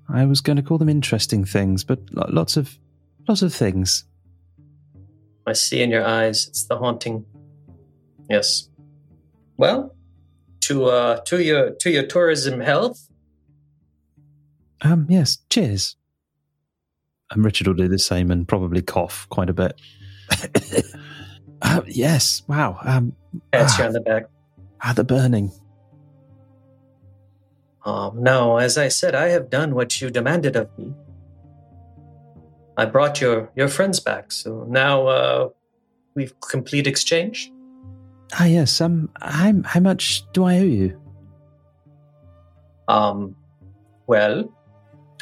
I 0.08 0.26
was 0.26 0.42
going 0.42 0.56
to 0.56 0.62
call 0.62 0.76
them 0.78 0.90
interesting 0.90 1.44
things, 1.44 1.82
but 1.82 1.98
lots 2.12 2.56
of, 2.56 2.78
lots 3.26 3.42
of 3.42 3.52
things. 3.52 4.04
I 5.46 5.52
see 5.54 5.82
in 5.82 5.90
your 5.90 6.06
eyes 6.06 6.46
it's 6.46 6.64
the 6.64 6.76
haunting. 6.76 7.24
Yes. 8.28 8.68
Well, 9.56 9.96
to 10.60 10.84
uh 10.84 11.20
to 11.22 11.42
your 11.42 11.70
to 11.70 11.90
your 11.90 12.06
tourism 12.06 12.60
health. 12.60 13.08
Um, 14.82 15.06
yes. 15.08 15.38
Cheers. 15.48 15.96
And 17.30 17.44
Richard 17.44 17.66
will 17.66 17.74
do 17.74 17.88
the 17.88 17.98
same 17.98 18.30
and 18.30 18.46
probably 18.46 18.82
cough 18.82 19.26
quite 19.30 19.48
a 19.48 19.54
bit. 19.54 19.80
uh, 21.62 21.80
yes. 21.86 22.42
Wow. 22.48 22.78
Um, 22.84 23.14
Pats 23.52 23.78
you 23.78 23.84
Ah. 23.84 23.86
on 23.88 23.92
the 23.92 24.00
back. 24.00 24.24
ah, 24.82 24.92
the 24.92 25.04
burning. 25.04 25.50
Um, 27.84 28.22
no, 28.22 28.56
as 28.58 28.76
I 28.78 28.88
said, 28.88 29.14
I 29.14 29.28
have 29.28 29.48
done 29.48 29.74
what 29.74 30.00
you 30.00 30.10
demanded 30.10 30.56
of 30.56 30.68
me. 30.78 30.92
I 32.76 32.84
brought 32.84 33.20
your 33.20 33.50
your 33.54 33.68
friends 33.68 34.00
back, 34.00 34.32
so 34.32 34.66
now 34.68 35.06
uh, 35.06 35.48
we've 36.14 36.34
complete 36.40 36.86
exchange. 36.86 37.50
Ah, 38.38 38.44
yes. 38.44 38.80
Um, 38.80 39.08
how 39.22 39.52
how 39.64 39.80
much 39.80 40.24
do 40.32 40.44
I 40.44 40.58
owe 40.58 40.62
you? 40.64 41.00
Um, 42.88 43.34
well, 44.06 44.52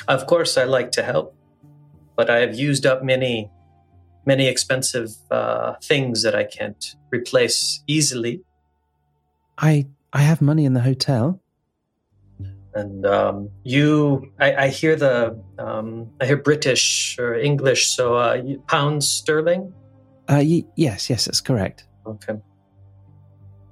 of 0.08 0.26
course, 0.26 0.56
I 0.58 0.64
like 0.64 0.90
to 0.92 1.02
help, 1.02 1.34
but 2.16 2.28
I 2.30 2.38
have 2.40 2.54
used 2.54 2.86
up 2.86 3.04
many, 3.04 3.50
many 4.26 4.46
expensive 4.46 5.10
uh, 5.30 5.74
things 5.82 6.22
that 6.22 6.34
I 6.34 6.44
can't 6.44 6.96
replace 7.10 7.82
easily. 7.86 8.42
I 9.58 9.86
I 10.12 10.22
have 10.22 10.40
money 10.40 10.64
in 10.64 10.74
the 10.74 10.80
hotel. 10.80 11.40
And 12.76 13.06
um, 13.06 13.50
you, 13.62 14.32
I, 14.40 14.64
I 14.64 14.68
hear 14.68 14.96
the, 14.96 15.40
um, 15.60 16.10
I 16.20 16.26
hear 16.26 16.36
British 16.36 17.16
or 17.20 17.34
English, 17.34 17.86
so 17.94 18.16
uh, 18.16 18.42
pounds 18.66 19.08
sterling. 19.08 19.72
Uh, 20.28 20.42
y- 20.42 20.64
yes, 20.74 21.08
yes, 21.08 21.26
that's 21.26 21.40
correct. 21.40 21.86
Okay. 22.04 22.34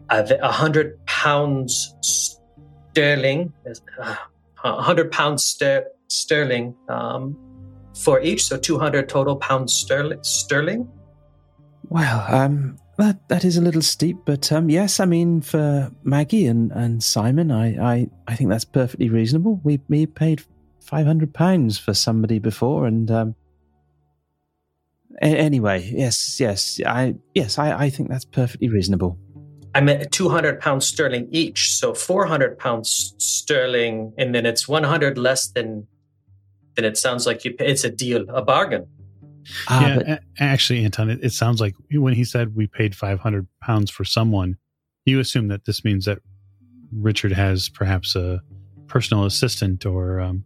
Uh, 0.09 0.23
A 0.41 0.53
hundred 0.53 1.05
pounds 1.07 1.97
sterling, 2.93 3.53
uh, 4.01 4.15
a 4.63 4.83
hundred 4.83 5.11
pounds 5.11 5.43
ster- 5.45 5.89
sterling 6.07 6.77
um, 6.89 7.37
for 7.95 8.21
each, 8.21 8.45
so 8.45 8.57
200 8.59 9.09
total 9.09 9.37
pounds 9.37 9.75
sterling. 9.75 10.19
sterling. 10.23 10.89
Well, 11.89 12.25
um, 12.29 12.77
that 12.99 13.29
that 13.29 13.45
is 13.45 13.57
a 13.57 13.61
little 13.61 13.83
steep, 13.83 14.19
but 14.25 14.51
um, 14.53 14.71
yes, 14.71 15.01
I 15.01 15.05
mean 15.05 15.41
for 15.41 15.91
Maggie 16.05 16.47
and, 16.47 16.71
and 16.73 17.03
Simon, 17.03 17.51
I, 17.51 17.77
I, 17.77 18.11
I 18.29 18.37
think 18.37 18.51
that's 18.51 18.65
perfectly 18.65 19.09
reasonable. 19.09 19.61
We 19.65 19.81
we 19.89 20.07
paid 20.07 20.43
five 20.81 21.07
hundred 21.07 21.35
pounds 21.35 21.79
for 21.79 21.95
somebody 21.95 22.39
before, 22.39 22.87
and 22.87 23.11
um, 23.11 23.35
a- 25.21 25.27
anyway, 25.27 25.91
yes, 25.93 26.39
yes, 26.41 26.81
I 26.87 27.17
yes, 27.35 27.59
I, 27.59 27.85
I 27.85 27.91
think 27.91 28.09
that's 28.09 28.25
perfectly 28.25 28.69
reasonable. 28.69 29.19
I 29.75 29.81
meant 29.81 30.13
200 30.13 30.61
pounds 30.61 30.87
sterling 30.87 31.29
each, 31.31 31.73
so 31.73 31.95
400 31.95 32.59
pounds 32.59 33.15
sterling, 33.17 34.13
and 34.19 34.35
then 34.35 34.45
it's 34.45 34.69
100 34.69 35.17
less 35.17 35.49
than 35.49 35.87
than 36.75 36.85
it 36.85 36.97
sounds 36.97 37.27
like 37.27 37.45
you. 37.45 37.53
Pay. 37.55 37.67
It's 37.67 37.85
a 37.85 37.91
deal, 37.91 38.25
a 38.31 38.43
bargain. 38.43 38.87
Ah, 39.69 39.87
yeah, 39.89 39.97
but- 39.97 40.09
a- 40.09 40.21
actually, 40.41 40.85
Anton, 40.85 41.11
it, 41.11 41.21
it 41.23 41.33
sounds 41.33 41.61
like 41.61 41.75
when 41.91 42.15
he 42.15 42.25
said 42.25 42.55
we 42.55 42.67
paid 42.67 42.95
500 42.95 43.47
pounds 43.61 43.91
for 43.91 44.05
someone, 44.05 44.57
you 45.05 45.19
assume 45.21 45.49
that 45.49 45.65
this 45.65 45.85
means 45.85 46.05
that 46.05 46.19
Richard 46.93 47.33
has 47.33 47.69
perhaps 47.69 48.15
a 48.15 48.41
personal 48.87 49.25
assistant 49.25 49.85
or 49.87 50.21
um, 50.21 50.45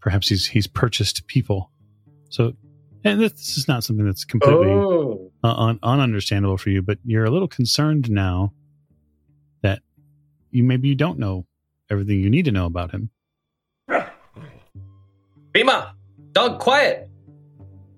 perhaps 0.00 0.28
he's 0.28 0.46
he's 0.46 0.66
purchased 0.66 1.26
people. 1.26 1.70
So, 2.28 2.52
and 3.04 3.20
this 3.20 3.56
is 3.56 3.66
not 3.68 3.82
something 3.84 4.04
that's 4.06 4.24
completely 4.24 4.68
Oh, 4.70 5.30
uh, 5.42 5.54
un- 5.54 5.78
ununderstandable 5.80 6.58
for 6.60 6.70
you, 6.70 6.82
but 6.82 6.98
you're 7.04 7.24
a 7.24 7.30
little 7.30 7.48
concerned 7.48 8.10
now 8.10 8.52
that 9.62 9.80
you 10.50 10.62
maybe 10.62 10.88
you 10.88 10.94
don't 10.94 11.18
know 11.18 11.46
everything 11.90 12.20
you 12.20 12.30
need 12.30 12.44
to 12.44 12.52
know 12.52 12.66
about 12.66 12.90
him. 12.92 13.10
Bima, 15.54 15.92
dog, 16.32 16.58
quiet. 16.58 17.08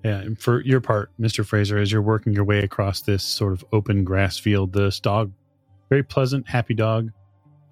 Yeah, 0.05 0.19
and 0.19 0.39
for 0.39 0.61
your 0.63 0.81
part, 0.81 1.11
Mr. 1.21 1.45
Fraser, 1.45 1.79
as 1.79 1.91
you're 1.91 2.03
working 2.03 2.33
your 2.33 2.45
way 2.45 2.61
across 2.61 3.01
this 3.01 3.25
sort 3.25 3.53
of 3.53 3.65
open 3.73 4.05
grass 4.05 4.39
field, 4.39 4.73
this 4.73 5.01
dog, 5.01 5.33
very 5.89 6.03
pleasant, 6.03 6.47
happy 6.49 6.75
dog, 6.75 7.11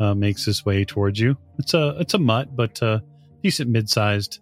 uh, 0.00 0.14
makes 0.14 0.44
his 0.44 0.64
way 0.64 0.84
towards 0.84 1.20
you. 1.20 1.36
It's 1.58 1.74
a 1.74 1.96
it's 2.00 2.14
a 2.14 2.18
mutt, 2.18 2.56
but 2.56 2.82
uh, 2.82 3.00
decent 3.42 3.70
mid-sized 3.70 4.40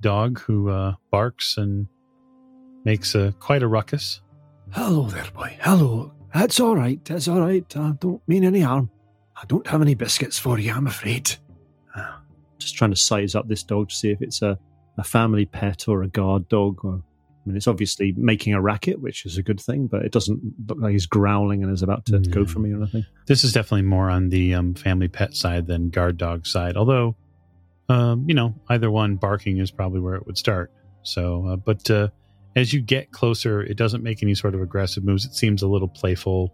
dog 0.00 0.40
who 0.40 0.70
uh, 0.70 0.94
barks 1.12 1.56
and 1.58 1.86
makes 2.84 3.14
a 3.14 3.32
quite 3.38 3.62
a 3.62 3.68
ruckus. 3.68 4.20
Hello 4.72 5.06
there, 5.06 5.26
boy. 5.34 5.56
Hello. 5.60 6.12
That's 6.34 6.58
all 6.60 6.76
right. 6.76 7.02
That's 7.04 7.28
all 7.28 7.40
right. 7.40 7.64
I 7.76 7.92
don't 8.00 8.26
mean 8.26 8.44
any 8.44 8.60
harm. 8.60 8.90
I 9.36 9.44
don't 9.46 9.66
have 9.68 9.80
any 9.80 9.94
biscuits 9.94 10.38
for 10.38 10.58
you, 10.58 10.72
I'm 10.72 10.86
afraid. 10.86 11.36
Ah, 11.94 12.20
Just 12.58 12.74
trying 12.74 12.90
to 12.90 12.96
size 12.96 13.34
up 13.34 13.46
this 13.48 13.62
dog 13.62 13.90
to 13.90 13.94
see 13.94 14.10
if 14.10 14.20
it's 14.20 14.42
a, 14.42 14.58
a 14.98 15.04
family 15.04 15.46
pet 15.46 15.88
or 15.88 16.02
a 16.02 16.08
guard 16.08 16.48
dog. 16.48 16.84
Or, 16.84 16.94
I 16.94 17.48
mean, 17.48 17.56
it's 17.56 17.66
obviously 17.66 18.12
making 18.16 18.52
a 18.52 18.60
racket, 18.60 19.00
which 19.00 19.24
is 19.24 19.38
a 19.38 19.42
good 19.42 19.60
thing, 19.60 19.86
but 19.86 20.04
it 20.04 20.12
doesn't 20.12 20.40
look 20.66 20.78
like 20.78 20.92
he's 20.92 21.06
growling 21.06 21.62
and 21.62 21.72
is 21.72 21.82
about 21.82 22.04
to 22.06 22.18
go 22.18 22.44
for 22.44 22.58
me 22.58 22.72
or 22.72 22.82
anything. 22.82 23.06
This 23.26 23.44
is 23.44 23.52
definitely 23.52 23.82
more 23.82 24.10
on 24.10 24.28
the 24.28 24.54
um, 24.54 24.74
family 24.74 25.08
pet 25.08 25.34
side 25.34 25.66
than 25.66 25.88
guard 25.88 26.18
dog 26.18 26.46
side, 26.46 26.76
although, 26.76 27.16
um, 27.88 28.26
you 28.28 28.34
know, 28.34 28.54
either 28.68 28.90
one 28.90 29.16
barking 29.16 29.58
is 29.58 29.70
probably 29.70 30.00
where 30.00 30.16
it 30.16 30.26
would 30.26 30.36
start. 30.36 30.70
So, 31.04 31.46
uh, 31.46 31.56
but 31.56 31.90
uh, 31.90 32.08
as 32.54 32.72
you 32.72 32.82
get 32.82 33.12
closer, 33.12 33.62
it 33.62 33.76
doesn't 33.78 34.02
make 34.02 34.22
any 34.22 34.34
sort 34.34 34.54
of 34.54 34.60
aggressive 34.60 35.04
moves. 35.04 35.24
It 35.24 35.34
seems 35.34 35.62
a 35.62 35.68
little 35.68 35.88
playful. 35.88 36.52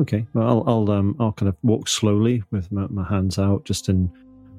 Okay, 0.00 0.26
well, 0.34 0.48
I'll 0.48 0.64
I'll, 0.66 0.90
um, 0.90 1.14
I'll 1.20 1.32
kind 1.32 1.48
of 1.48 1.56
walk 1.62 1.86
slowly 1.86 2.42
with 2.50 2.72
my, 2.72 2.88
my 2.88 3.04
hands 3.04 3.38
out, 3.38 3.64
just 3.64 3.88
in 3.88 4.10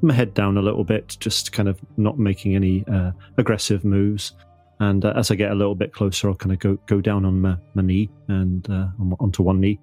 my 0.01 0.13
head 0.13 0.33
down 0.33 0.57
a 0.57 0.61
little 0.61 0.83
bit, 0.83 1.17
just 1.19 1.51
kind 1.51 1.69
of 1.69 1.79
not 1.97 2.19
making 2.19 2.55
any 2.55 2.85
uh, 2.91 3.11
aggressive 3.37 3.83
moves. 3.83 4.33
And 4.79 5.05
uh, 5.05 5.13
as 5.15 5.31
I 5.31 5.35
get 5.35 5.51
a 5.51 5.55
little 5.55 5.75
bit 5.75 5.93
closer, 5.93 6.27
I'll 6.27 6.35
kind 6.35 6.51
of 6.51 6.59
go 6.59 6.75
go 6.85 7.01
down 7.01 7.25
on 7.25 7.41
my, 7.41 7.57
my 7.75 7.81
knee 7.81 8.09
and 8.27 8.69
uh, 8.69 8.87
onto 9.19 9.41
one 9.41 9.59
knee, 9.59 9.79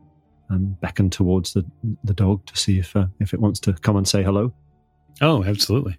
and 0.50 0.78
beckon 0.80 1.08
towards 1.10 1.54
the 1.54 1.64
the 2.04 2.14
dog 2.14 2.44
to 2.46 2.56
see 2.56 2.78
if 2.78 2.94
uh, 2.94 3.06
if 3.20 3.32
it 3.32 3.40
wants 3.40 3.58
to 3.60 3.72
come 3.72 3.96
and 3.96 4.06
say 4.06 4.22
hello. 4.22 4.52
Oh, 5.20 5.44
absolutely. 5.44 5.98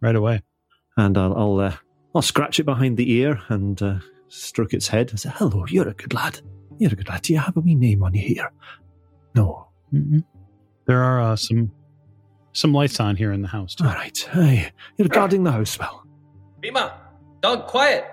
Right 0.00 0.16
away. 0.16 0.42
And 0.96 1.16
I'll 1.16 1.34
I'll, 1.34 1.60
uh, 1.60 1.76
I'll 2.14 2.22
scratch 2.22 2.60
it 2.60 2.64
behind 2.64 2.96
the 2.96 3.10
ear 3.12 3.40
and 3.48 3.80
uh, 3.82 3.98
stroke 4.28 4.74
its 4.74 4.88
head 4.88 5.10
and 5.10 5.18
say, 5.18 5.30
"Hello, 5.34 5.64
you're 5.68 5.88
a 5.88 5.94
good 5.94 6.12
lad. 6.12 6.40
You're 6.78 6.92
a 6.92 6.96
good 6.96 7.08
lad. 7.08 7.22
Do 7.22 7.32
you 7.32 7.38
have 7.38 7.56
a 7.56 7.60
wee 7.60 7.74
name 7.74 8.02
on 8.02 8.14
you 8.14 8.26
here?" 8.26 8.52
No, 9.34 9.68
mm 9.92 10.22
There 10.86 11.02
are 11.02 11.20
uh, 11.20 11.36
some 11.36 11.72
some 12.54 12.72
lights 12.72 12.98
on 13.00 13.16
here 13.16 13.32
in 13.32 13.42
the 13.42 13.48
house. 13.48 13.74
Too. 13.74 13.84
All 13.84 13.92
right. 13.92 14.16
Hey, 14.32 14.72
you're 14.96 15.08
guarding 15.08 15.44
the 15.44 15.52
house 15.52 15.78
well. 15.78 16.06
Bima, 16.62 16.92
dog, 17.42 17.66
quiet. 17.66 18.06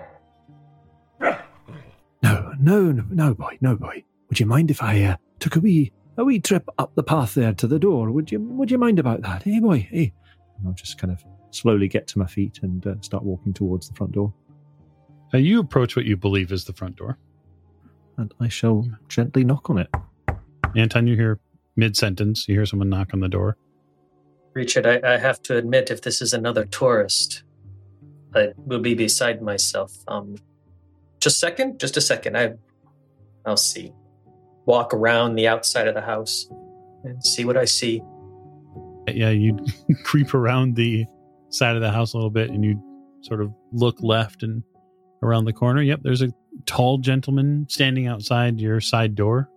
No, 2.24 2.54
no, 2.60 2.92
no, 2.92 3.04
no, 3.10 3.34
boy, 3.34 3.58
no, 3.62 3.76
boy. 3.76 4.04
Would 4.30 4.40
you 4.40 4.46
mind 4.46 4.70
if 4.70 4.84
I 4.84 5.02
uh, 5.04 5.16
took 5.40 5.56
a 5.56 5.60
wee 5.60 5.92
a 6.18 6.26
wee 6.26 6.40
trip 6.40 6.68
up 6.78 6.94
the 6.96 7.04
path 7.04 7.34
there 7.34 7.54
to 7.54 7.68
the 7.68 7.80
door? 7.80 8.12
Would 8.12 8.32
you 8.32 8.40
Would 8.40 8.70
you 8.70 8.78
mind 8.78 9.00
about 9.00 9.22
that? 9.22 9.44
Hey, 9.44 9.60
boy, 9.60 9.88
hey. 9.90 10.14
And 10.58 10.68
I'll 10.68 10.74
just 10.74 10.98
kind 10.98 11.12
of 11.12 11.24
slowly 11.52 11.88
get 11.88 12.08
to 12.08 12.20
my 12.20 12.28
feet 12.28 12.60
and 12.62 12.86
uh, 12.86 12.96
start 13.02 13.24
walking 13.24 13.54
towards 13.54 13.90
the 13.90 13.96
front 13.96 14.14
door. 14.14 14.34
Uh, 15.34 15.38
you 15.38 15.60
approach 15.60 15.96
what 15.96 16.06
you 16.06 16.18
believe 16.18 16.52
is 16.52 16.66
the 16.66 16.74
front 16.74 16.98
door. 16.98 17.18
And 18.18 18.34
I 18.40 18.50
shall 18.50 18.88
gently 19.08 19.44
knock 19.44 19.70
on 19.70 19.80
it. 19.80 19.90
Anton, 20.76 21.08
you 21.08 21.16
hear 21.16 21.40
mid 21.76 21.96
sentence, 21.98 22.48
you 22.48 22.56
hear 22.56 22.66
someone 22.66 22.90
knock 22.90 23.14
on 23.14 23.20
the 23.20 23.30
door. 23.30 23.58
Richard, 24.54 24.86
I, 24.86 25.00
I 25.04 25.18
have 25.18 25.42
to 25.44 25.58
admit, 25.58 25.92
if 25.92 26.02
this 26.02 26.22
is 26.22 26.34
another 26.34 26.66
tourist, 26.66 27.44
I 28.36 28.50
will 28.58 28.80
be 28.80 28.94
beside 28.94 29.42
myself. 29.42 29.94
Um, 30.08 30.36
just 31.20 31.38
a 31.38 31.40
second, 31.40 31.80
just 31.80 31.98
a 31.98 32.02
second. 32.02 32.38
I, 32.38 32.54
I'll 33.46 33.58
see. 33.58 33.94
Walk 34.66 34.94
around 34.94 35.36
the 35.36 35.48
outside 35.48 35.88
of 35.88 35.96
the 35.96 36.02
house 36.02 36.48
and 37.04 37.24
see 37.24 37.46
what 37.46 37.58
I 37.58 37.66
see. 37.66 38.02
Yeah, 39.08 39.30
you 39.30 39.58
creep 40.04 40.34
around 40.34 40.76
the 40.76 41.06
side 41.50 41.76
of 41.76 41.82
the 41.82 41.92
house 41.92 42.14
a 42.14 42.18
little 42.18 42.30
bit 42.30 42.50
and 42.50 42.64
you 42.64 42.82
sort 43.22 43.42
of 43.42 43.52
look 43.72 43.98
left 44.02 44.44
and 44.44 44.64
around 45.24 45.46
the 45.46 45.54
corner. 45.54 45.82
Yep, 45.82 46.02
there's 46.04 46.22
a 46.22 46.32
tall 46.66 46.98
gentleman 46.98 47.68
standing 47.70 48.08
outside 48.08 48.60
your 48.60 48.82
side 48.82 49.16
door. 49.16 49.50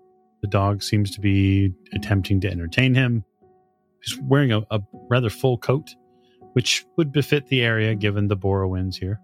The 0.42 0.48
dog 0.48 0.83
seems 0.83 1.11
to 1.12 1.20
be 1.20 1.72
attempting 1.94 2.40
to 2.42 2.50
entertain 2.50 2.94
him. 2.94 3.24
He's 4.04 4.18
wearing 4.20 4.52
a, 4.52 4.62
a 4.70 4.80
rather 5.08 5.30
full 5.30 5.58
coat, 5.58 5.94
which 6.52 6.84
would 6.96 7.12
befit 7.12 7.46
the 7.46 7.62
area 7.62 7.94
given 7.94 8.28
the 8.28 8.36
Bora 8.36 8.68
winds 8.68 8.96
here. 8.96 9.20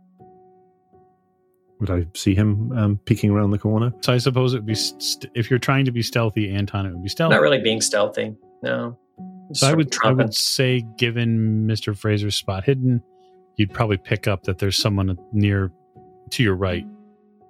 Would 1.81 1.91
I 1.91 2.07
see 2.15 2.35
him 2.35 2.73
um, 2.73 3.01
peeking 3.05 3.31
around 3.31 3.53
the 3.53 3.59
corner? 3.59 3.93
So 4.03 4.13
I 4.13 4.19
suppose 4.19 4.53
it 4.53 4.59
would 4.59 4.67
be 4.67 4.75
st- 4.75 5.31
if 5.35 5.49
you're 5.49 5.59
trying 5.59 5.87
to 5.87 5.91
be 5.91 6.03
stealthy, 6.03 6.51
Anton, 6.51 6.87
it 6.87 6.93
would 6.93 7.03
be 7.03 7.09
stealthy. 7.09 7.35
Not 7.35 7.43
really 7.43 7.61
being 7.61 7.81
stealthy. 7.81 8.37
No. 8.63 8.99
So 9.53 9.67
I 9.67 9.71
Sort 9.71 9.73
of 9.73 9.77
would 9.79 9.95
I 9.95 9.97
tromping. 9.97 10.17
would 10.17 10.35
say, 10.35 10.83
given 10.97 11.67
Mister 11.67 11.95
Fraser's 11.95 12.37
spot 12.37 12.65
hidden, 12.65 13.03
you'd 13.57 13.73
probably 13.73 13.97
pick 13.97 14.29
up 14.29 14.45
that 14.45 14.59
there's 14.59 14.77
someone 14.77 15.17
near 15.33 15.73
to 16.31 16.43
your 16.43 16.55
right. 16.55 16.87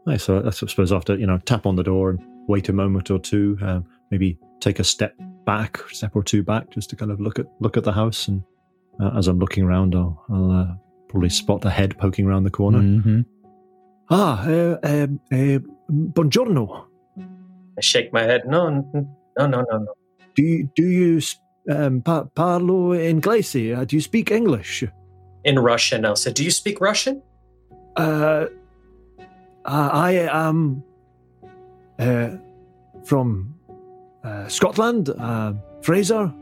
Aye, 0.07 0.17
so 0.17 0.47
I 0.47 0.51
suppose 0.51 0.93
after 0.93 1.17
you 1.17 1.27
know 1.27 1.39
tap 1.39 1.67
on 1.67 1.77
the 1.77 1.83
door 1.83 2.11
and 2.11 2.21
wait 2.47 2.69
a 2.69 2.73
moment 2.73 3.11
or 3.11 3.19
two, 3.19 3.59
um, 3.63 3.85
maybe 4.11 4.39
take 4.61 4.79
a 4.79 4.85
step 4.85 5.15
back, 5.45 5.79
step 5.91 6.15
or 6.15 6.23
two 6.23 6.43
back, 6.43 6.71
just 6.71 6.91
to 6.91 6.97
kind 6.97 7.11
of 7.11 7.21
look 7.21 7.39
at 7.39 7.47
look 7.61 7.77
at 7.77 7.85
the 7.85 7.93
house. 7.93 8.29
And 8.29 8.43
uh, 9.01 9.11
as 9.17 9.29
I'm 9.29 9.39
looking 9.39 9.65
around, 9.65 9.95
I'll, 9.95 10.25
I'll 10.29 10.51
uh, 10.51 10.75
probably 11.09 11.31
spot 11.31 11.65
a 11.65 11.71
head 11.71 11.99
poking 11.99 12.27
around 12.27 12.45
the 12.45 12.51
corner. 12.51 12.81
Mm-hmm. 12.81 13.21
Ah, 14.11 14.45
uh, 14.47 14.79
um, 14.83 15.21
uh, 15.33 15.59
buongiorno. 15.91 16.87
I 17.79 17.81
shake 17.81 18.13
my 18.13 18.23
head. 18.23 18.43
No, 18.47 18.69
no, 18.69 19.07
no, 19.39 19.47
no, 19.47 19.63
no. 19.63 19.95
Do 20.35 20.43
you 20.43 20.71
do 20.75 20.87
you 20.87 21.21
um, 21.71 22.03
pa- 22.03 22.25
parlo 22.25 22.95
inglese? 22.95 23.77
Uh, 23.77 23.85
do 23.85 23.97
you 23.97 24.03
speak 24.03 24.31
English? 24.31 24.85
In 25.45 25.59
Russian, 25.59 26.05
I'll 26.05 26.17
say, 26.17 26.33
Do 26.33 26.45
you 26.45 26.51
speak 26.51 26.81
Russian? 26.81 27.23
Uh, 27.97 28.47
uh, 29.65 29.91
I 29.93 30.13
am 30.31 30.83
uh, 31.99 32.31
from 33.05 33.55
uh, 34.25 34.49
Scotland. 34.49 35.11
Uh, 35.11 35.53
Fraser. 35.83 36.33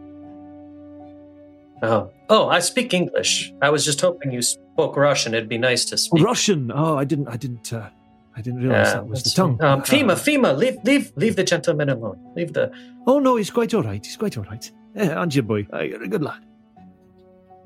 Oh. 1.82 2.10
Oh, 2.30 2.48
I 2.48 2.58
speak 2.60 2.92
English. 2.92 3.52
I 3.62 3.70
was 3.70 3.84
just 3.84 4.00
hoping 4.00 4.32
you 4.32 4.42
spoke 4.42 4.96
Russian. 4.96 5.32
It'd 5.34 5.48
be 5.48 5.58
nice 5.58 5.84
to 5.86 5.96
speak. 5.96 6.22
Russian. 6.22 6.70
Oh, 6.74 6.96
I 6.98 7.04
didn't. 7.04 7.28
I 7.28 7.36
didn't. 7.36 7.72
Uh, 7.72 7.88
I 8.36 8.40
didn't 8.42 8.60
realize 8.60 8.92
that 8.92 9.06
was 9.08 9.22
the 9.22 9.30
tongue. 9.30 9.60
Um, 9.62 9.80
Uh, 9.80 9.84
Fema, 9.84 10.12
Fema, 10.14 10.56
leave, 10.56 10.78
leave, 10.84 11.12
leave 11.16 11.34
the 11.36 11.42
gentleman 11.44 11.88
alone. 11.88 12.18
Leave 12.36 12.52
the. 12.52 12.70
Oh 13.06 13.18
no, 13.18 13.36
he's 13.36 13.50
quite 13.50 13.72
all 13.74 13.82
right. 13.82 14.04
He's 14.04 14.16
quite 14.16 14.36
all 14.38 14.44
right. 14.44 14.70
Eh, 14.96 15.12
aren't 15.12 15.34
you, 15.36 15.42
boy? 15.42 15.64
Uh, 15.72 15.80
you're 15.80 16.02
a 16.02 16.08
good 16.08 16.22
lad. 16.22 16.40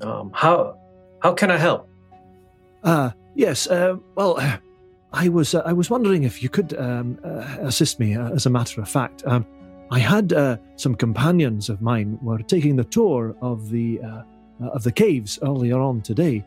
Um, 0.01 0.29
how, 0.35 0.77
how 1.23 1.33
can 1.33 1.49
I 1.49 1.57
help? 1.57 1.89
Uh, 2.83 3.09
yes. 3.33 3.65
Uh, 3.65 3.95
well, 4.15 4.37
uh, 4.39 4.57
I 5.13 5.29
was. 5.29 5.55
Uh, 5.55 5.63
I 5.65 5.73
was 5.73 5.89
wondering 5.89 6.23
if 6.23 6.43
you 6.43 6.49
could 6.49 6.77
um, 6.77 7.17
uh, 7.23 7.57
assist 7.61 7.99
me. 7.99 8.15
Uh, 8.15 8.29
as 8.31 8.45
a 8.45 8.49
matter 8.51 8.81
of 8.81 8.89
fact, 8.89 9.23
um, 9.25 9.45
I 9.93 9.99
had 9.99 10.33
uh, 10.33 10.57
some 10.75 10.95
companions 10.95 11.69
of 11.69 11.79
mine 11.79 12.17
were 12.19 12.39
taking 12.39 12.75
the 12.75 12.83
tour 12.83 13.35
of 13.41 13.69
the 13.69 14.01
uh, 14.01 14.23
uh, 14.59 14.69
of 14.69 14.81
the 14.81 14.91
caves 14.91 15.37
earlier 15.43 15.79
on 15.79 16.01
today, 16.01 16.43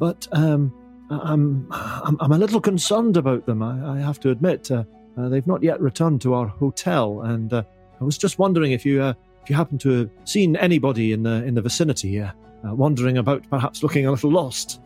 but 0.00 0.26
um, 0.32 0.74
I'm, 1.10 1.68
I'm 1.70 2.16
I'm 2.20 2.32
a 2.32 2.38
little 2.38 2.60
concerned 2.60 3.16
about 3.16 3.46
them. 3.46 3.62
I, 3.62 3.98
I 3.98 4.00
have 4.00 4.18
to 4.20 4.30
admit, 4.30 4.68
uh, 4.68 4.82
uh, 5.16 5.28
they've 5.28 5.46
not 5.46 5.62
yet 5.62 5.80
returned 5.80 6.22
to 6.22 6.34
our 6.34 6.48
hotel, 6.48 7.20
and 7.22 7.52
I 7.52 7.64
was 8.00 8.18
just 8.18 8.40
wondering 8.40 8.72
if 8.72 8.84
you 8.84 9.00
if 9.04 9.48
you 9.48 9.54
happen 9.54 9.78
to 9.78 9.90
have 9.90 10.10
seen 10.24 10.56
anybody 10.56 11.12
in 11.12 11.22
the 11.22 11.44
in 11.44 11.54
the 11.54 11.62
vicinity, 11.62 12.18
uh, 12.20 12.32
wandering 12.64 13.18
about, 13.18 13.48
perhaps 13.48 13.84
looking 13.84 14.06
a 14.06 14.10
little 14.10 14.32
lost. 14.32 14.80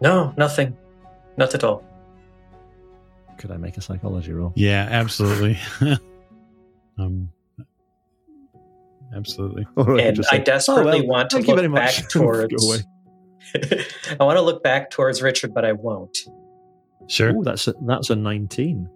No, 0.00 0.32
nothing. 0.36 0.76
Not 1.36 1.52
at 1.56 1.64
all. 1.64 1.82
Could 3.40 3.50
I 3.50 3.56
make 3.56 3.78
a 3.78 3.80
psychology 3.80 4.34
roll? 4.34 4.52
Yeah, 4.54 4.86
absolutely. 4.90 5.58
um, 6.98 7.30
absolutely. 9.16 9.66
Or 9.76 9.98
And 9.98 10.14
just 10.14 10.30
I 10.30 10.36
say, 10.36 10.44
desperately 10.44 10.98
"Oh, 10.98 11.04
well, 11.04 11.06
want 11.06 11.30
to 11.30 11.36
thank 11.36 11.46
very 11.46 11.62
look 11.62 11.70
much." 11.70 12.02
back 12.02 12.10
towards. 12.10 12.52
Go 12.54 12.68
away. 12.68 12.84
I 14.20 14.24
want 14.24 14.36
to 14.36 14.42
look 14.42 14.62
back 14.62 14.90
towards 14.90 15.22
Richard, 15.22 15.54
but 15.54 15.64
I 15.64 15.72
won't. 15.72 16.18
Sure. 17.06 17.30
Ooh, 17.30 17.42
that's 17.42 17.66
a, 17.66 17.72
that's 17.86 18.10
a 18.10 18.14
nineteen. 18.14 18.90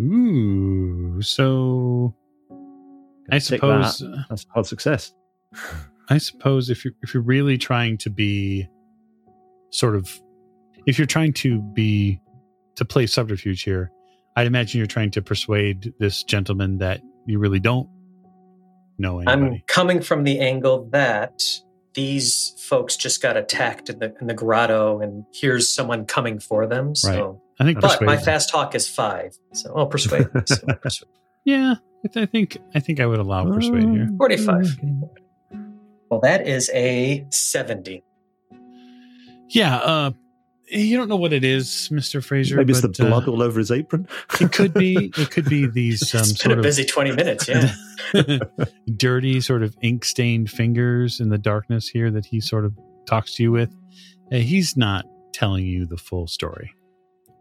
Ooh, 0.00 1.20
so 1.20 2.14
I 3.32 3.38
suppose 3.38 3.98
that. 3.98 4.26
that's 4.28 4.44
a 4.44 4.52
hard 4.52 4.66
success. 4.66 5.12
I 6.08 6.18
suppose 6.18 6.70
if 6.70 6.84
you're 6.84 6.94
if 7.02 7.14
you're 7.14 7.22
really 7.24 7.58
trying 7.58 7.98
to 7.98 8.10
be 8.10 8.68
sort 9.70 9.96
of 9.96 10.08
if 10.86 10.98
you're 10.98 11.06
trying 11.08 11.32
to 11.32 11.60
be 11.60 12.20
to 12.76 12.84
play 12.84 13.06
subterfuge 13.06 13.62
here, 13.62 13.90
I'd 14.36 14.46
imagine 14.46 14.78
you're 14.78 14.86
trying 14.86 15.10
to 15.12 15.22
persuade 15.22 15.92
this 15.98 16.22
gentleman 16.22 16.78
that 16.78 17.00
you 17.26 17.38
really 17.38 17.60
don't 17.60 17.88
know 18.98 19.18
anybody. 19.18 19.56
I'm 19.56 19.62
coming 19.66 20.00
from 20.00 20.24
the 20.24 20.38
angle 20.38 20.88
that 20.90 21.42
these 21.94 22.54
folks 22.58 22.96
just 22.96 23.22
got 23.22 23.36
attacked 23.36 23.88
in 23.88 23.98
the 23.98 24.14
in 24.20 24.26
the 24.26 24.34
grotto, 24.34 25.00
and 25.00 25.24
here's 25.32 25.68
someone 25.68 26.04
coming 26.04 26.38
for 26.38 26.66
them. 26.66 26.94
So, 26.94 27.40
I 27.58 27.64
think 27.64 27.80
but 27.80 28.00
my 28.02 28.14
persuade. 28.16 28.24
fast 28.24 28.50
talk 28.50 28.74
is 28.74 28.88
five, 28.88 29.36
so 29.52 29.72
I'll 29.74 29.86
persuade. 29.86 30.28
so 30.46 30.56
persuade. 30.82 31.10
yeah, 31.44 31.76
I 32.04 32.08
th- 32.08 32.28
I 32.28 32.30
think 32.30 32.58
I 32.74 32.80
think 32.80 33.00
I 33.00 33.06
would 33.06 33.18
allow 33.18 33.50
persuade 33.50 33.84
here. 33.84 34.08
45. 34.18 34.78
Well, 36.10 36.20
that 36.20 36.46
is 36.46 36.70
a 36.74 37.26
seventy. 37.30 38.04
Yeah, 39.48 39.76
uh, 39.76 40.10
you 40.68 40.96
don't 40.96 41.08
know 41.08 41.16
what 41.16 41.32
it 41.32 41.44
is, 41.44 41.88
Mister 41.90 42.20
Fraser. 42.20 42.56
Maybe 42.56 42.72
it's 42.72 42.82
the 42.82 42.88
but, 42.88 43.00
uh, 43.00 43.06
blood 43.08 43.28
all 43.28 43.42
over 43.42 43.58
his 43.58 43.70
apron. 43.70 44.08
it 44.40 44.52
could 44.52 44.74
be. 44.74 45.12
It 45.16 45.30
could 45.30 45.48
be 45.48 45.66
these 45.66 46.14
um, 46.14 46.20
it's 46.20 46.28
been 46.32 46.36
sort 46.36 46.52
a 46.52 46.58
of 46.58 46.62
busy 46.62 46.84
twenty 46.84 47.12
minutes. 47.12 47.48
Yeah. 47.48 47.74
dirty, 48.96 49.40
sort 49.40 49.62
of 49.62 49.76
ink 49.82 50.04
stained 50.04 50.50
fingers 50.50 51.20
in 51.20 51.28
the 51.28 51.38
darkness 51.38 51.88
here 51.88 52.10
that 52.10 52.24
he 52.26 52.40
sort 52.40 52.64
of 52.64 52.72
talks 53.06 53.34
to 53.34 53.42
you 53.42 53.52
with. 53.52 53.74
Uh, 54.32 54.36
he's 54.36 54.76
not 54.76 55.04
telling 55.32 55.64
you 55.66 55.86
the 55.86 55.96
full 55.96 56.26
story. 56.26 56.72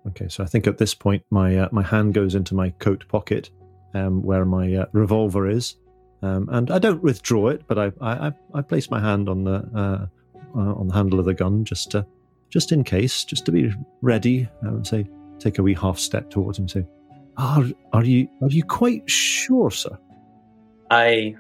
Okay, 0.08 0.28
so 0.28 0.44
I 0.44 0.48
think 0.48 0.68
at 0.68 0.78
this 0.78 0.94
point 0.94 1.24
my 1.32 1.58
uh, 1.58 1.70
my 1.72 1.82
hand 1.84 2.14
goes 2.14 2.36
into 2.36 2.54
my 2.56 2.70
coat 2.72 3.08
pocket, 3.08 3.50
um, 3.94 4.22
where 4.22 4.46
my 4.46 4.76
uh, 4.76 4.86
revolver 4.94 5.48
is, 5.50 5.76
um, 6.22 6.48
and 6.52 6.70
I 6.70 6.78
don't 6.80 7.02
withdraw 7.02 7.48
it, 7.50 7.64
but 7.68 7.78
I 7.80 7.86
I, 8.02 8.28
I- 8.28 8.34
I 8.54 8.62
place 8.62 8.90
my 8.92 9.00
hand 9.00 9.28
on 9.30 9.44
the 9.44 9.68
uh, 9.76 10.06
uh, 10.58 10.74
on 10.76 10.88
the 10.88 10.94
handle 10.94 11.20
of 11.20 11.26
the 11.26 11.34
gun 11.34 11.66
just 11.66 11.92
to, 11.92 12.06
just 12.56 12.72
in 12.72 12.86
case, 12.86 13.26
just 13.26 13.46
to 13.46 13.52
be 13.52 13.70
ready. 14.02 14.48
I 14.66 14.72
would 14.72 14.88
say 14.88 15.06
take 15.40 15.60
a 15.60 15.62
wee 15.62 15.74
half 15.74 16.00
step 16.00 16.30
towards 16.30 16.58
him. 16.58 16.64
and 16.64 16.72
Say, 16.72 16.86
are 17.36 17.66
are 17.92 18.06
you 18.06 18.30
are 18.42 18.48
you 18.50 18.64
quite 18.64 19.10
sure, 19.10 19.70
sir? 19.70 19.98
I 20.90 21.36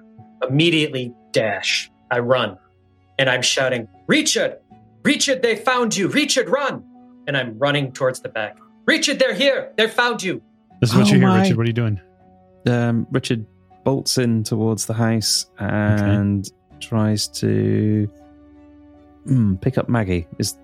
immediately 0.49 1.13
dash. 1.31 1.89
I 2.11 2.19
run, 2.19 2.57
and 3.17 3.29
I'm 3.29 3.41
shouting, 3.41 3.87
"Richard, 4.07 4.57
Richard, 5.03 5.41
they 5.41 5.55
found 5.55 5.95
you! 5.95 6.09
Richard, 6.09 6.49
run!" 6.49 6.83
And 7.27 7.37
I'm 7.37 7.57
running 7.57 7.93
towards 7.93 8.19
the 8.19 8.27
back. 8.29 8.57
Richard, 8.85 9.17
they're 9.17 9.33
here! 9.33 9.71
They 9.77 9.87
found 9.87 10.21
you! 10.21 10.41
This 10.81 10.89
is 10.89 10.95
what 10.97 11.07
Oh 11.07 11.13
you 11.13 11.19
hear, 11.19 11.27
my- 11.29 11.41
Richard. 11.41 11.55
What 11.57 11.63
are 11.63 11.67
you 11.69 11.73
doing? 11.83 12.01
Um, 12.67 13.07
Richard 13.09 13.45
bolts 13.85 14.17
in 14.17 14.43
towards 14.43 14.85
the 14.85 14.93
house 14.93 15.45
and 15.59 16.51
tries 16.81 17.29
to 17.39 18.09
mm, 19.27 19.61
pick 19.61 19.77
up 19.77 19.87
Maggie. 19.87 20.27
Is 20.39 20.57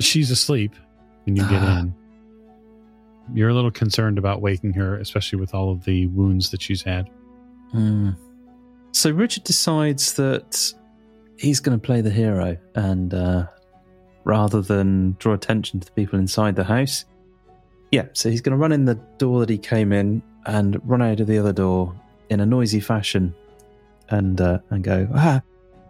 She's 0.00 0.30
asleep 0.30 0.74
when 1.24 1.36
you 1.36 1.42
get 1.42 1.62
Ah. 1.62 1.80
in. 1.80 1.94
You're 3.34 3.50
a 3.50 3.54
little 3.54 3.70
concerned 3.70 4.16
about 4.18 4.40
waking 4.40 4.72
her, 4.74 4.96
especially 4.98 5.38
with 5.38 5.54
all 5.54 5.70
of 5.70 5.84
the 5.84 6.06
wounds 6.08 6.50
that 6.50 6.62
she's 6.62 6.82
had. 6.82 7.10
Hmm. 7.72 8.10
So 8.92 9.10
Richard 9.10 9.44
decides 9.44 10.14
that 10.14 10.72
he's 11.36 11.60
going 11.60 11.78
to 11.78 11.84
play 11.84 12.00
the 12.00 12.10
hero, 12.10 12.56
and 12.74 13.12
uh, 13.12 13.46
rather 14.24 14.62
than 14.62 15.14
draw 15.18 15.34
attention 15.34 15.78
to 15.80 15.86
the 15.86 15.92
people 15.92 16.18
inside 16.18 16.56
the 16.56 16.64
house, 16.64 17.04
yeah, 17.92 18.06
so 18.14 18.30
he's 18.30 18.40
going 18.40 18.52
to 18.52 18.56
run 18.58 18.72
in 18.72 18.86
the 18.86 18.94
door 19.18 19.40
that 19.40 19.50
he 19.50 19.58
came 19.58 19.92
in 19.92 20.22
and 20.46 20.80
run 20.88 21.02
out 21.02 21.20
of 21.20 21.26
the 21.26 21.38
other 21.38 21.52
door 21.52 21.94
in 22.30 22.40
a 22.40 22.46
noisy 22.46 22.80
fashion, 22.80 23.34
and 24.08 24.40
uh, 24.40 24.58
and 24.70 24.82
go 24.84 25.06
ah, 25.14 25.42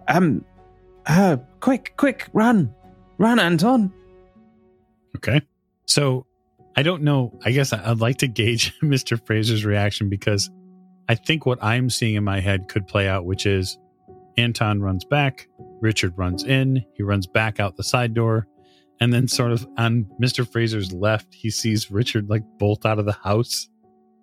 um, 0.08 0.44
ah, 1.06 1.38
quick, 1.60 1.92
quick, 1.96 2.26
run, 2.32 2.74
run, 3.18 3.38
Anton. 3.38 3.92
Okay. 5.18 5.42
So 5.86 6.26
I 6.76 6.82
don't 6.82 7.02
know. 7.02 7.38
I 7.44 7.50
guess 7.52 7.72
I'd 7.72 7.98
like 7.98 8.18
to 8.18 8.28
gauge 8.28 8.78
Mr. 8.82 9.20
Fraser's 9.26 9.64
reaction 9.64 10.08
because 10.08 10.48
I 11.08 11.14
think 11.16 11.44
what 11.46 11.62
I'm 11.62 11.90
seeing 11.90 12.14
in 12.14 12.24
my 12.24 12.40
head 12.40 12.68
could 12.68 12.86
play 12.86 13.08
out, 13.08 13.24
which 13.24 13.46
is 13.46 13.78
Anton 14.36 14.80
runs 14.80 15.04
back, 15.04 15.48
Richard 15.80 16.16
runs 16.16 16.44
in, 16.44 16.84
he 16.94 17.02
runs 17.02 17.26
back 17.26 17.58
out 17.58 17.76
the 17.76 17.82
side 17.82 18.14
door, 18.14 18.46
and 19.00 19.12
then 19.12 19.26
sort 19.26 19.50
of 19.52 19.66
on 19.76 20.06
Mr. 20.22 20.46
Fraser's 20.48 20.92
left, 20.92 21.32
he 21.34 21.50
sees 21.50 21.90
Richard 21.90 22.28
like 22.30 22.42
bolt 22.58 22.86
out 22.86 22.98
of 22.98 23.06
the 23.06 23.12
house. 23.12 23.68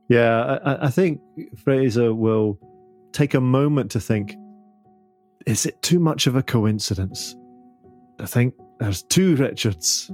Yeah, 0.07 0.59
I- 0.63 0.85
I 0.85 0.89
think 0.91 1.19
Fraser 1.57 2.13
will 2.13 2.59
take 3.11 3.33
a 3.33 3.41
moment 3.41 3.91
to 3.91 3.99
think: 3.99 4.35
Is 5.45 5.65
it 5.65 5.81
too 5.81 5.99
much 5.99 6.27
of 6.27 6.35
a 6.35 6.43
coincidence? 6.43 7.35
I 8.19 8.25
think 8.27 8.53
there's 8.79 9.03
two 9.03 9.35
Richards. 9.35 10.11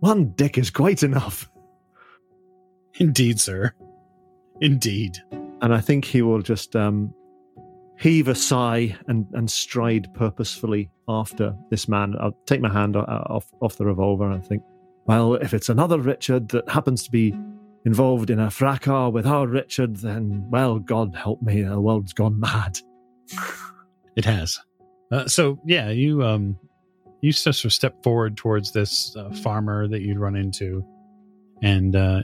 One 0.00 0.32
dick 0.36 0.58
is 0.58 0.70
quite 0.70 1.02
enough. 1.02 1.50
Indeed, 2.98 3.40
sir. 3.40 3.72
Indeed. 4.60 5.18
And 5.60 5.74
I 5.74 5.80
think 5.80 6.04
he 6.04 6.22
will 6.22 6.42
just 6.42 6.76
um, 6.76 7.14
heave 7.98 8.28
a 8.28 8.34
sigh 8.34 8.96
and, 9.06 9.26
and 9.32 9.50
stride 9.50 10.12
purposefully 10.14 10.90
after 11.08 11.54
this 11.70 11.88
man. 11.88 12.14
I'll 12.20 12.36
take 12.46 12.60
my 12.60 12.72
hand 12.72 12.96
off, 12.96 13.46
off 13.60 13.76
the 13.76 13.86
revolver 13.86 14.30
and 14.30 14.44
think, 14.44 14.62
well, 15.06 15.34
if 15.34 15.54
it's 15.54 15.68
another 15.68 15.98
Richard 15.98 16.48
that 16.48 16.68
happens 16.68 17.02
to 17.04 17.10
be 17.10 17.34
involved 17.84 18.30
in 18.30 18.40
a 18.40 18.50
fracas 18.50 19.12
with 19.12 19.26
our 19.26 19.46
Richard, 19.46 19.96
then, 19.96 20.46
well, 20.50 20.78
God 20.78 21.14
help 21.14 21.40
me, 21.42 21.62
the 21.62 21.80
world's 21.80 22.12
gone 22.12 22.40
mad. 22.40 22.78
It 24.16 24.24
has. 24.24 24.58
Uh, 25.12 25.28
so 25.28 25.60
yeah, 25.64 25.90
you 25.90 26.22
um, 26.24 26.58
you 27.20 27.32
just 27.32 27.42
sort 27.42 27.64
of 27.64 27.72
step 27.72 28.02
forward 28.02 28.36
towards 28.36 28.72
this 28.72 29.14
uh, 29.16 29.30
farmer 29.30 29.88
that 29.88 30.02
you'd 30.02 30.18
run 30.18 30.36
into, 30.36 30.84
and 31.62 31.96
uh, 31.96 32.22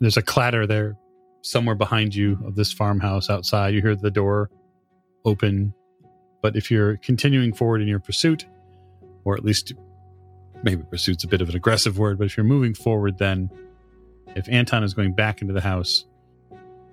there's 0.00 0.16
a 0.16 0.22
clatter 0.22 0.66
there 0.66 0.96
somewhere 1.42 1.74
behind 1.74 2.14
you 2.14 2.38
of 2.44 2.54
this 2.54 2.72
farmhouse 2.72 3.28
outside. 3.28 3.74
You 3.74 3.82
hear 3.82 3.96
the 3.96 4.10
door 4.10 4.50
open, 5.24 5.74
but 6.42 6.56
if 6.56 6.70
you're 6.70 6.96
continuing 6.98 7.52
forward 7.52 7.80
in 7.80 7.88
your 7.88 8.00
pursuit, 8.00 8.46
or 9.24 9.36
at 9.36 9.44
least 9.44 9.72
maybe 10.62 10.82
pursuit's 10.84 11.24
a 11.24 11.28
bit 11.28 11.40
of 11.40 11.48
an 11.48 11.56
aggressive 11.56 11.98
word, 11.98 12.18
but 12.18 12.26
if 12.26 12.36
you're 12.36 12.44
moving 12.44 12.74
forward, 12.74 13.18
then 13.18 13.50
if 14.36 14.48
Anton 14.48 14.84
is 14.84 14.94
going 14.94 15.12
back 15.14 15.42
into 15.42 15.52
the 15.52 15.60
house, 15.60 16.06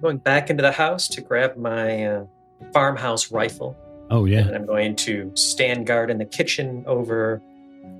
Going 0.01 0.17
back 0.17 0.49
into 0.49 0.61
the 0.61 0.71
house 0.71 1.09
to 1.09 1.19
grab 1.19 1.57
my 1.57 2.05
uh, 2.05 2.25
farmhouse 2.71 3.33
rifle, 3.33 3.75
oh 4.09 4.25
yeah, 4.25 4.39
and 4.39 4.55
I'm 4.55 4.65
going 4.65 4.95
to 4.97 5.31
stand 5.35 5.87
guard 5.87 6.09
in 6.09 6.17
the 6.17 6.25
kitchen 6.25 6.83
over 6.87 7.41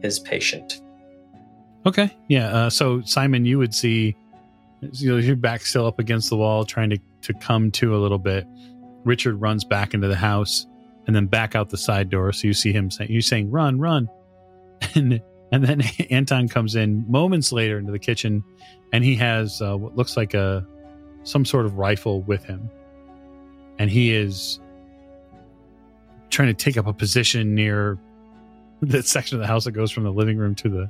his 0.02 0.20
patient. 0.20 0.82
Okay. 1.86 2.16
Yeah. 2.28 2.48
Uh, 2.48 2.70
so 2.70 3.02
Simon, 3.02 3.46
you 3.46 3.58
would 3.58 3.74
see 3.74 4.16
you 4.82 5.12
know, 5.12 5.18
your 5.18 5.36
back 5.36 5.66
still 5.66 5.86
up 5.86 6.00
against 6.00 6.30
the 6.30 6.38
wall, 6.38 6.66
trying 6.66 6.90
to 6.92 7.00
to 7.22 7.34
come 7.34 7.72
to 7.72 7.96
a 7.96 8.00
little 8.00 8.18
bit. 8.18 8.46
Richard 9.04 9.36
runs 9.36 9.64
back 9.64 9.94
into 9.94 10.08
the 10.08 10.16
house 10.16 10.66
and 11.08 11.16
then 11.16 11.26
back 11.26 11.56
out 11.56 11.70
the 11.70 11.78
side 11.78 12.10
door. 12.10 12.32
So 12.32 12.48
you 12.48 12.54
see 12.54 12.72
him 12.72 12.92
saying, 12.92 13.12
"You 13.12 13.22
saying 13.22 13.52
run, 13.52 13.80
run," 13.80 14.10
and 14.96 15.22
and 15.52 15.64
then 15.64 15.82
Anton 16.10 16.48
comes 16.48 16.76
in 16.76 17.10
moments 17.10 17.52
later 17.52 17.78
into 17.78 17.92
the 17.92 18.00
kitchen, 18.00 18.44
and 18.94 19.04
he 19.04 19.16
has 19.16 19.62
uh, 19.62 19.78
what 19.78 19.96
looks 19.96 20.16
like 20.16 20.34
a 20.34 20.66
some 21.24 21.46
sort 21.46 21.66
of 21.66 21.76
rifle 21.78 22.22
with 22.22 22.44
him, 22.44 22.70
and 23.78 23.90
he 23.90 24.14
is 24.14 24.60
trying 26.30 26.48
to 26.48 26.54
take 26.54 26.78
up 26.78 26.88
a 26.88 26.94
position 26.94 27.56
near 27.56 27.98
the 28.82 29.04
section 29.04 29.36
of 29.36 29.42
the 29.42 29.48
house 29.48 29.66
that 29.66 29.72
goes 29.72 29.92
from 29.92 30.04
the 30.04 30.12
living 30.12 30.38
room 30.38 30.56
to 30.56 30.70
the 30.70 30.90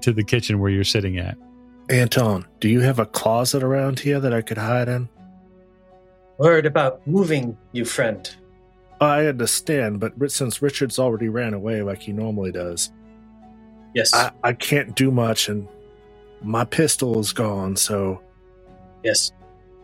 to 0.00 0.12
the 0.12 0.24
kitchen 0.24 0.58
where 0.58 0.70
you're 0.70 0.84
sitting 0.84 1.18
at. 1.18 1.36
Anton, 1.88 2.46
do 2.60 2.68
you 2.68 2.80
have 2.80 2.98
a 2.98 3.06
closet 3.06 3.62
around 3.62 4.00
here 4.00 4.18
that 4.18 4.32
I 4.32 4.42
could 4.42 4.58
hide 4.58 4.88
in? 4.88 5.08
Worried 6.38 6.66
about 6.66 7.06
moving, 7.06 7.56
you 7.72 7.84
friend. 7.84 8.28
I 9.00 9.26
understand, 9.26 10.00
but 10.00 10.30
since 10.30 10.62
Richard's 10.62 10.98
already 10.98 11.28
ran 11.28 11.54
away 11.54 11.82
like 11.82 12.00
he 12.00 12.12
normally 12.12 12.50
does, 12.52 12.90
Yes. 13.94 14.14
I, 14.14 14.30
I 14.42 14.52
can't 14.52 14.94
do 14.94 15.10
much, 15.10 15.48
and 15.48 15.68
my 16.42 16.64
pistol 16.64 17.18
is 17.18 17.32
gone, 17.32 17.76
so 17.76 18.20
yes. 19.02 19.32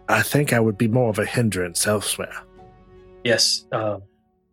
I 0.09 0.23
think 0.23 0.53
I 0.53 0.61
would 0.61 0.79
be 0.79 0.89
more 0.89 1.11
of 1.11 1.19
a 1.19 1.27
hindrance 1.27 1.87
elsewhere. 1.87 2.35
Yes. 3.25 3.67
Uh, 3.71 3.99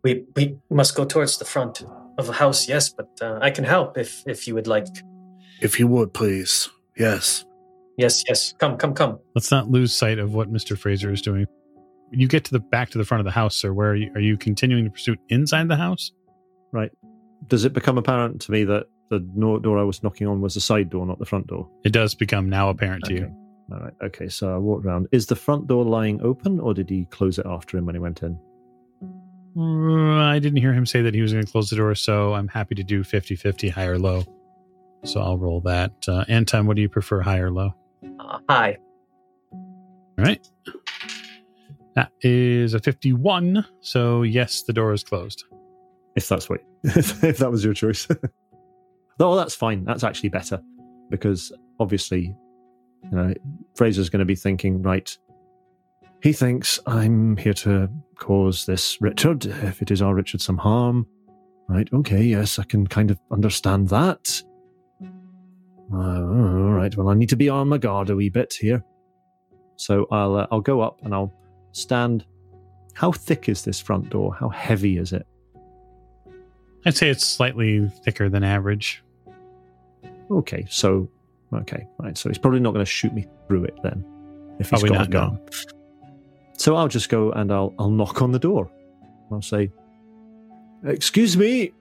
we 0.06 0.24
we 0.36 0.56
must 0.70 0.94
go 0.94 1.04
towards 1.04 1.38
the 1.38 1.44
front 1.44 1.84
of 2.16 2.26
the 2.26 2.32
house. 2.32 2.68
Yes, 2.68 2.88
but 2.88 3.08
uh, 3.20 3.38
I 3.42 3.50
can 3.50 3.64
help 3.64 3.98
if 3.98 4.22
if 4.26 4.46
you 4.46 4.54
would 4.54 4.68
like. 4.68 4.86
If 5.60 5.80
you 5.80 5.88
would, 5.88 6.14
please. 6.14 6.68
Yes. 6.96 7.44
Yes. 7.98 8.22
Yes. 8.28 8.54
Come. 8.58 8.76
Come. 8.76 8.94
Come. 8.94 9.18
Let's 9.34 9.50
not 9.50 9.68
lose 9.68 9.94
sight 9.94 10.18
of 10.18 10.32
what 10.32 10.52
Mr. 10.52 10.78
Fraser 10.78 11.10
is 11.10 11.22
doing. 11.22 11.46
When 12.10 12.20
you 12.20 12.28
get 12.28 12.44
to 12.44 12.52
the 12.52 12.60
back 12.60 12.90
to 12.90 12.98
the 12.98 13.04
front 13.04 13.20
of 13.20 13.24
the 13.24 13.32
house, 13.32 13.56
sir, 13.56 13.72
where 13.72 13.90
are 13.90 13.96
you, 13.96 14.12
are 14.14 14.20
you 14.20 14.36
continuing 14.36 14.84
the 14.84 14.90
pursuit 14.90 15.18
inside 15.28 15.66
the 15.68 15.76
house? 15.76 16.12
Right. 16.72 16.92
Does 17.48 17.64
it 17.64 17.72
become 17.72 17.98
apparent 17.98 18.40
to 18.42 18.52
me 18.52 18.62
that 18.64 18.84
the 19.10 19.18
door 19.18 19.78
I 19.78 19.82
was 19.82 20.02
knocking 20.04 20.28
on 20.28 20.40
was 20.40 20.54
the 20.54 20.60
side 20.60 20.90
door, 20.90 21.04
not 21.04 21.18
the 21.18 21.26
front 21.26 21.48
door? 21.48 21.68
It 21.84 21.92
does 21.92 22.14
become 22.14 22.48
now 22.48 22.68
apparent 22.68 23.04
to 23.04 23.14
you. 23.14 23.34
All 23.72 23.80
right. 23.80 23.94
Okay. 24.04 24.28
So 24.28 24.54
I 24.54 24.58
walked 24.58 24.86
around. 24.86 25.08
Is 25.10 25.26
the 25.26 25.36
front 25.36 25.66
door 25.66 25.84
lying 25.84 26.20
open, 26.22 26.60
or 26.60 26.74
did 26.74 26.88
he 26.88 27.06
close 27.06 27.38
it 27.40 27.46
after 27.46 27.76
him 27.76 27.86
when 27.86 27.96
he 27.96 28.00
went 28.00 28.22
in? 28.22 28.38
Uh, 29.58 30.22
I 30.22 30.38
didn't 30.38 30.58
hear 30.58 30.72
him 30.72 30.84
say 30.84 31.00
that 31.02 31.14
he 31.14 31.22
was 31.22 31.32
going 31.32 31.44
to 31.44 31.50
close 31.50 31.70
the 31.70 31.76
door, 31.76 31.94
so 31.94 32.34
I'm 32.34 32.48
happy 32.48 32.74
to 32.74 32.84
do 32.84 33.02
50 33.02 33.36
50 33.36 33.68
high 33.68 33.86
or 33.86 33.98
low. 33.98 34.24
So 35.04 35.20
I'll 35.20 35.38
roll 35.38 35.60
that. 35.62 35.92
Uh, 36.06 36.24
Anton, 36.28 36.66
what 36.66 36.76
do 36.76 36.82
you 36.82 36.88
prefer, 36.88 37.20
high 37.20 37.38
or 37.38 37.50
low? 37.50 37.74
Uh, 38.18 38.38
hi. 38.48 38.76
All 39.52 40.24
right. 40.24 40.46
That 41.94 42.12
is 42.20 42.74
a 42.74 42.80
51. 42.80 43.64
So, 43.80 44.22
yes, 44.22 44.62
the 44.62 44.72
door 44.72 44.92
is 44.92 45.02
closed. 45.02 45.44
If 46.16 46.28
that's 46.28 46.48
what, 46.48 46.60
if 46.84 47.38
that 47.38 47.50
was 47.50 47.64
your 47.64 47.74
choice. 47.74 48.06
oh, 49.20 49.36
that's 49.36 49.54
fine. 49.54 49.84
That's 49.84 50.04
actually 50.04 50.28
better 50.30 50.60
because 51.08 51.52
obviously, 51.80 52.34
you 53.04 53.10
know, 53.10 53.34
Fraser's 53.74 54.10
going 54.10 54.20
to 54.20 54.26
be 54.26 54.34
thinking, 54.34 54.82
right. 54.82 55.16
He 56.26 56.32
thinks 56.32 56.80
I'm 56.88 57.36
here 57.36 57.54
to 57.54 57.88
cause 58.16 58.66
this 58.66 59.00
Richard, 59.00 59.46
if 59.46 59.80
it 59.80 59.92
is 59.92 60.02
our 60.02 60.12
Richard, 60.12 60.40
some 60.40 60.58
harm. 60.58 61.06
Right. 61.68 61.88
Okay. 61.92 62.20
Yes, 62.24 62.58
I 62.58 62.64
can 62.64 62.84
kind 62.84 63.12
of 63.12 63.20
understand 63.30 63.90
that. 63.90 64.42
Uh, 65.00 65.96
all 65.96 66.72
right. 66.72 66.96
Well, 66.96 67.10
I 67.10 67.14
need 67.14 67.28
to 67.28 67.36
be 67.36 67.48
on 67.48 67.68
my 67.68 67.78
guard 67.78 68.10
a 68.10 68.16
wee 68.16 68.28
bit 68.28 68.52
here. 68.54 68.82
So 69.76 70.08
I'll 70.10 70.34
uh, 70.34 70.46
I'll 70.50 70.60
go 70.60 70.80
up 70.80 70.98
and 71.04 71.14
I'll 71.14 71.32
stand. 71.70 72.26
How 72.94 73.12
thick 73.12 73.48
is 73.48 73.62
this 73.62 73.80
front 73.80 74.10
door? 74.10 74.34
How 74.34 74.48
heavy 74.48 74.98
is 74.98 75.12
it? 75.12 75.28
I'd 76.84 76.96
say 76.96 77.08
it's 77.08 77.24
slightly 77.24 77.88
thicker 78.04 78.28
than 78.28 78.42
average. 78.42 79.00
Okay, 80.28 80.66
so 80.68 81.08
okay, 81.54 81.86
right. 82.00 82.18
So 82.18 82.28
he's 82.30 82.38
probably 82.38 82.58
not 82.58 82.72
going 82.72 82.84
to 82.84 82.90
shoot 82.90 83.14
me 83.14 83.28
through 83.46 83.66
it 83.66 83.78
then, 83.84 84.04
if 84.58 84.70
he's 84.70 84.80
Probably 84.80 84.88
got 84.88 84.98
not, 84.98 85.06
a 85.06 85.10
gun. 85.10 85.75
So 86.56 86.74
I'll 86.74 86.88
just 86.88 87.08
go 87.08 87.32
and 87.32 87.52
I'll 87.52 87.74
I'll 87.78 87.90
knock 87.90 88.22
on 88.22 88.32
the 88.32 88.38
door. 88.38 88.70
I'll 89.30 89.42
say, 89.42 89.70
"Excuse 90.84 91.36
me, 91.36 91.72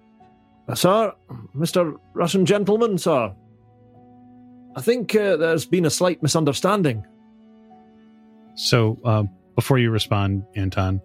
sir, 0.73 1.13
Mister 1.53 1.93
Russian 2.13 2.45
gentleman, 2.45 2.97
sir. 2.97 3.33
I 4.75 4.81
think 4.81 5.15
uh, 5.15 5.37
there's 5.37 5.65
been 5.65 5.85
a 5.85 5.89
slight 5.89 6.21
misunderstanding." 6.21 7.05
So, 8.55 8.97
uh, 9.03 9.23
before 9.55 9.77
you 9.79 9.91
respond, 9.91 10.43
Anton, 10.55 11.01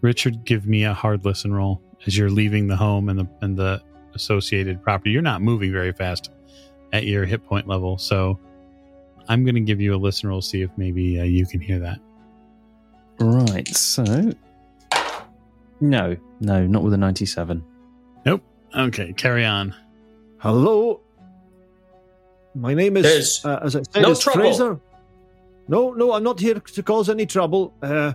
Richard, 0.00 0.44
give 0.44 0.66
me 0.66 0.84
a 0.84 0.94
hard 0.94 1.24
listen 1.24 1.52
roll 1.52 1.80
as 2.06 2.16
you're 2.16 2.30
leaving 2.30 2.66
the 2.66 2.76
home 2.76 3.08
and 3.08 3.18
the 3.18 3.28
and 3.42 3.56
the 3.56 3.82
associated 4.14 4.82
property. 4.82 5.10
You're 5.10 5.22
not 5.22 5.42
moving 5.42 5.72
very 5.72 5.92
fast 5.92 6.30
at 6.92 7.04
your 7.04 7.24
hit 7.24 7.44
point 7.46 7.68
level, 7.68 7.98
so 7.98 8.38
I'm 9.28 9.44
going 9.44 9.54
to 9.54 9.60
give 9.60 9.80
you 9.80 9.94
a 9.94 9.96
listen 9.96 10.28
roll. 10.28 10.40
See 10.42 10.62
if 10.62 10.70
maybe 10.76 11.20
uh, 11.20 11.24
you 11.24 11.46
can 11.46 11.60
hear 11.60 11.78
that. 11.80 11.98
Right. 13.22 13.68
So, 13.68 14.02
no, 15.80 16.16
no, 16.40 16.66
not 16.66 16.82
with 16.82 16.92
a 16.92 16.96
ninety-seven. 16.96 17.64
Nope. 18.26 18.42
Okay, 18.76 19.12
carry 19.12 19.44
on. 19.44 19.74
Hello, 20.38 21.00
my 22.56 22.74
name 22.74 22.96
is, 22.96 23.04
There's 23.04 23.44
uh, 23.44 23.60
as 23.62 23.76
I 23.76 23.82
said, 23.82 24.02
no 24.02 24.10
is 24.10 24.18
trouble. 24.18 24.40
Fraser. 24.40 24.80
No, 25.68 25.92
no, 25.92 26.14
I'm 26.14 26.24
not 26.24 26.40
here 26.40 26.58
to 26.58 26.82
cause 26.82 27.08
any 27.08 27.24
trouble. 27.26 27.72
Uh, 27.80 28.14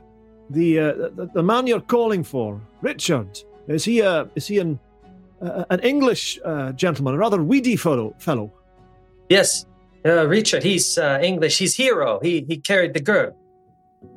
the, 0.49 0.79
uh, 0.79 0.93
the 0.93 1.29
the 1.33 1.43
man 1.43 1.67
you're 1.67 1.79
calling 1.79 2.23
for, 2.23 2.59
Richard, 2.81 3.39
is 3.69 3.85
he 3.85 4.01
uh, 4.01 4.25
is 4.35 4.47
he 4.47 4.59
an 4.59 4.77
uh, 5.41 5.63
an 5.69 5.79
English 5.79 6.37
uh, 6.43 6.73
gentleman, 6.73 7.13
a 7.13 7.17
rather 7.17 7.41
weedy 7.41 7.77
fellow? 7.77 8.13
Fellow. 8.19 8.51
Yes. 9.29 9.65
Uh, 10.05 10.27
Richard. 10.27 10.63
He's 10.63 10.97
uh, 10.97 11.19
English. 11.21 11.57
He's 11.59 11.75
hero. 11.75 12.19
He 12.21 12.43
he 12.47 12.57
carried 12.57 12.93
the 12.93 12.99
girl. 12.99 13.33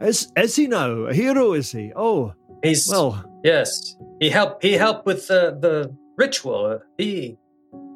Is 0.00 0.32
is 0.36 0.56
he 0.56 0.66
now 0.66 0.90
a 1.08 1.14
hero? 1.14 1.52
Is 1.52 1.72
he? 1.72 1.92
Oh, 1.94 2.32
He's 2.62 2.88
well, 2.90 3.24
yes. 3.44 3.96
He 4.20 4.30
helped. 4.30 4.62
He 4.62 4.72
helped 4.72 5.06
with 5.06 5.28
the 5.28 5.56
the 5.60 5.94
ritual. 6.16 6.80
He 6.98 7.36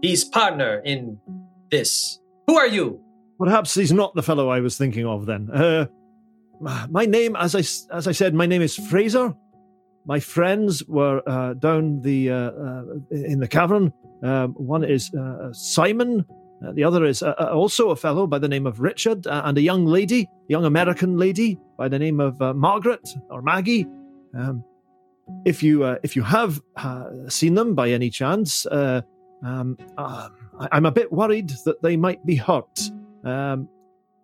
he's 0.03 0.25
partner 0.25 0.81
in 0.85 1.19
this. 1.71 2.21
Who 2.47 2.57
are 2.57 2.67
you? 2.69 3.01
perhaps 3.39 3.75
he's 3.75 3.93
not 3.93 4.15
the 4.15 4.23
fellow 4.23 4.49
I 4.49 4.61
was 4.61 4.79
thinking 4.79 5.07
of. 5.07 5.27
Then, 5.27 5.51
uh, 5.51 5.87
my 6.91 7.07
name, 7.07 7.37
as 7.37 7.55
I 7.55 7.61
as 7.95 8.07
I 8.07 8.13
said, 8.13 8.35
my 8.35 8.47
name 8.47 8.63
is 8.63 8.77
Fraser. 8.77 9.35
My 10.07 10.21
friends 10.21 10.85
were 10.87 11.23
uh, 11.27 11.55
down 11.55 12.01
the 12.03 12.31
uh, 12.31 12.51
uh, 12.51 12.83
in 13.11 13.41
the 13.41 13.49
cavern. 13.49 13.93
Um, 14.23 14.53
one 14.55 14.85
is 14.85 15.13
uh, 15.15 15.53
Simon. 15.53 16.25
Uh, 16.65 16.73
the 16.73 16.85
other 16.85 17.05
is 17.05 17.23
uh, 17.23 17.35
uh, 17.39 17.51
also 17.53 17.91
a 17.91 17.97
fellow 17.97 18.27
by 18.27 18.39
the 18.39 18.49
name 18.49 18.67
of 18.67 18.81
Richard, 18.81 19.27
uh, 19.27 19.43
and 19.45 19.59
a 19.59 19.61
young 19.61 19.87
lady, 19.87 20.29
young 20.49 20.65
American 20.65 21.17
lady 21.19 21.59
by 21.77 21.89
the 21.89 21.99
name 21.99 22.21
of 22.21 22.41
uh, 22.41 22.55
Margaret 22.55 23.09
or 23.31 23.43
Maggie. 23.43 23.87
Um, 24.35 24.65
if 25.45 25.63
you 25.63 25.85
if 26.03 26.17
you 26.17 26.23
have 26.23 26.61
seen 27.29 27.55
them 27.55 27.75
by 27.75 27.91
any 27.91 28.11
chance, 28.11 28.67
um, 28.67 29.77
uh, 29.97 30.29
I- 30.59 30.69
I'm 30.73 30.87
a 30.87 30.93
bit 30.93 31.13
worried 31.13 31.51
that 31.65 31.83
they 31.83 31.97
might 31.97 32.25
be 32.27 32.37
hurt. 32.37 32.91
Um, 33.25 33.69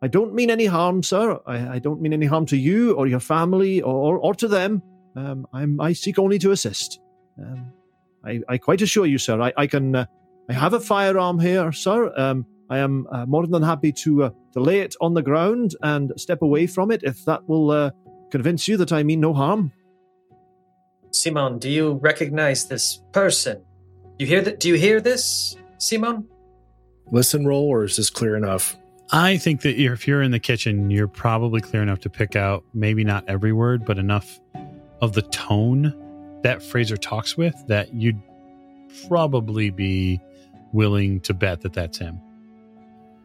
I 0.02 0.08
don't 0.08 0.34
mean 0.34 0.50
any 0.50 0.66
harm, 0.66 1.02
sir. 1.02 1.38
I, 1.46 1.76
I 1.76 1.78
don't 1.78 2.00
mean 2.00 2.12
any 2.12 2.26
harm 2.26 2.46
to 2.46 2.56
you 2.56 2.94
or 2.94 3.06
your 3.06 3.20
family 3.20 3.82
or, 3.82 4.18
or 4.18 4.34
to 4.34 4.48
them. 4.48 4.82
Um, 5.16 5.46
I 5.80 5.92
seek 5.92 6.18
only 6.18 6.38
to 6.38 6.52
assist. 6.52 7.00
Um, 7.38 7.72
I, 8.24 8.40
I 8.48 8.58
quite 8.58 8.80
assure 8.82 9.06
you, 9.06 9.18
sir. 9.18 9.40
I, 9.40 9.52
I 9.56 9.66
can. 9.66 10.06
I 10.50 10.52
have 10.52 10.74
a 10.74 10.80
firearm 10.80 11.38
here, 11.38 11.70
sir. 11.70 12.12
Um, 12.16 12.44
I 12.68 12.78
am 12.78 13.06
uh, 13.12 13.24
more 13.24 13.46
than 13.46 13.62
happy 13.62 13.92
to 13.92 14.24
uh, 14.24 14.30
to 14.52 14.58
lay 14.58 14.80
it 14.80 14.96
on 15.00 15.14
the 15.14 15.22
ground 15.22 15.76
and 15.80 16.12
step 16.16 16.42
away 16.42 16.66
from 16.66 16.90
it 16.90 17.04
if 17.04 17.24
that 17.26 17.48
will 17.48 17.70
uh, 17.70 17.92
convince 18.32 18.66
you 18.66 18.76
that 18.78 18.92
I 18.92 19.04
mean 19.04 19.20
no 19.20 19.32
harm. 19.32 19.70
Simon, 21.12 21.60
do 21.60 21.70
you 21.70 22.00
recognize 22.02 22.66
this 22.66 23.00
person? 23.12 23.62
You 24.18 24.26
hear 24.26 24.42
that? 24.42 24.58
Do 24.58 24.68
you 24.68 24.74
hear 24.74 25.00
this, 25.00 25.56
Simon? 25.78 26.26
Listen 27.12 27.46
roll, 27.46 27.68
or 27.68 27.84
is 27.84 27.96
this 27.96 28.10
clear 28.10 28.36
enough? 28.36 28.76
I 29.12 29.36
think 29.36 29.60
that 29.60 29.80
if 29.80 30.08
you're 30.08 30.22
in 30.22 30.32
the 30.32 30.40
kitchen, 30.40 30.90
you're 30.90 31.06
probably 31.06 31.60
clear 31.60 31.82
enough 31.82 32.00
to 32.00 32.10
pick 32.10 32.34
out 32.34 32.64
maybe 32.74 33.04
not 33.04 33.22
every 33.28 33.52
word, 33.52 33.84
but 33.84 33.98
enough 33.98 34.40
of 35.00 35.12
the 35.12 35.22
tone 35.22 35.94
that 36.42 36.60
Fraser 36.60 36.96
talks 36.96 37.36
with 37.36 37.54
that 37.68 37.94
you'd 37.94 38.20
probably 39.06 39.70
be 39.70 40.20
willing 40.72 41.20
to 41.20 41.34
bet 41.34 41.60
that 41.62 41.72
that's 41.72 41.98
him. 41.98 42.20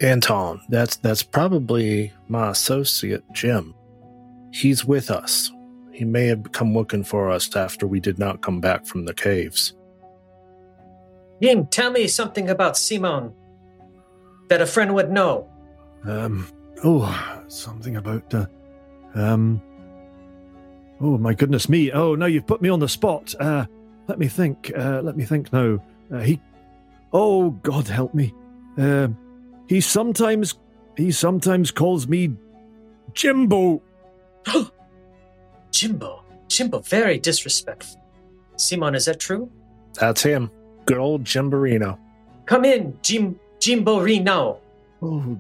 Anton, 0.02 0.62
that's 0.70 0.98
that's 0.98 1.24
probably 1.24 2.12
my 2.28 2.50
associate 2.50 3.24
Jim. 3.34 3.74
He's 4.52 4.86
with 4.86 5.10
us. 5.10 5.52
He 5.92 6.04
may 6.04 6.28
have 6.28 6.52
come 6.52 6.74
looking 6.74 7.04
for 7.04 7.32
us 7.32 7.56
after 7.56 7.88
we 7.88 8.02
did 8.02 8.20
not 8.20 8.42
come 8.42 8.60
back 8.60 8.86
from 8.86 9.06
the 9.06 9.14
caves. 9.14 9.74
Jim, 11.42 11.66
tell 11.68 11.92
me 11.92 12.08
something 12.08 12.50
about 12.50 12.78
Simon 12.78 13.34
that 14.50 14.62
a 14.62 14.66
friend 14.66 14.94
would 14.94 15.12
know. 15.12 15.50
Um, 16.06 16.48
oh, 16.84 17.44
something 17.48 17.96
about, 17.96 18.34
uh, 18.34 18.46
um, 19.16 19.62
oh 21.02 21.18
my 21.18 21.34
goodness 21.34 21.70
me. 21.70 21.92
Oh, 21.92 22.16
now 22.16 22.26
you've 22.26 22.48
put 22.48 22.62
me 22.62 22.70
on 22.70 22.80
the 22.80 22.90
spot. 22.90 23.34
Uh, 23.40 23.66
let 24.08 24.20
me 24.20 24.28
think. 24.28 24.72
Uh, 24.78 25.02
let 25.02 25.18
me 25.18 25.26
think 25.26 25.52
now. 25.52 25.82
Uh, 26.12 26.20
he, 26.20 26.40
oh 27.16 27.52
God 27.64 27.88
help 27.88 28.14
me. 28.14 28.34
Um, 28.78 29.18
he 29.68 29.80
sometimes, 29.80 30.60
he 30.98 31.12
sometimes 31.12 31.72
calls 31.72 32.08
me 32.08 32.36
Jimbo. 33.14 33.82
Jimbo. 35.72 36.24
Jimbo, 36.50 36.80
very 36.80 37.18
disrespectful. 37.18 38.02
Simon, 38.58 38.96
is 38.96 39.06
that 39.06 39.20
true? 39.20 39.50
That's 39.94 40.22
him. 40.22 40.52
Good 40.86 40.98
old 40.98 41.24
Jimborino. 41.24 41.98
Come 42.46 42.66
in, 42.66 42.98
Jim 43.02 43.40
Jimbo 43.60 44.02
Reno. 44.02 44.60
Oh, 45.02 45.40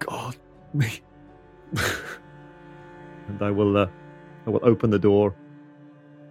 God 0.00 0.36
me. 0.74 1.00
and 3.28 3.40
I 3.40 3.50
will, 3.50 3.76
uh, 3.76 3.86
I 4.46 4.50
will 4.50 4.60
open 4.62 4.90
the 4.90 4.98
door, 4.98 5.34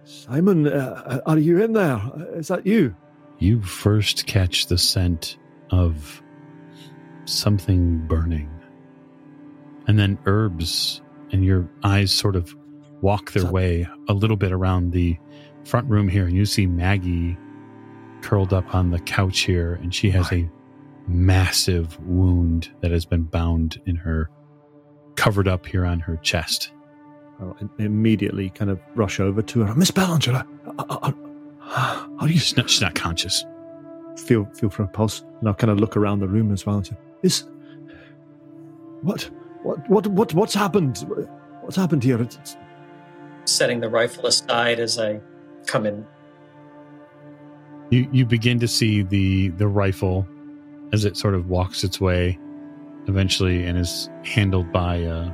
Simon, 0.04 0.66
uh, 0.66 1.20
are 1.26 1.38
you 1.38 1.62
in 1.62 1.72
there? 1.72 2.00
Is 2.34 2.48
that 2.48 2.66
you? 2.66 2.94
You 3.40 3.62
first 3.62 4.26
catch 4.26 4.66
the 4.66 4.78
scent 4.78 5.38
of 5.70 6.22
something 7.24 8.06
burning. 8.06 8.50
And 9.86 9.98
then 9.98 10.18
herbs, 10.26 11.00
and 11.32 11.42
your 11.42 11.68
eyes 11.82 12.12
sort 12.12 12.36
of 12.36 12.54
walk 13.00 13.32
their 13.32 13.50
way 13.50 13.88
a 14.08 14.12
little 14.12 14.36
bit 14.36 14.52
around 14.52 14.92
the 14.92 15.18
front 15.64 15.88
room 15.88 16.06
here, 16.06 16.26
and 16.26 16.36
you 16.36 16.44
see 16.44 16.66
Maggie 16.66 17.36
curled 18.20 18.52
up 18.52 18.74
on 18.74 18.90
the 18.90 19.00
couch 19.00 19.40
here, 19.40 19.74
and 19.82 19.94
she 19.94 20.10
has 20.10 20.30
a 20.30 20.48
massive 21.08 21.98
wound 22.06 22.70
that 22.82 22.90
has 22.90 23.06
been 23.06 23.22
bound 23.22 23.80
in 23.86 23.96
her, 23.96 24.30
covered 25.16 25.48
up 25.48 25.64
here 25.64 25.86
on 25.86 25.98
her 25.98 26.16
chest. 26.18 26.72
I'll 27.40 27.56
immediately 27.78 28.50
kind 28.50 28.70
of 28.70 28.78
rush 28.94 29.18
over 29.18 29.40
to 29.40 29.60
her. 29.60 29.74
Miss 29.74 29.90
Bellinger, 29.90 30.44
uh, 30.78 31.12
uh, 31.76 32.06
are 32.18 32.28
you 32.28 32.38
She's 32.38 32.56
not, 32.56 32.68
she's 32.70 32.80
not 32.80 32.94
conscious. 32.94 33.44
feel 34.16 34.44
feel 34.54 34.70
for 34.70 34.82
a 34.82 34.88
pulse? 34.88 35.24
And 35.40 35.48
I'll 35.48 35.54
kind 35.54 35.70
of 35.70 35.78
look 35.78 35.96
around 35.96 36.20
the 36.20 36.28
room 36.28 36.52
as 36.52 36.66
well. 36.66 36.82
Say, 36.84 36.96
Is 37.22 37.44
what 39.02 39.30
what 39.62 39.88
what 39.88 40.06
what 40.08 40.34
what's 40.34 40.54
happened? 40.54 40.98
What's 41.62 41.76
happened 41.76 42.02
here? 42.04 42.20
It's, 42.20 42.36
it's- 42.36 42.56
Setting 43.46 43.80
the 43.80 43.88
rifle 43.88 44.26
aside 44.26 44.78
as 44.80 44.98
I 44.98 45.20
come 45.66 45.86
in. 45.86 46.06
You 47.90 48.08
you 48.12 48.26
begin 48.26 48.60
to 48.60 48.68
see 48.68 49.02
the 49.02 49.48
the 49.48 49.66
rifle 49.66 50.26
as 50.92 51.04
it 51.04 51.16
sort 51.16 51.34
of 51.34 51.48
walks 51.48 51.82
its 51.82 52.00
way 52.00 52.38
eventually 53.08 53.64
and 53.64 53.78
is 53.78 54.10
handled 54.24 54.70
by 54.72 54.96
a 54.96 55.30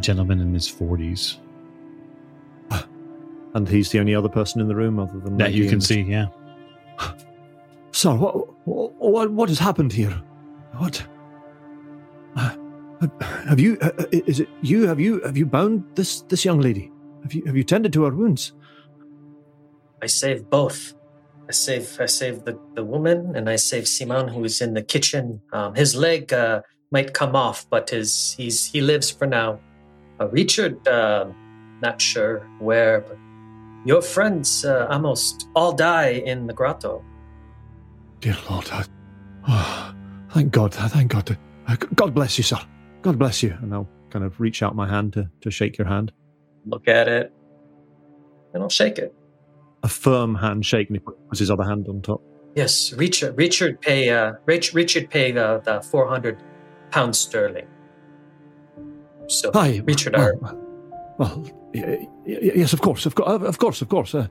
gentleman 0.00 0.40
in 0.40 0.52
his 0.52 0.68
40s 0.70 1.38
and 3.54 3.68
he's 3.68 3.90
the 3.90 3.98
only 3.98 4.14
other 4.14 4.28
person 4.28 4.60
in 4.60 4.68
the 4.68 4.76
room 4.76 4.98
other 4.98 5.18
than 5.20 5.36
that 5.36 5.52
you 5.52 5.68
can 5.68 5.80
see 5.80 6.02
yeah 6.02 6.26
Sir, 7.92 8.14
what 8.14 8.32
what 8.64 9.30
what 9.32 9.48
has 9.48 9.58
happened 9.58 9.92
here? 9.92 10.14
What? 10.76 11.04
Uh, 12.36 12.54
have 13.48 13.58
you? 13.58 13.78
Uh, 13.80 13.90
is 14.12 14.40
it 14.40 14.48
you? 14.62 14.86
Have 14.86 15.00
you? 15.00 15.20
Have 15.22 15.36
you 15.36 15.46
bound 15.46 15.84
this 15.94 16.22
this 16.22 16.44
young 16.44 16.60
lady? 16.60 16.92
Have 17.22 17.32
you? 17.32 17.44
Have 17.46 17.56
you 17.56 17.64
tended 17.64 17.92
to 17.94 18.04
her 18.04 18.14
wounds? 18.14 18.52
I 20.02 20.06
saved 20.06 20.48
both. 20.50 20.94
I 21.48 21.52
save 21.52 21.98
I 22.00 22.06
save 22.06 22.44
the, 22.44 22.58
the 22.74 22.84
woman 22.84 23.34
and 23.34 23.48
I 23.48 23.56
save 23.56 23.88
Simon 23.88 24.28
who 24.28 24.44
is 24.44 24.60
in 24.60 24.74
the 24.74 24.82
kitchen. 24.82 25.40
Um, 25.52 25.74
his 25.74 25.96
leg 25.96 26.32
uh, 26.32 26.62
might 26.90 27.14
come 27.14 27.34
off, 27.34 27.66
but 27.70 27.90
his 27.90 28.34
he's 28.36 28.66
he 28.66 28.80
lives 28.80 29.10
for 29.10 29.26
now. 29.26 29.58
Uh, 30.20 30.28
Richard, 30.28 30.86
uh, 30.86 31.26
not 31.80 32.00
sure 32.00 32.46
where, 32.58 33.00
but 33.00 33.18
your 33.84 34.02
friends 34.02 34.64
uh, 34.64 34.86
almost 34.90 35.48
all 35.54 35.72
die 35.72 36.10
in 36.10 36.46
the 36.46 36.52
grotto. 36.52 37.04
Dear 38.20 38.36
Lord, 38.50 38.68
I, 38.72 38.84
oh, 39.48 39.94
thank 40.32 40.52
God, 40.52 40.74
thank 40.74 41.12
God. 41.12 41.36
Uh, 41.66 41.76
God 41.94 42.14
bless 42.14 42.38
you, 42.38 42.44
sir. 42.44 42.58
God 43.02 43.18
bless 43.18 43.42
you. 43.42 43.56
And 43.62 43.72
I'll 43.72 43.88
kind 44.10 44.24
of 44.24 44.40
reach 44.40 44.62
out 44.62 44.74
my 44.74 44.88
hand 44.88 45.12
to, 45.14 45.30
to 45.40 45.50
shake 45.50 45.78
your 45.78 45.86
hand. 45.86 46.12
Look 46.66 46.88
at 46.88 47.08
it, 47.08 47.32
and 48.52 48.62
I'll 48.62 48.68
shake 48.68 48.98
it. 48.98 49.14
A 49.82 49.88
firm 49.88 50.34
handshake, 50.34 50.88
and 50.88 50.96
he 50.96 51.00
puts 51.00 51.38
his 51.38 51.50
other 51.50 51.64
hand 51.64 51.86
on 51.88 52.02
top. 52.02 52.20
Yes, 52.54 52.92
Richard. 52.92 53.38
Richard 53.38 53.80
pay. 53.80 54.10
Uh, 54.10 54.32
Rich, 54.44 54.74
Richard 54.74 55.08
pay 55.08 55.36
uh, 55.36 55.58
the 55.58 55.80
four 55.80 56.08
hundred 56.08 56.42
pounds 56.90 57.18
sterling. 57.18 57.68
So 59.28 59.50
Hi, 59.52 59.80
Richard, 59.84 60.14
well, 60.14 61.14
well, 61.18 61.50
yes, 61.74 62.72
of 62.72 62.80
course, 62.80 63.06
of 63.06 63.14
course, 63.14 63.42
of 63.42 63.58
course, 63.58 63.82
of 63.82 63.88
course. 63.88 64.14
Uh, 64.14 64.28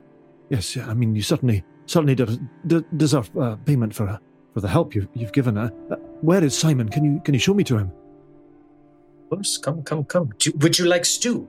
yes, 0.50 0.76
I 0.76 0.94
mean, 0.94 1.14
you 1.14 1.22
certainly, 1.22 1.64
certainly 1.86 2.14
de- 2.14 2.38
de- 2.66 2.84
deserve 2.96 3.30
uh, 3.36 3.56
payment 3.64 3.94
for 3.94 4.08
uh, 4.08 4.18
for 4.54 4.60
the 4.60 4.68
help 4.68 4.94
you've, 4.94 5.08
you've 5.14 5.32
given. 5.32 5.56
Uh, 5.58 5.70
uh, 5.90 5.96
where 6.20 6.42
is 6.42 6.56
Simon? 6.56 6.88
Can 6.88 7.04
you 7.04 7.20
can 7.24 7.34
you 7.34 7.40
show 7.40 7.54
me 7.54 7.64
to 7.64 7.78
him? 7.78 7.92
Of 9.24 9.30
course, 9.30 9.58
come, 9.58 9.82
come, 9.82 10.04
come. 10.04 10.30
Do, 10.38 10.52
would 10.58 10.78
you 10.78 10.86
like 10.86 11.04
stew? 11.04 11.48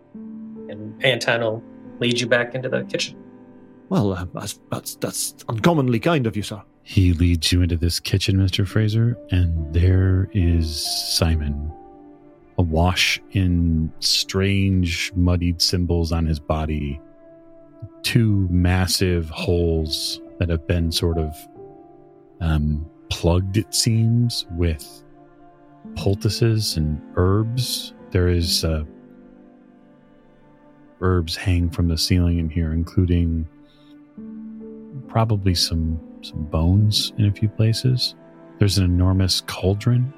And 0.69 1.03
Anton 1.03 1.41
will 1.41 1.63
lead 1.99 2.19
you 2.19 2.27
back 2.27 2.53
into 2.55 2.69
the 2.69 2.83
kitchen. 2.83 3.17
Well, 3.89 4.13
uh, 4.13 4.25
that's 4.33 4.59
that's 4.71 4.95
that's 4.95 5.35
uncommonly 5.49 5.99
kind 5.99 6.27
of 6.27 6.35
you, 6.37 6.43
sir. 6.43 6.61
he 6.83 7.13
leads 7.13 7.51
you 7.51 7.61
into 7.61 7.77
this 7.77 7.99
kitchen 7.99 8.35
mr 8.37 8.65
fraser 8.67 9.15
and 9.31 9.51
there 9.73 10.27
is 10.33 10.65
simon 11.17 11.71
awash 12.59 13.19
in 13.31 13.91
strange 13.99 15.11
muddied 15.15 15.61
symbols 15.61 16.11
on 16.11 16.25
his 16.25 16.39
body 16.39 17.01
two 18.03 18.47
massive 18.51 19.29
holes 19.29 20.21
that 20.37 20.49
have 20.49 20.67
been 20.67 20.91
sort 20.91 21.17
of 21.17 21.35
um, 22.41 22.85
plugged 23.09 23.57
it 23.57 23.73
seems 23.73 24.45
with 24.51 25.03
poultices 25.95 26.77
and 26.77 27.01
herbs 27.15 27.93
there 28.11 28.27
is 28.27 28.63
uh, 28.63 28.83
herbs 31.01 31.35
hang 31.35 31.69
from 31.69 31.87
the 31.87 31.97
ceiling 31.97 32.37
in 32.37 32.49
here 32.49 32.71
including 32.71 33.47
probably 35.07 35.55
some 35.55 35.99
some 36.21 36.43
bones 36.45 37.13
in 37.17 37.25
a 37.25 37.31
few 37.31 37.49
places. 37.49 38.15
There's 38.57 38.77
an 38.77 38.85
enormous 38.85 39.41
cauldron 39.41 40.13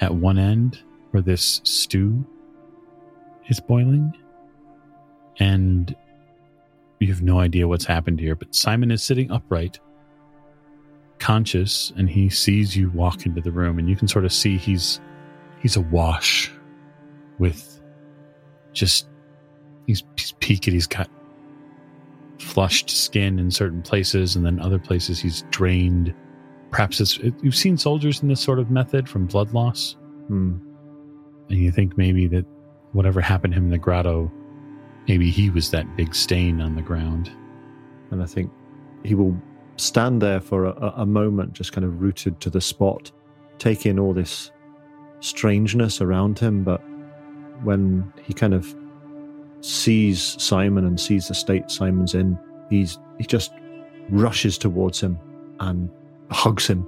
at 0.00 0.14
one 0.14 0.38
end 0.38 0.82
where 1.10 1.22
this 1.22 1.60
stew 1.64 2.24
is 3.48 3.60
boiling. 3.60 4.16
And 5.38 5.94
you 6.98 7.08
have 7.08 7.22
no 7.22 7.40
idea 7.40 7.66
what's 7.66 7.84
happened 7.84 8.20
here, 8.20 8.34
but 8.34 8.54
Simon 8.54 8.90
is 8.90 9.02
sitting 9.02 9.30
upright, 9.30 9.80
conscious, 11.18 11.92
and 11.96 12.08
he 12.10 12.28
sees 12.28 12.76
you 12.76 12.90
walk 12.90 13.24
into 13.24 13.40
the 13.40 13.50
room 13.50 13.78
and 13.78 13.88
you 13.88 13.96
can 13.96 14.06
sort 14.06 14.24
of 14.24 14.32
see 14.32 14.56
he's 14.56 15.00
he's 15.60 15.76
awash 15.76 16.52
with 17.38 17.80
just 18.72 19.08
he's, 19.86 20.02
he's 20.16 20.32
peaked, 20.40 20.66
he's 20.66 20.86
got 20.86 21.08
flushed 22.38 22.90
skin 22.90 23.38
in 23.38 23.50
certain 23.50 23.82
places, 23.82 24.36
and 24.36 24.44
then 24.44 24.60
other 24.60 24.78
places 24.78 25.18
he's 25.18 25.42
drained. 25.50 26.14
Perhaps 26.70 27.00
it's 27.00 27.16
it, 27.18 27.34
you've 27.42 27.56
seen 27.56 27.78
soldiers 27.78 28.22
in 28.22 28.28
this 28.28 28.40
sort 28.40 28.58
of 28.58 28.70
method 28.70 29.08
from 29.08 29.26
blood 29.26 29.52
loss, 29.52 29.96
Hmm. 30.28 30.58
And 31.50 31.58
you 31.58 31.70
think 31.72 31.98
maybe 31.98 32.26
that 32.28 32.46
whatever 32.92 33.20
happened 33.20 33.52
to 33.52 33.58
him 33.58 33.64
in 33.64 33.70
the 33.70 33.78
grotto, 33.78 34.30
maybe 35.08 35.30
he 35.30 35.50
was 35.50 35.70
that 35.70 35.96
big 35.96 36.14
stain 36.14 36.60
on 36.60 36.76
the 36.76 36.82
ground. 36.82 37.30
And 38.10 38.22
I 38.22 38.26
think 38.26 38.50
he 39.04 39.14
will 39.14 39.36
stand 39.76 40.22
there 40.22 40.40
for 40.40 40.66
a, 40.66 40.92
a- 40.96 41.06
moment, 41.06 41.52
just 41.52 41.72
kind 41.72 41.84
of 41.84 42.00
rooted 42.00 42.40
to 42.40 42.50
the 42.50 42.60
spot, 42.60 43.10
take 43.58 43.84
in 43.86 43.98
all 43.98 44.14
this 44.14 44.50
strangeness 45.20 46.00
around 46.00 46.38
him. 46.38 46.62
But 46.64 46.82
when 47.62 48.12
he 48.22 48.32
kind 48.32 48.54
of 48.54 48.74
sees 49.60 50.40
Simon 50.42 50.84
and 50.84 51.00
sees 51.00 51.28
the 51.28 51.34
state 51.34 51.70
Simon's 51.70 52.14
in, 52.14 52.38
he's 52.68 52.98
he 53.18 53.24
just 53.24 53.52
rushes 54.10 54.56
towards 54.56 55.00
him 55.00 55.18
and 55.60 55.90
hugs 56.30 56.66
him. 56.66 56.86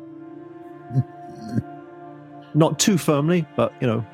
Not 2.54 2.78
too 2.78 2.98
firmly, 2.98 3.46
but 3.56 3.72
you 3.80 3.86
know, 3.86 4.04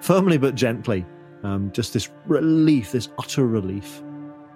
firmly 0.00 0.38
but 0.38 0.54
gently. 0.54 1.04
Um, 1.42 1.70
just 1.72 1.92
this 1.92 2.10
relief, 2.26 2.92
this 2.92 3.08
utter 3.18 3.46
relief, 3.46 4.02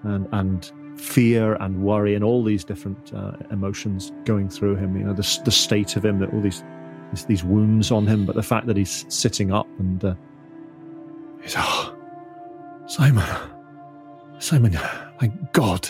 and 0.02 0.26
and 0.32 0.72
fear 0.96 1.54
and 1.54 1.82
worry 1.82 2.14
and 2.14 2.24
all 2.24 2.42
these 2.42 2.64
different 2.64 3.12
uh, 3.14 3.32
emotions 3.50 4.12
going 4.24 4.48
through 4.48 4.76
him. 4.76 4.96
You 4.96 5.04
know, 5.04 5.12
the 5.12 5.40
the 5.44 5.52
state 5.52 5.96
of 5.96 6.04
him, 6.04 6.18
that 6.18 6.32
all 6.32 6.40
these 6.40 6.64
these, 7.12 7.24
these 7.26 7.44
wounds 7.44 7.90
on 7.90 8.06
him, 8.06 8.26
but 8.26 8.34
the 8.34 8.42
fact 8.42 8.66
that 8.66 8.76
he's 8.76 9.04
sitting 9.08 9.52
up 9.52 9.68
and 9.78 10.04
uh, 10.04 10.14
he's 11.40 11.54
oh, 11.56 11.94
Simon, 12.86 13.28
Simon, 14.38 14.76
thank 15.20 15.52
God. 15.52 15.88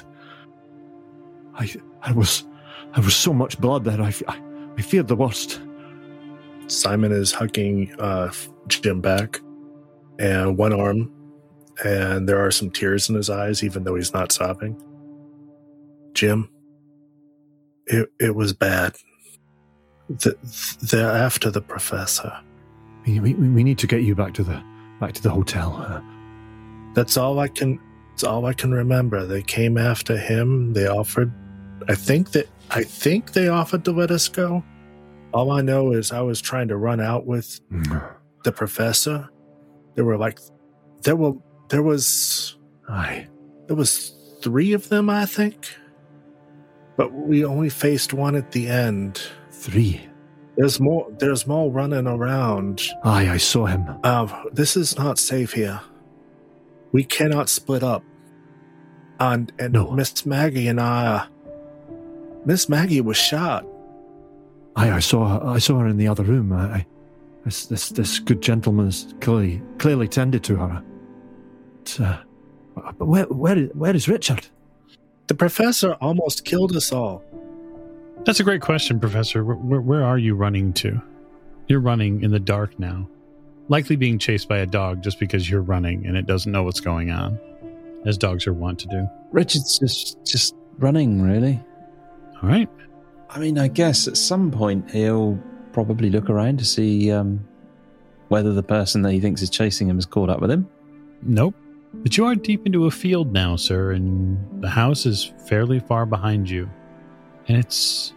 I 1.55 1.73
I 2.03 2.13
was 2.13 2.45
I 2.93 3.01
was 3.01 3.17
so 3.17 3.33
much 3.33 3.59
blood 3.61 3.85
there. 3.85 4.01
I, 4.01 4.13
I, 4.29 4.43
I 4.77 4.83
feared 4.83 5.09
the 5.09 5.17
worst. 5.17 5.61
Simon 6.67 7.13
is 7.13 7.33
hugging 7.33 7.95
uh, 7.99 8.33
Jim 8.69 9.01
back 9.01 9.41
and 10.19 10.57
one 10.57 10.73
arm, 10.73 11.11
and 11.85 12.29
there 12.29 12.45
are 12.45 12.51
some 12.51 12.71
tears 12.71 13.09
in 13.09 13.15
his 13.17 13.29
eyes, 13.31 13.63
even 13.63 13.85
though 13.85 13.95
he's 13.95 14.13
not 14.13 14.33
sobbing. 14.33 14.81
Jim, 16.15 16.49
it 17.87 18.09
it 18.21 18.35
was 18.35 18.53
bad. 18.53 18.97
The, 20.09 20.37
the 20.91 21.03
after 21.03 21.51
the 21.51 21.63
professor. 21.63 22.33
We, 23.07 23.19
we, 23.19 23.35
we 23.35 23.65
need 23.65 23.79
to 23.79 23.87
get 23.87 24.03
you 24.03 24.15
back 24.15 24.35
to 24.35 24.45
the 24.45 24.63
back 25.01 25.13
to 25.15 25.23
the 25.23 25.31
hotel. 25.31 25.75
Uh, 25.77 26.01
That's 26.95 27.17
all 27.17 27.39
I 27.39 27.49
can. 27.49 27.81
That's 28.11 28.25
all 28.25 28.47
I 28.47 28.53
can 28.53 28.73
remember. 28.73 29.27
They 29.27 29.43
came 29.43 29.79
after 29.79 30.17
him. 30.17 30.75
They 30.75 30.87
offered. 30.87 31.33
I 31.89 31.95
think 31.95 32.33
that 32.33 32.47
I 32.71 32.85
think 32.85 33.33
they 33.33 33.49
offered 33.49 33.85
to 33.87 33.93
let 33.93 34.11
us 34.11 34.29
go. 34.29 34.63
All 35.33 35.51
I 35.51 35.63
know 35.63 35.93
is 35.93 36.13
I 36.13 36.21
was 36.21 36.41
trying 36.41 36.69
to 36.69 36.77
run 36.77 37.01
out 37.01 37.27
with 37.27 37.61
the 38.45 38.53
professor. 38.53 39.29
There 39.95 40.05
were 40.05 40.19
like, 40.19 40.39
there 41.03 41.17
were 41.17 41.33
there 41.69 41.83
was 41.83 42.57
aye. 42.89 43.29
there 43.67 43.77
was 43.77 44.15
three 44.43 44.73
of 44.75 44.89
them, 44.89 45.09
I 45.09 45.25
think. 45.27 45.69
But 46.97 47.13
we 47.13 47.45
only 47.45 47.71
faced 47.71 48.13
one 48.13 48.37
at 48.37 48.53
the 48.53 48.69
end. 48.69 49.23
Three. 49.51 50.01
There's 50.59 50.79
more. 50.81 51.11
There's 51.19 51.47
more 51.47 51.71
running 51.73 52.07
around. 52.07 52.83
Aye, 53.05 53.31
I 53.31 53.37
saw 53.39 53.65
him. 53.67 53.87
Uh, 54.05 54.29
this 54.53 54.77
is 54.77 54.99
not 54.99 55.19
safe 55.19 55.55
here. 55.55 55.81
We 56.93 57.05
cannot 57.05 57.49
split 57.49 57.83
up. 57.83 58.05
And 59.19 59.51
and 59.59 59.73
No. 59.73 59.91
Miss 59.93 60.27
Maggie 60.27 60.69
and 60.69 60.79
I. 60.79 61.27
Miss 62.45 62.69
Maggie 62.69 63.01
was 63.01 63.17
shot. 63.17 63.65
Aye, 64.77 64.93
I 64.93 65.01
saw 65.01 65.39
her. 65.39 65.47
I 65.47 65.59
saw 65.59 65.79
her 65.81 65.87
in 65.87 65.97
the 65.97 66.09
other 66.09 66.23
room. 66.25 66.53
I, 66.53 66.65
I 66.77 66.87
this, 67.45 67.67
this 67.67 67.91
this 67.91 68.19
good 68.19 68.41
gentleman 68.41 68.87
has 68.87 69.15
clearly 69.21 69.63
clearly 69.79 70.09
tended 70.09 70.45
to 70.45 70.57
her. 70.57 70.83
But, 71.85 72.01
uh, 72.01 72.19
but 72.99 73.07
where 73.07 73.25
where 73.25 73.59
is, 73.59 73.71
where 73.75 73.95
is 73.95 74.09
Richard? 74.09 74.47
The 75.27 75.35
professor 75.35 75.93
almost 76.01 76.45
killed 76.45 76.75
us 76.77 76.93
all. 76.93 77.23
That's 78.25 78.41
a 78.41 78.45
great 78.45 78.61
question, 78.61 79.01
Professor. 79.01 79.45
Where, 79.45 79.57
where, 79.57 79.81
where 79.81 80.05
are 80.05 80.19
you 80.19 80.35
running 80.35 80.73
to? 80.75 81.01
You're 81.69 81.81
running 81.81 82.23
in 82.23 82.31
the 82.31 82.41
dark 82.41 82.79
now, 82.79 83.09
likely 83.69 83.97
being 83.97 84.19
chased 84.19 84.49
by 84.49 84.59
a 84.59 84.67
dog 84.67 85.03
just 85.03 85.19
because 85.19 85.51
you're 85.51 85.63
running 85.63 86.07
and 86.07 86.17
it 86.17 86.27
doesn't 86.27 86.51
know 86.51 86.63
what's 86.63 86.81
going 86.81 87.11
on, 87.11 87.39
as 88.07 88.17
dogs 88.17 88.47
are 88.47 88.53
wont 88.53 88.79
to 88.81 88.89
do. 88.89 89.09
Richard's 89.33 89.79
just 89.79 90.25
just 90.25 90.55
running, 90.79 91.21
really. 91.23 91.61
All 92.43 92.49
right. 92.49 92.69
I 93.35 93.39
mean, 93.39 93.59
I 93.59 93.69
guess 93.69 94.07
at 94.07 94.19
some 94.19 94.51
point 94.51 94.91
he'll 94.91 95.39
probably 95.73 96.11
look 96.11 96.29
around 96.29 96.59
to 96.59 96.67
see 96.67 97.11
um, 97.11 97.47
whether 98.29 98.53
the 98.53 98.63
person 98.63 99.01
that 99.03 99.13
he 99.13 99.21
thinks 99.21 99.41
is 99.41 99.49
chasing 99.49 99.89
him 99.89 99.97
has 99.97 100.05
caught 100.05 100.29
up 100.29 100.41
with 100.41 100.51
him. 100.51 100.69
Nope. 101.23 101.55
But 101.95 102.17
you 102.17 102.27
are 102.27 102.35
deep 102.35 102.67
into 102.67 102.87
a 102.87 102.91
field 102.91 103.33
now, 103.33 103.57
sir, 103.57 103.93
and 103.93 104.63
the 104.63 104.69
house 104.69 105.07
is 105.07 105.33
fairly 105.47 105.81
far 105.81 106.05
behind 106.05 106.49
you. 106.49 106.69
And 107.49 107.57
it's 107.57 108.13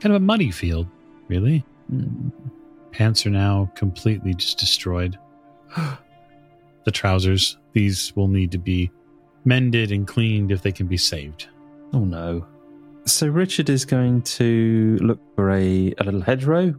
kind 0.00 0.14
of 0.14 0.20
a 0.20 0.24
muddy 0.24 0.50
field, 0.50 0.86
really. 1.28 1.64
Hmm. 1.88 2.28
Pants 2.92 3.24
are 3.24 3.30
now 3.30 3.70
completely 3.76 4.34
just 4.34 4.58
destroyed. 4.58 5.18
the 6.84 6.90
trousers, 6.90 7.56
these 7.72 8.14
will 8.14 8.28
need 8.28 8.52
to 8.52 8.58
be 8.58 8.90
mended 9.44 9.90
and 9.90 10.06
cleaned 10.06 10.52
if 10.52 10.60
they 10.60 10.72
can 10.72 10.86
be 10.86 10.98
saved. 10.98 11.48
Oh 11.94 12.04
no. 12.04 12.46
So 13.06 13.26
Richard 13.28 13.68
is 13.70 13.84
going 13.84 14.22
to 14.22 14.98
look 15.00 15.20
for 15.34 15.50
a, 15.50 15.92
a 15.98 16.04
little 16.04 16.20
hedgerow 16.20 16.74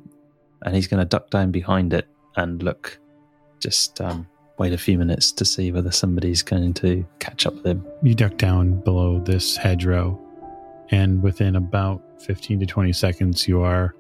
and 0.63 0.75
he's 0.75 0.87
going 0.87 0.99
to 0.99 1.05
duck 1.05 1.29
down 1.29 1.51
behind 1.51 1.93
it 1.93 2.07
and 2.35 2.61
look. 2.61 2.99
Just 3.59 3.99
um, 4.01 4.27
wait 4.57 4.73
a 4.73 4.77
few 4.77 4.97
minutes 4.97 5.31
to 5.33 5.45
see 5.45 5.71
whether 5.71 5.91
somebody's 5.91 6.41
going 6.41 6.73
to 6.75 7.05
catch 7.19 7.45
up 7.45 7.55
with 7.55 7.65
him. 7.65 7.85
You 8.03 8.15
duck 8.15 8.37
down 8.37 8.79
below 8.81 9.19
this 9.19 9.57
hedgerow, 9.57 10.19
and 10.89 11.23
within 11.23 11.55
about 11.55 12.03
15 12.21 12.59
to 12.59 12.65
20 12.65 12.93
seconds, 12.93 13.47
you 13.47 13.61
are 13.61 13.95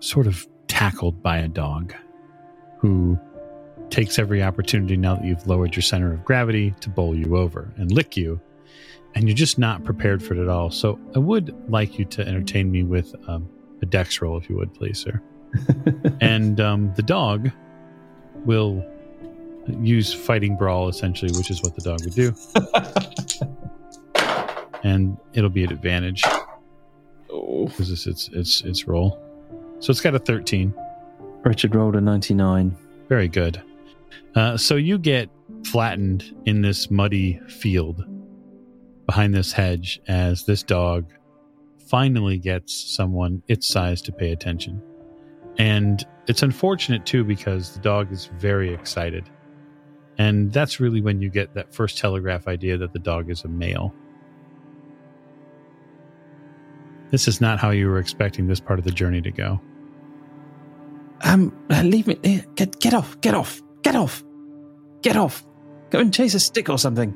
sort 0.00 0.26
of 0.26 0.46
tackled 0.68 1.22
by 1.22 1.38
a 1.38 1.48
dog 1.48 1.94
who 2.78 3.18
takes 3.90 4.18
every 4.18 4.42
opportunity 4.42 4.96
now 4.96 5.16
that 5.16 5.24
you've 5.24 5.46
lowered 5.46 5.74
your 5.76 5.82
center 5.82 6.12
of 6.12 6.24
gravity 6.24 6.74
to 6.80 6.88
bowl 6.88 7.14
you 7.14 7.36
over 7.36 7.72
and 7.76 7.92
lick 7.92 8.16
you. 8.16 8.40
And 9.14 9.28
you're 9.28 9.36
just 9.36 9.58
not 9.58 9.84
prepared 9.84 10.22
for 10.22 10.34
it 10.34 10.40
at 10.40 10.48
all. 10.48 10.70
So 10.70 10.98
I 11.14 11.18
would 11.18 11.54
like 11.70 11.98
you 11.98 12.04
to 12.06 12.26
entertain 12.26 12.70
me 12.70 12.82
with 12.82 13.14
um, 13.28 13.48
a 13.82 13.86
dex 13.86 14.22
roll, 14.22 14.38
if 14.38 14.48
you 14.48 14.56
would, 14.56 14.72
please, 14.72 14.98
sir. 14.98 15.20
and 16.20 16.60
um, 16.60 16.92
the 16.94 17.02
dog 17.02 17.50
will 18.44 18.84
use 19.80 20.12
fighting 20.12 20.56
brawl 20.56 20.88
essentially, 20.88 21.30
which 21.36 21.50
is 21.50 21.62
what 21.62 21.74
the 21.74 21.82
dog 21.82 22.00
would 22.04 22.14
do, 22.14 22.34
and 24.82 25.16
it'll 25.34 25.50
be 25.50 25.64
at 25.64 25.70
advantage 25.72 26.22
oh. 27.30 27.66
because 27.66 27.90
it's 27.90 28.06
its 28.06 28.28
its 28.28 28.62
its 28.62 28.88
roll. 28.88 29.18
So 29.80 29.90
it's 29.90 30.00
got 30.00 30.14
a 30.14 30.18
thirteen. 30.18 30.74
Richard 31.44 31.74
rolled 31.74 31.96
a 31.96 32.00
99. 32.00 32.76
Very 33.08 33.26
good. 33.26 33.60
Uh, 34.36 34.56
so 34.56 34.76
you 34.76 34.96
get 34.96 35.28
flattened 35.64 36.36
in 36.46 36.62
this 36.62 36.88
muddy 36.88 37.40
field 37.48 38.04
behind 39.06 39.34
this 39.34 39.52
hedge 39.52 40.00
as 40.08 40.44
this 40.44 40.62
dog 40.62 41.12
finally 41.88 42.38
gets 42.38 42.72
someone 42.74 43.42
its 43.48 43.68
size 43.68 44.00
to 44.02 44.12
pay 44.12 44.32
attention. 44.32 44.82
And 45.58 46.04
it's 46.28 46.42
unfortunate 46.42 47.04
too 47.04 47.24
because 47.24 47.74
the 47.74 47.80
dog 47.80 48.10
is 48.12 48.26
very 48.38 48.72
excited. 48.72 49.28
And 50.18 50.52
that's 50.52 50.80
really 50.80 51.00
when 51.00 51.20
you 51.20 51.30
get 51.30 51.54
that 51.54 51.74
first 51.74 51.98
telegraph 51.98 52.46
idea 52.46 52.78
that 52.78 52.92
the 52.92 52.98
dog 52.98 53.30
is 53.30 53.44
a 53.44 53.48
male. 53.48 53.94
This 57.10 57.28
is 57.28 57.40
not 57.40 57.58
how 57.58 57.70
you 57.70 57.88
were 57.88 57.98
expecting 57.98 58.46
this 58.46 58.60
part 58.60 58.78
of 58.78 58.84
the 58.84 58.90
journey 58.90 59.20
to 59.20 59.30
go. 59.30 59.60
Um, 61.22 61.54
uh, 61.70 61.82
leave 61.82 62.06
me. 62.06 62.18
eh, 62.24 62.40
Get 62.56 62.80
get 62.80 62.94
off! 62.94 63.20
Get 63.20 63.34
off! 63.34 63.60
Get 63.82 63.94
off! 63.94 64.24
Get 65.02 65.16
off! 65.16 65.44
Go 65.90 65.98
and 65.98 66.12
chase 66.12 66.34
a 66.34 66.40
stick 66.40 66.68
or 66.68 66.78
something. 66.78 67.14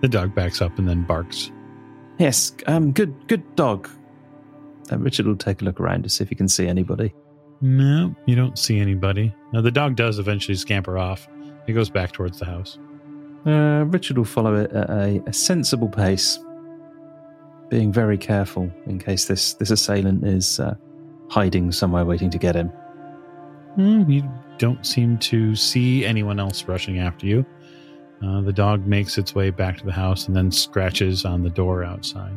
The 0.00 0.08
dog 0.08 0.34
backs 0.34 0.60
up 0.60 0.78
and 0.78 0.88
then 0.88 1.02
barks. 1.04 1.50
Yes. 2.18 2.52
Um. 2.66 2.92
Good. 2.92 3.28
Good 3.28 3.56
dog. 3.56 3.88
Uh, 4.90 4.98
Richard 4.98 5.26
will 5.26 5.36
take 5.36 5.62
a 5.62 5.64
look 5.64 5.80
around 5.80 6.04
to 6.04 6.08
see 6.08 6.22
if 6.22 6.28
he 6.28 6.34
can 6.34 6.48
see 6.48 6.66
anybody. 6.68 7.14
No, 7.60 8.14
you 8.26 8.36
don't 8.36 8.58
see 8.58 8.78
anybody. 8.78 9.34
Now, 9.52 9.62
the 9.62 9.70
dog 9.70 9.96
does 9.96 10.18
eventually 10.18 10.56
scamper 10.56 10.98
off. 10.98 11.26
He 11.66 11.72
goes 11.72 11.90
back 11.90 12.12
towards 12.12 12.38
the 12.38 12.44
house. 12.44 12.78
Uh, 13.46 13.84
Richard 13.88 14.18
will 14.18 14.24
follow 14.24 14.54
it 14.54 14.70
at 14.72 14.90
a, 14.90 15.22
a 15.26 15.32
sensible 15.32 15.88
pace, 15.88 16.38
being 17.68 17.92
very 17.92 18.18
careful 18.18 18.70
in 18.86 18.98
case 18.98 19.26
this 19.26 19.54
this 19.54 19.70
assailant 19.70 20.24
is 20.24 20.60
uh, 20.60 20.74
hiding 21.28 21.72
somewhere 21.72 22.04
waiting 22.04 22.30
to 22.30 22.38
get 22.38 22.54
him. 22.54 22.68
Hmm, 23.76 24.10
you 24.10 24.22
don't 24.58 24.84
seem 24.84 25.18
to 25.18 25.54
see 25.54 26.04
anyone 26.04 26.40
else 26.40 26.64
rushing 26.64 26.98
after 26.98 27.26
you. 27.26 27.46
Uh, 28.24 28.40
the 28.40 28.52
dog 28.52 28.86
makes 28.86 29.18
its 29.18 29.34
way 29.34 29.50
back 29.50 29.76
to 29.78 29.84
the 29.84 29.92
house 29.92 30.26
and 30.26 30.34
then 30.36 30.50
scratches 30.50 31.24
on 31.24 31.42
the 31.42 31.50
door 31.50 31.84
outside. 31.84 32.32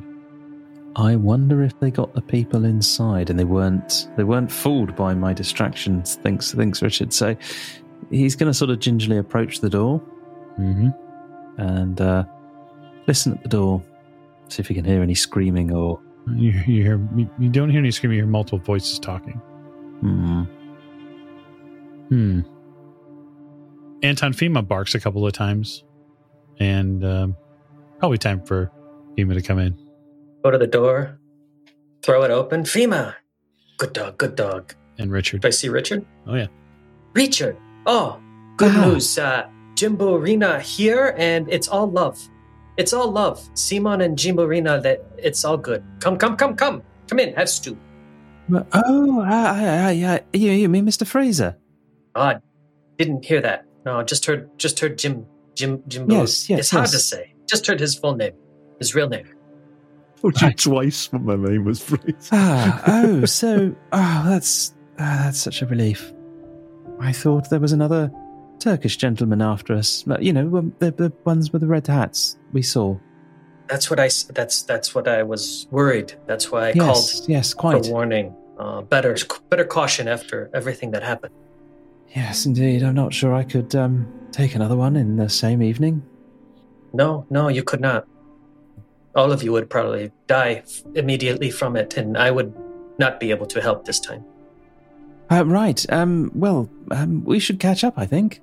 I 0.95 1.15
wonder 1.15 1.61
if 1.63 1.79
they 1.79 1.91
got 1.91 2.13
the 2.13 2.21
people 2.21 2.65
inside 2.65 3.29
and 3.29 3.39
they 3.39 3.45
weren't 3.45 4.09
they 4.17 4.23
weren't 4.23 4.51
fooled 4.51 4.95
by 4.95 5.13
my 5.13 5.33
distractions. 5.33 6.15
Thinks 6.15 6.51
thinks 6.53 6.81
Richard. 6.81 7.13
So 7.13 7.35
he's 8.09 8.35
going 8.35 8.49
to 8.49 8.53
sort 8.53 8.71
of 8.71 8.79
gingerly 8.79 9.17
approach 9.17 9.59
the 9.59 9.69
door 9.69 10.01
Mm-hmm. 10.59 10.89
and 11.61 12.01
uh, 12.01 12.25
listen 13.07 13.31
at 13.33 13.43
the 13.43 13.47
door, 13.49 13.81
see 14.49 14.59
if 14.59 14.67
he 14.67 14.73
can 14.73 14.83
hear 14.83 15.01
any 15.01 15.15
screaming 15.15 15.71
or. 15.71 16.01
You, 16.35 16.51
you 16.67 16.83
hear 16.83 16.99
you, 17.15 17.29
you 17.39 17.47
don't 17.49 17.69
hear 17.69 17.79
any 17.79 17.91
screaming. 17.91 18.17
You 18.17 18.23
hear 18.23 18.29
multiple 18.31 18.59
voices 18.59 18.99
talking. 18.99 19.35
Hmm. 20.01 20.43
Hmm. 22.09 22.41
Anton 24.03 24.33
Fema 24.33 24.65
barks 24.67 24.95
a 24.95 24.99
couple 24.99 25.25
of 25.25 25.33
times, 25.33 25.83
and 26.59 27.03
um, 27.03 27.35
probably 27.99 28.17
time 28.17 28.41
for 28.45 28.71
Fema 29.17 29.33
to 29.33 29.41
come 29.41 29.59
in. 29.59 29.77
Go 30.43 30.51
to 30.51 30.57
the 30.57 30.67
door, 30.67 31.17
throw 32.01 32.23
it 32.23 32.31
open. 32.31 32.63
Fema, 32.63 33.15
good 33.77 33.93
dog, 33.93 34.17
good 34.17 34.35
dog. 34.35 34.73
And 34.97 35.11
Richard. 35.11 35.41
Do 35.41 35.47
I 35.47 35.51
see 35.51 35.69
Richard? 35.69 36.05
Oh 36.27 36.35
yeah. 36.35 36.47
Richard. 37.13 37.57
Oh, 37.85 38.19
good 38.57 38.71
Ah. 38.75 38.85
news. 38.85 39.17
Uh, 39.17 39.47
Jimbo 39.75 40.15
Rena 40.17 40.59
here, 40.59 41.15
and 41.17 41.47
it's 41.51 41.67
all 41.67 41.89
love. 41.89 42.19
It's 42.77 42.93
all 42.93 43.11
love. 43.11 43.41
Simon 43.53 44.01
and 44.01 44.17
Jimbo 44.17 44.45
Rena, 44.45 44.79
that 44.81 45.03
it's 45.17 45.43
all 45.43 45.57
good. 45.57 45.83
Come, 45.99 46.17
come, 46.17 46.35
come, 46.37 46.55
come. 46.55 46.81
Come 47.07 47.19
in, 47.19 47.33
have 47.33 47.49
stew. 47.49 47.77
Oh, 48.53 48.63
ah, 48.73 49.55
ah, 49.55 49.87
ah, 49.87 49.89
yeah. 49.89 50.19
You, 50.33 50.51
you 50.51 50.69
mean 50.69 50.85
Mr. 50.85 51.05
Fraser? 51.05 51.57
Ah, 52.15 52.39
didn't 52.97 53.23
hear 53.25 53.41
that. 53.41 53.65
No, 53.85 54.01
just 54.03 54.25
heard, 54.25 54.49
just 54.57 54.79
heard 54.79 54.97
Jim, 54.97 55.25
Jim, 55.55 55.81
Jimbo. 55.87 56.13
Yes, 56.15 56.49
yes, 56.49 56.59
It's 56.59 56.69
hard 56.71 56.87
to 56.89 56.99
say. 56.99 57.33
Just 57.47 57.65
heard 57.67 57.79
his 57.79 57.95
full 57.95 58.15
name, 58.15 58.33
his 58.79 58.93
real 58.95 59.09
name. 59.09 59.25
told 60.21 60.39
you 60.41 60.51
twice 60.53 61.11
when 61.11 61.25
my 61.25 61.35
name 61.35 61.65
was 61.65 61.81
Fraser. 61.81 62.13
Ah, 62.31 62.83
oh, 62.87 63.25
so 63.25 63.73
oh, 63.91 64.23
that's 64.27 64.75
ah, 64.99 65.21
that's 65.23 65.39
such 65.39 65.61
a 65.61 65.65
relief. 65.65 66.13
I 66.99 67.11
thought 67.13 67.49
there 67.49 67.59
was 67.61 67.71
another 67.71 68.11
Turkish 68.59 68.97
gentleman 68.97 69.41
after 69.41 69.73
us. 69.73 70.03
But, 70.03 70.21
You 70.21 70.33
know, 70.33 70.57
um, 70.57 70.73
the, 70.79 70.91
the 70.91 71.13
ones 71.23 71.53
with 71.53 71.61
the 71.61 71.67
red 71.67 71.87
hats 71.87 72.37
we 72.51 72.61
saw. 72.61 72.97
That's 73.67 73.89
what 73.89 73.99
I. 73.99 74.07
s- 74.07 74.23
That's 74.35 74.63
that's 74.63 74.93
what 74.93 75.07
I 75.07 75.23
was 75.23 75.67
worried. 75.71 76.13
That's 76.27 76.51
why 76.51 76.67
I 76.69 76.73
yes, 76.73 76.85
called 77.19 77.29
yes, 77.29 77.53
for 77.53 77.57
quite. 77.59 77.87
warning. 77.87 78.35
Uh, 78.59 78.81
better, 78.81 79.15
better 79.49 79.63
caution 79.63 80.09
after 80.09 80.49
everything 80.53 80.91
that 80.91 81.01
happened. 81.01 81.33
Yes, 82.15 82.45
indeed. 82.45 82.83
I'm 82.83 82.95
not 82.95 83.13
sure 83.13 83.33
I 83.33 83.43
could 83.43 83.75
um, 83.75 84.07
take 84.31 84.55
another 84.55 84.75
one 84.75 84.95
in 84.95 85.17
the 85.17 85.29
same 85.29 85.61
evening. 85.61 86.03
No, 86.93 87.25
no, 87.29 87.47
you 87.49 87.63
could 87.63 87.81
not. 87.81 88.07
All 89.15 89.31
of 89.31 89.43
you 89.43 89.51
would 89.51 89.69
probably 89.69 90.11
die 90.27 90.63
immediately 90.95 91.51
from 91.51 91.75
it, 91.75 91.97
and 91.97 92.17
I 92.17 92.31
would 92.31 92.53
not 92.97 93.19
be 93.19 93.31
able 93.31 93.45
to 93.47 93.61
help 93.61 93.85
this 93.85 93.99
time. 93.99 94.23
Uh, 95.31 95.45
right. 95.45 95.85
Um, 95.91 96.31
well, 96.33 96.69
um, 96.91 97.23
we 97.23 97.39
should 97.39 97.59
catch 97.59 97.83
up. 97.83 97.93
I 97.97 98.05
think. 98.05 98.41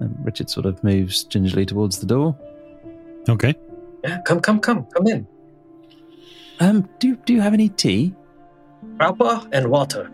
Um, 0.00 0.14
Richard 0.22 0.50
sort 0.50 0.66
of 0.66 0.82
moves 0.84 1.24
gingerly 1.24 1.64
towards 1.64 1.98
the 1.98 2.06
door. 2.06 2.36
Okay. 3.28 3.54
Yeah, 4.04 4.20
come, 4.22 4.40
come, 4.40 4.58
come, 4.58 4.84
come 4.86 5.06
in. 5.06 5.26
Um, 6.60 6.88
do 6.98 7.16
do 7.16 7.32
you 7.32 7.40
have 7.40 7.54
any 7.54 7.68
tea? 7.68 8.14
Grappa 8.96 9.48
and 9.52 9.70
water. 9.70 10.10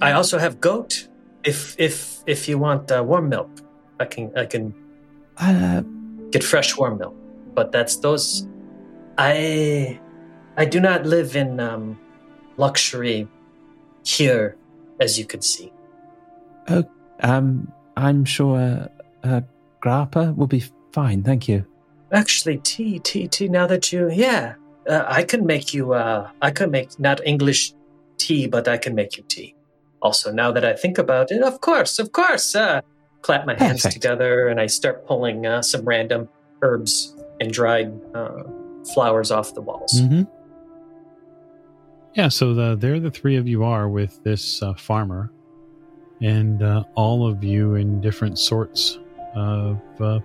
I 0.00 0.12
also 0.12 0.38
have 0.38 0.60
goat. 0.60 1.08
If 1.44 1.74
if 1.78 2.22
if 2.26 2.48
you 2.48 2.58
want 2.58 2.90
uh, 2.90 3.02
warm 3.02 3.28
milk, 3.28 3.50
I 4.00 4.04
can 4.04 4.30
I 4.36 4.46
can 4.46 4.74
Uh, 5.40 5.82
get 6.30 6.44
fresh 6.44 6.76
warm 6.76 6.98
milk. 6.98 7.14
But 7.54 7.72
that's 7.72 7.96
those. 7.96 8.46
I 9.18 9.98
I 10.56 10.64
do 10.64 10.80
not 10.80 11.06
live 11.06 11.36
in 11.36 11.60
um, 11.60 11.98
luxury 12.56 13.28
here, 14.04 14.56
as 15.00 15.18
you 15.18 15.24
could 15.24 15.44
see. 15.44 15.72
um, 17.22 17.72
I'm 17.96 18.24
sure 18.24 18.58
uh, 18.58 19.26
uh, 19.26 19.40
grappa 19.80 20.34
will 20.36 20.46
be 20.46 20.62
fine. 20.92 21.22
Thank 21.22 21.48
you. 21.48 21.64
Actually, 22.12 22.58
tea, 22.58 22.98
tea, 22.98 23.26
tea. 23.28 23.48
Now 23.48 23.66
that 23.66 23.92
you, 23.92 24.10
yeah, 24.10 24.54
uh, 24.88 25.04
I 25.08 25.24
can 25.24 25.46
make 25.46 25.72
you. 25.72 25.94
Uh, 25.94 26.30
I 26.42 26.50
can 26.50 26.70
make 26.70 26.98
not 26.98 27.20
English 27.24 27.72
tea, 28.18 28.46
but 28.46 28.68
I 28.68 28.76
can 28.76 28.94
make 28.94 29.16
you 29.16 29.24
tea. 29.28 29.54
Also, 30.02 30.32
now 30.32 30.50
that 30.52 30.64
I 30.64 30.74
think 30.74 30.98
about 30.98 31.30
it, 31.30 31.42
of 31.42 31.60
course, 31.60 31.98
of 31.98 32.12
course. 32.12 32.54
Uh, 32.54 32.82
clap 33.22 33.46
my 33.46 33.54
hands 33.54 33.82
Perfect. 33.82 34.02
together 34.02 34.48
and 34.48 34.60
I 34.60 34.66
start 34.66 35.06
pulling 35.06 35.46
uh, 35.46 35.62
some 35.62 35.84
random 35.84 36.28
herbs 36.60 37.16
and 37.40 37.52
dried 37.52 37.92
uh, 38.14 38.42
flowers 38.92 39.30
off 39.30 39.54
the 39.54 39.62
walls. 39.62 39.92
Mm-hmm. 39.96 40.22
Yeah, 42.14 42.28
so 42.28 42.52
the, 42.52 42.76
there 42.76 43.00
the 43.00 43.10
three 43.10 43.36
of 43.36 43.48
you 43.48 43.64
are 43.64 43.88
with 43.88 44.22
this 44.22 44.62
uh, 44.62 44.74
farmer, 44.74 45.32
and 46.20 46.62
uh, 46.62 46.84
all 46.94 47.26
of 47.26 47.42
you 47.42 47.76
in 47.76 48.02
different 48.02 48.38
sorts 48.38 48.98
of, 49.34 49.80
uh, 49.98 50.20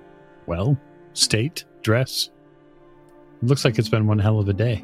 well, 0.47 0.77
state, 1.13 1.63
dress. 1.81 2.29
It 3.41 3.47
looks 3.47 3.63
like 3.63 3.79
it's 3.79 3.87
been 3.87 4.05
one 4.05 4.19
hell 4.19 4.39
of 4.39 4.49
a 4.49 4.53
day. 4.53 4.83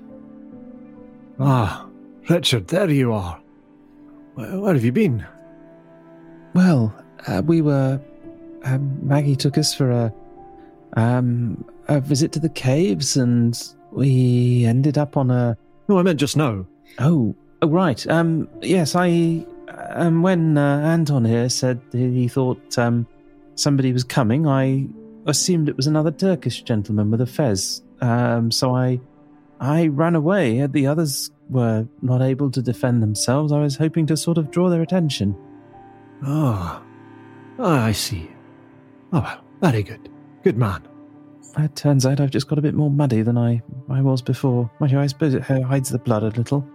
Ah, 1.39 1.87
Richard, 2.29 2.69
there 2.69 2.89
you 2.89 3.11
are. 3.11 3.42
Where, 4.35 4.59
where 4.59 4.73
have 4.73 4.83
you 4.83 4.91
been? 4.91 5.25
Well, 6.53 6.93
uh, 7.27 7.41
we 7.45 7.61
were. 7.61 7.99
Um, 8.63 8.97
Maggie 9.05 9.35
took 9.35 9.57
us 9.57 9.73
for 9.73 9.91
a 9.91 10.13
um, 10.95 11.65
a 11.87 11.99
visit 11.99 12.31
to 12.33 12.39
the 12.39 12.49
caves, 12.49 13.17
and 13.17 13.59
we 13.91 14.65
ended 14.65 14.97
up 14.97 15.17
on 15.17 15.31
a. 15.31 15.57
No, 15.87 15.99
I 15.99 16.03
meant 16.03 16.19
just 16.19 16.37
now. 16.37 16.65
Oh, 16.99 17.35
oh 17.61 17.67
right. 17.67 18.05
Um, 18.07 18.47
yes, 18.61 18.95
I. 18.95 19.45
Um, 19.95 20.21
when 20.21 20.57
uh, 20.57 20.79
Anton 20.79 21.25
here 21.25 21.49
said 21.49 21.81
he 21.91 22.27
thought 22.27 22.77
um, 22.77 23.07
somebody 23.55 23.91
was 23.91 24.03
coming, 24.03 24.47
I 24.47 24.87
assumed 25.25 25.67
it 25.67 25.77
was 25.77 25.87
another 25.87 26.11
Turkish 26.11 26.61
gentleman 26.63 27.11
with 27.11 27.21
a 27.21 27.25
fez. 27.25 27.81
Um, 28.01 28.51
so 28.51 28.75
I, 28.75 28.99
I 29.63 29.87
ran 29.87 30.13
away. 30.13 30.67
The 30.67 30.87
others 30.87 31.31
were 31.49 31.87
not 32.01 32.21
able 32.21 32.51
to 32.51 32.61
defend 32.61 33.01
themselves. 33.01 33.53
I 33.53 33.61
was 33.61 33.77
hoping 33.77 34.05
to 34.07 34.17
sort 34.17 34.37
of 34.37 34.51
draw 34.51 34.69
their 34.69 34.81
attention. 34.81 35.37
Ah, 36.25 36.83
ah, 37.59 37.85
I 37.85 37.93
see. 37.93 38.29
Oh, 39.13 39.21
well, 39.21 39.41
very 39.61 39.81
good. 39.81 40.09
Good 40.43 40.57
man. 40.57 40.85
It 41.57 41.77
turns 41.77 42.05
out 42.05 42.19
I've 42.19 42.29
just 42.29 42.49
got 42.49 42.59
a 42.59 42.61
bit 42.61 42.73
more 42.73 42.91
muddy 42.91 43.21
than 43.21 43.37
I, 43.37 43.61
I 43.89 44.01
was 44.01 44.21
before. 44.21 44.69
I 44.81 45.07
suppose 45.07 45.33
it 45.33 45.43
hides 45.43 45.89
the 45.89 45.99
blood 45.99 46.23
a 46.23 46.29
little. 46.31 46.67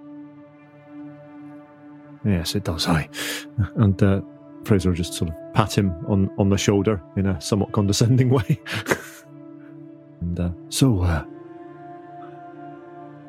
Yes, 2.25 2.55
it 2.55 2.65
does. 2.65 2.89
Aye. 2.89 3.11
And 3.77 4.03
uh, 4.03 4.23
Fraser 4.65 4.95
just 4.95 5.13
sort 5.13 5.31
of 5.31 5.37
pat 5.53 5.77
him 5.77 5.91
on, 6.07 6.31
on 6.39 6.49
the 6.49 6.57
shoulder 6.57 7.03
in 7.17 7.27
a 7.27 7.39
somewhat 7.39 7.73
condescending 7.73 8.31
way. 8.39 8.59
and 10.23 10.41
uh, 10.41 10.51
so, 10.71 11.03
uh, 11.03 11.25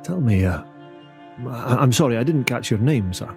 tell 0.04 0.22
me, 0.22 0.46
uh, 0.46 0.62
I- 1.48 1.78
I'm 1.82 1.92
sorry, 1.92 2.18
I 2.18 2.24
didn't 2.24 2.46
catch 2.46 2.70
your 2.72 2.80
name, 2.80 3.14
sir. 3.14 3.30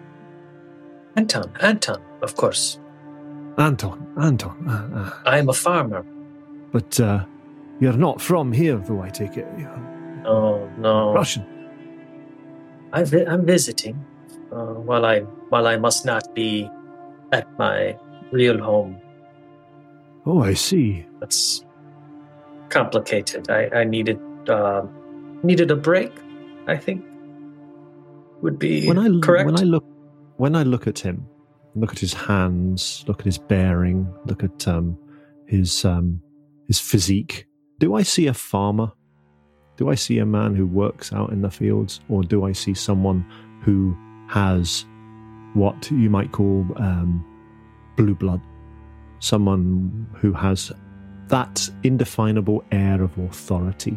Anton, 1.17 1.51
Anton, 1.61 2.01
of 2.23 2.37
course. 2.37 2.79
Anton, 3.59 4.07
Anton. 4.21 4.57
Uh, 4.69 4.89
uh, 4.99 5.11
I 5.27 5.39
am 5.39 5.49
a 5.49 5.53
farmer. 5.53 6.05
but 6.73 6.99
uh, 7.01 7.25
you're 7.81 7.99
not 7.99 8.21
from 8.21 8.51
here, 8.53 8.79
though, 8.79 9.03
I 9.03 9.11
take 9.11 9.37
it. 9.37 9.47
You're 9.59 9.79
Oh 10.25 10.71
no, 10.79 11.13
Russian. 11.13 11.45
I 12.93 13.03
vi- 13.05 13.27
I'm 13.27 13.45
visiting. 13.45 13.97
Uh, 14.53 14.75
while 14.87 15.05
I 15.05 15.21
while 15.51 15.67
I 15.67 15.77
must 15.77 16.07
not 16.07 16.33
be 16.35 16.71
at 17.33 17.47
my 17.59 17.97
real 18.31 18.59
home. 18.59 18.97
Oh, 20.25 20.43
I 20.43 20.55
see. 20.55 21.05
That's 21.21 21.65
complicated. 22.69 23.51
I 23.51 23.69
I 23.81 23.85
needed 23.85 24.19
uh, 24.49 24.83
needed 25.43 25.71
a 25.71 25.77
break. 25.77 26.13
I 26.67 26.77
think 26.77 27.05
would 28.41 28.59
be 28.59 28.87
when 28.87 28.99
I 28.99 29.09
correct. 29.21 29.47
when 29.47 29.59
I 29.59 29.63
look 29.63 29.85
when 30.37 30.57
I 30.57 30.63
look 30.63 30.87
at 30.87 30.99
him, 30.99 31.27
look 31.75 31.93
at 31.93 31.99
his 31.99 32.13
hands, 32.13 33.05
look 33.07 33.21
at 33.21 33.27
his 33.27 33.39
bearing, 33.39 34.13
look 34.27 34.43
at 34.43 34.67
um, 34.69 34.99
his 35.47 35.85
um, 35.85 36.21
his 36.67 36.79
physique. 36.79 37.47
Do 37.79 37.95
I 37.95 38.03
see 38.03 38.27
a 38.27 38.35
farmer? 38.35 38.93
Do 39.77 39.89
I 39.89 39.95
see 39.95 40.19
a 40.19 40.27
man 40.27 40.55
who 40.55 40.67
works 40.67 41.13
out 41.13 41.31
in 41.33 41.43
the 41.43 41.51
fields, 41.51 42.01
or 42.09 42.23
do 42.23 42.45
I 42.45 42.53
see 42.53 42.75
someone 42.75 43.27
who 43.63 43.97
has 44.29 44.85
what 45.55 45.91
you 45.91 46.11
might 46.11 46.33
call 46.33 46.67
um, 46.77 47.25
blue 47.97 48.15
blood? 48.15 48.41
Someone 49.19 50.07
who 50.15 50.33
has 50.33 50.73
that 51.29 51.69
indefinable 51.85 52.65
air 52.73 53.03
of 53.03 53.17
authority 53.19 53.97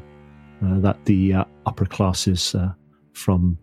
uh, 0.64 0.80
that 0.80 1.03
the 1.06 1.34
uh, 1.34 1.45
upper 1.66 1.86
classes 1.86 2.56
uh, 2.56 2.72
from 3.14 3.58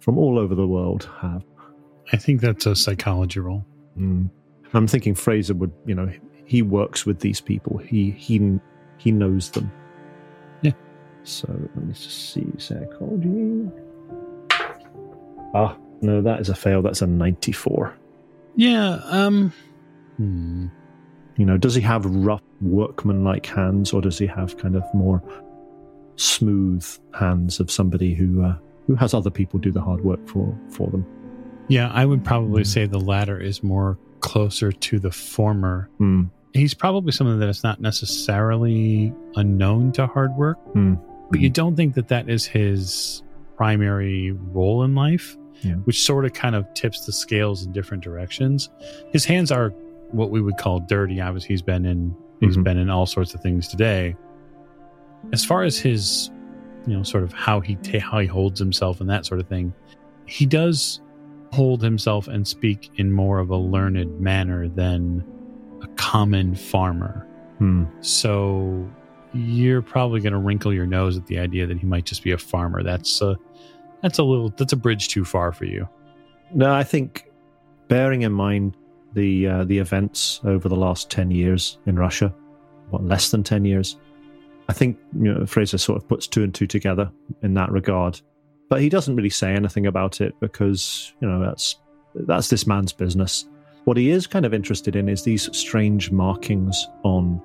from 0.00 0.18
all 0.18 0.38
over 0.38 0.54
the 0.54 0.66
world 0.66 1.08
have. 1.20 1.44
I 2.12 2.16
think 2.16 2.40
that's 2.40 2.66
a 2.66 2.76
psychology 2.76 3.40
roll. 3.40 3.64
Mm. 3.98 4.30
I'm 4.74 4.86
thinking 4.86 5.14
Fraser 5.14 5.54
would, 5.54 5.72
you 5.86 5.94
know, 5.94 6.10
he 6.44 6.62
works 6.62 7.04
with 7.04 7.20
these 7.20 7.40
people. 7.40 7.78
He 7.78 8.12
he 8.12 8.58
he 8.98 9.10
knows 9.10 9.50
them. 9.50 9.70
Yeah. 10.62 10.72
So 11.24 11.48
let 11.48 11.84
me 11.84 11.92
just 11.92 12.32
see 12.32 12.46
psychology. 12.58 13.70
Ah, 15.54 15.76
no, 16.02 16.20
that 16.22 16.40
is 16.40 16.48
a 16.48 16.54
fail. 16.54 16.82
That's 16.82 17.02
a 17.02 17.06
94. 17.06 17.96
Yeah, 18.56 19.00
um, 19.04 19.52
hmm. 20.16 20.66
You 21.36 21.44
know, 21.44 21.58
does 21.58 21.74
he 21.74 21.82
have 21.82 22.06
rough 22.06 22.42
workman-like 22.62 23.44
hands, 23.46 23.92
or 23.92 24.00
does 24.00 24.18
he 24.18 24.26
have 24.26 24.56
kind 24.56 24.76
of 24.76 24.82
more 24.94 25.22
smooth 26.16 26.84
hands 27.14 27.60
of 27.60 27.70
somebody 27.70 28.14
who 28.14 28.42
uh, 28.42 28.56
who 28.86 28.94
has 28.94 29.14
other 29.14 29.30
people 29.30 29.58
do 29.58 29.70
the 29.72 29.80
hard 29.80 30.04
work 30.04 30.26
for 30.28 30.56
for 30.70 30.88
them? 30.90 31.04
Yeah, 31.68 31.90
I 31.92 32.04
would 32.04 32.24
probably 32.24 32.62
Mm. 32.62 32.66
say 32.66 32.86
the 32.86 33.00
latter 33.00 33.38
is 33.40 33.62
more 33.62 33.98
closer 34.20 34.70
to 34.72 34.98
the 34.98 35.10
former. 35.10 35.88
Hmm. 35.98 36.24
He's 36.54 36.74
probably 36.74 37.12
someone 37.12 37.38
that 37.40 37.48
is 37.48 37.62
not 37.64 37.80
necessarily 37.80 39.12
unknown 39.34 39.92
to 39.92 40.06
hard 40.06 40.34
work, 40.36 40.58
Hmm. 40.72 40.94
but 41.30 41.40
you 41.40 41.50
don't 41.50 41.76
think 41.76 41.94
that 41.94 42.08
that 42.08 42.28
is 42.30 42.46
his 42.46 43.22
primary 43.56 44.30
role 44.52 44.82
in 44.84 44.94
life, 44.94 45.36
Yeah. 45.62 45.74
which 45.84 46.02
sort 46.04 46.24
of 46.24 46.32
kind 46.34 46.54
of 46.54 46.72
tips 46.74 47.04
the 47.06 47.12
scales 47.12 47.66
in 47.66 47.72
different 47.72 48.02
directions. 48.04 48.70
His 49.12 49.24
hands 49.24 49.50
are 49.50 49.70
what 50.12 50.30
we 50.30 50.40
would 50.40 50.56
call 50.56 50.80
dirty. 50.80 51.20
Obviously, 51.20 51.48
he's 51.48 51.62
been 51.62 51.84
in 51.84 52.14
he's 52.40 52.56
Mhm. 52.58 52.64
been 52.64 52.76
in 52.78 52.90
all 52.90 53.06
sorts 53.06 53.34
of 53.34 53.40
things 53.40 53.66
today. 53.66 54.14
As 55.32 55.44
far 55.44 55.62
as 55.62 55.78
his, 55.78 56.30
you 56.86 56.96
know, 56.96 57.02
sort 57.02 57.24
of 57.24 57.32
how 57.32 57.60
he 57.60 57.76
ta- 57.76 58.00
how 58.00 58.18
he 58.18 58.26
holds 58.26 58.58
himself 58.58 59.00
and 59.00 59.10
that 59.10 59.26
sort 59.26 59.40
of 59.40 59.48
thing, 59.48 59.72
he 60.26 60.46
does 60.46 61.00
hold 61.52 61.82
himself 61.82 62.28
and 62.28 62.46
speak 62.46 62.90
in 62.96 63.12
more 63.12 63.38
of 63.38 63.50
a 63.50 63.56
learned 63.56 64.20
manner 64.20 64.68
than 64.68 65.24
a 65.82 65.86
common 65.96 66.54
farmer. 66.54 67.26
Hmm. 67.58 67.84
So 68.00 68.88
you're 69.32 69.82
probably 69.82 70.20
going 70.20 70.32
to 70.32 70.38
wrinkle 70.38 70.72
your 70.72 70.86
nose 70.86 71.16
at 71.16 71.26
the 71.26 71.38
idea 71.38 71.66
that 71.66 71.78
he 71.78 71.86
might 71.86 72.04
just 72.04 72.22
be 72.22 72.32
a 72.32 72.38
farmer. 72.38 72.82
That's 72.82 73.20
a 73.20 73.36
that's 74.02 74.18
a 74.18 74.22
little 74.22 74.50
that's 74.50 74.72
a 74.72 74.76
bridge 74.76 75.08
too 75.08 75.24
far 75.24 75.52
for 75.52 75.64
you. 75.64 75.88
No, 76.54 76.72
I 76.72 76.84
think 76.84 77.30
bearing 77.88 78.22
in 78.22 78.32
mind 78.32 78.76
the 79.14 79.46
uh, 79.46 79.64
the 79.64 79.78
events 79.78 80.40
over 80.44 80.68
the 80.68 80.76
last 80.76 81.10
ten 81.10 81.30
years 81.30 81.78
in 81.86 81.98
Russia, 81.98 82.34
what 82.90 83.04
less 83.04 83.30
than 83.30 83.42
ten 83.42 83.64
years, 83.64 83.96
I 84.68 84.72
think 84.72 84.98
you 85.18 85.32
know 85.32 85.46
Fraser 85.46 85.78
sort 85.78 85.96
of 86.02 86.08
puts 86.08 86.26
two 86.26 86.42
and 86.42 86.54
two 86.54 86.66
together 86.66 87.10
in 87.42 87.54
that 87.54 87.70
regard. 87.70 88.20
But 88.68 88.80
he 88.80 88.88
doesn't 88.88 89.14
really 89.14 89.30
say 89.30 89.52
anything 89.52 89.86
about 89.86 90.20
it 90.20 90.34
because 90.40 91.14
you 91.20 91.28
know 91.28 91.40
that's 91.40 91.76
that's 92.14 92.48
this 92.48 92.66
man's 92.66 92.92
business. 92.92 93.46
What 93.84 93.96
he 93.96 94.10
is 94.10 94.26
kind 94.26 94.44
of 94.44 94.52
interested 94.52 94.96
in 94.96 95.08
is 95.08 95.22
these 95.22 95.48
strange 95.56 96.10
markings 96.10 96.88
on 97.04 97.40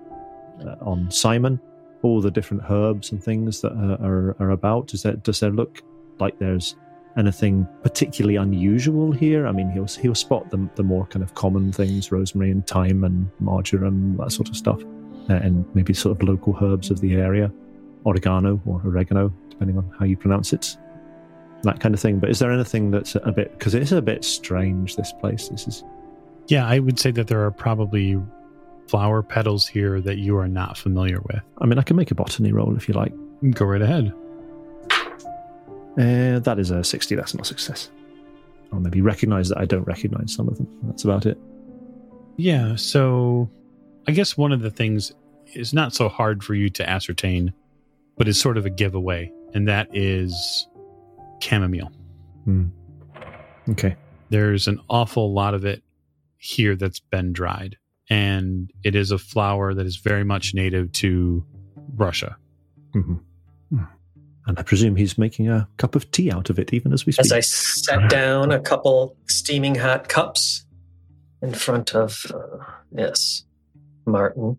uh, 0.66 0.76
on 0.82 1.12
Simon, 1.12 1.60
all 2.02 2.22
the 2.22 2.32
different 2.32 2.64
herbs 2.70 3.12
and 3.12 3.24
things 3.24 3.62
that 3.62 3.74
are, 3.74 4.04
are, 4.04 4.36
are 4.40 4.50
about. 4.52 4.88
Does 4.88 5.04
that 5.04 5.24
does 5.24 5.40
there 5.40 5.52
look 5.52 5.82
like 6.20 6.40
there's 6.40 6.76
anything 7.18 7.68
particularly 7.84 8.38
unusual 8.38 9.12
here? 9.12 9.46
I 9.46 9.52
mean, 9.52 9.70
he'll 9.70 9.86
he'll 9.86 10.16
spot 10.16 10.50
the 10.50 10.68
the 10.76 10.84
more 10.84 11.06
kind 11.06 11.22
of 11.22 11.36
common 11.36 11.72
things, 11.72 12.12
rosemary 12.12 12.50
and 12.50 12.66
thyme 12.66 13.04
and 13.04 13.30
marjoram, 13.40 14.18
that 14.18 14.32
sort 14.32 14.50
of 14.50 14.56
stuff, 14.56 14.82
and 15.38 15.66
maybe 15.76 15.94
sort 15.94 16.20
of 16.20 16.28
local 16.28 16.58
herbs 16.62 16.92
of 16.92 17.02
the 17.02 17.16
area. 17.16 17.52
oregano 18.06 18.62
or 18.66 18.82
oregano, 18.86 19.34
depending 19.50 19.78
on 19.78 19.94
how 19.98 20.06
you 20.06 20.18
pronounce 20.18 20.54
it. 20.54 20.78
That 21.64 21.80
kind 21.80 21.94
of 21.94 22.02
thing. 22.02 22.20
But 22.20 22.30
is 22.30 22.40
there 22.40 22.52
anything 22.52 22.92
that's 22.92 23.16
a 23.16 23.32
bit 23.32 23.52
because 23.58 23.76
it 23.76 23.84
is 23.84 23.92
a 23.92 24.02
bit 24.02 24.24
strange? 24.24 24.96
This 24.96 25.14
place. 25.14 25.50
This 25.50 25.68
is 25.68 25.84
Yeah, 26.48 26.68
I 26.68 26.80
would 26.80 27.00
say 27.00 27.12
that 27.12 27.28
there 27.28 27.46
are 27.46 27.52
probably 27.52 28.20
flower 28.88 29.22
petals 29.22 29.68
here 29.68 30.02
that 30.02 30.18
you 30.18 30.36
are 30.38 30.48
not 30.48 30.78
familiar 30.78 31.22
with. 31.22 31.42
I 31.60 31.66
mean, 31.66 31.78
I 31.78 31.84
can 31.84 31.96
make 31.96 32.12
a 32.12 32.16
botany 32.16 32.52
roll 32.52 32.76
if 32.76 32.88
you 32.88 32.94
like. 32.94 33.14
Go 33.52 33.66
right 33.66 33.82
ahead. 33.82 34.14
Uh, 35.98 36.40
that 36.40 36.58
is 36.58 36.72
a 36.72 36.84
60. 36.84 37.16
That's 37.16 37.34
not 37.34 37.44
a 37.44 37.46
success. 37.46 37.90
I'll 38.72 38.80
maybe 38.80 39.02
recognize 39.02 39.50
that 39.50 39.58
I 39.58 39.66
don't 39.66 39.84
recognize 39.84 40.34
some 40.34 40.48
of 40.48 40.58
them. 40.58 40.68
That's 40.84 41.04
about 41.04 41.26
it. 41.26 41.38
Yeah, 42.38 42.76
so 42.76 43.50
I 44.08 44.14
guess 44.14 44.38
one 44.38 44.52
of 44.52 44.62
the 44.62 44.72
things 44.72 45.12
is 45.54 45.74
not 45.74 45.94
so 45.94 46.10
hard 46.10 46.44
for 46.44 46.54
you 46.54 46.70
to 46.70 46.90
ascertain, 46.90 47.54
but 48.18 48.28
is 48.28 48.40
sort 48.40 48.58
of 48.58 48.66
a 48.66 48.70
giveaway, 48.70 49.32
and 49.54 49.68
that 49.68 49.88
is 49.94 50.68
chamomile. 51.42 51.92
Hmm. 52.46 52.68
Okay. 53.70 53.96
There's 54.30 54.68
an 54.68 54.80
awful 54.90 55.34
lot 55.34 55.54
of 55.54 55.66
it 55.66 55.84
here 56.38 56.76
that's 56.76 57.00
been 57.00 57.34
dried, 57.34 57.78
and 58.10 58.72
it 58.84 58.96
is 58.96 59.12
a 59.12 59.18
flower 59.18 59.74
that 59.74 59.86
is 59.86 59.98
very 59.98 60.24
much 60.24 60.54
native 60.54 60.92
to 60.94 61.46
Russia. 61.96 62.38
hmm 62.94 63.16
And 64.48 64.58
I 64.58 64.64
presume 64.64 64.96
he's 64.96 65.18
making 65.18 65.50
a 65.50 65.68
cup 65.78 65.96
of 65.96 66.10
tea 66.12 66.32
out 66.32 66.50
of 66.50 66.58
it, 66.58 66.74
even 66.74 66.94
as 66.94 67.06
we 67.06 67.12
speak. 67.12 67.26
As 67.26 67.32
I 67.32 67.42
set 67.42 68.10
down 68.10 68.52
a 68.52 68.60
couple 68.60 69.16
steaming 69.28 69.76
hot 69.76 70.10
cups 70.10 70.66
in 71.42 71.54
front 71.54 71.94
of, 71.94 72.26
uh, 72.34 72.64
yes, 72.92 73.44
Martin, 74.06 74.58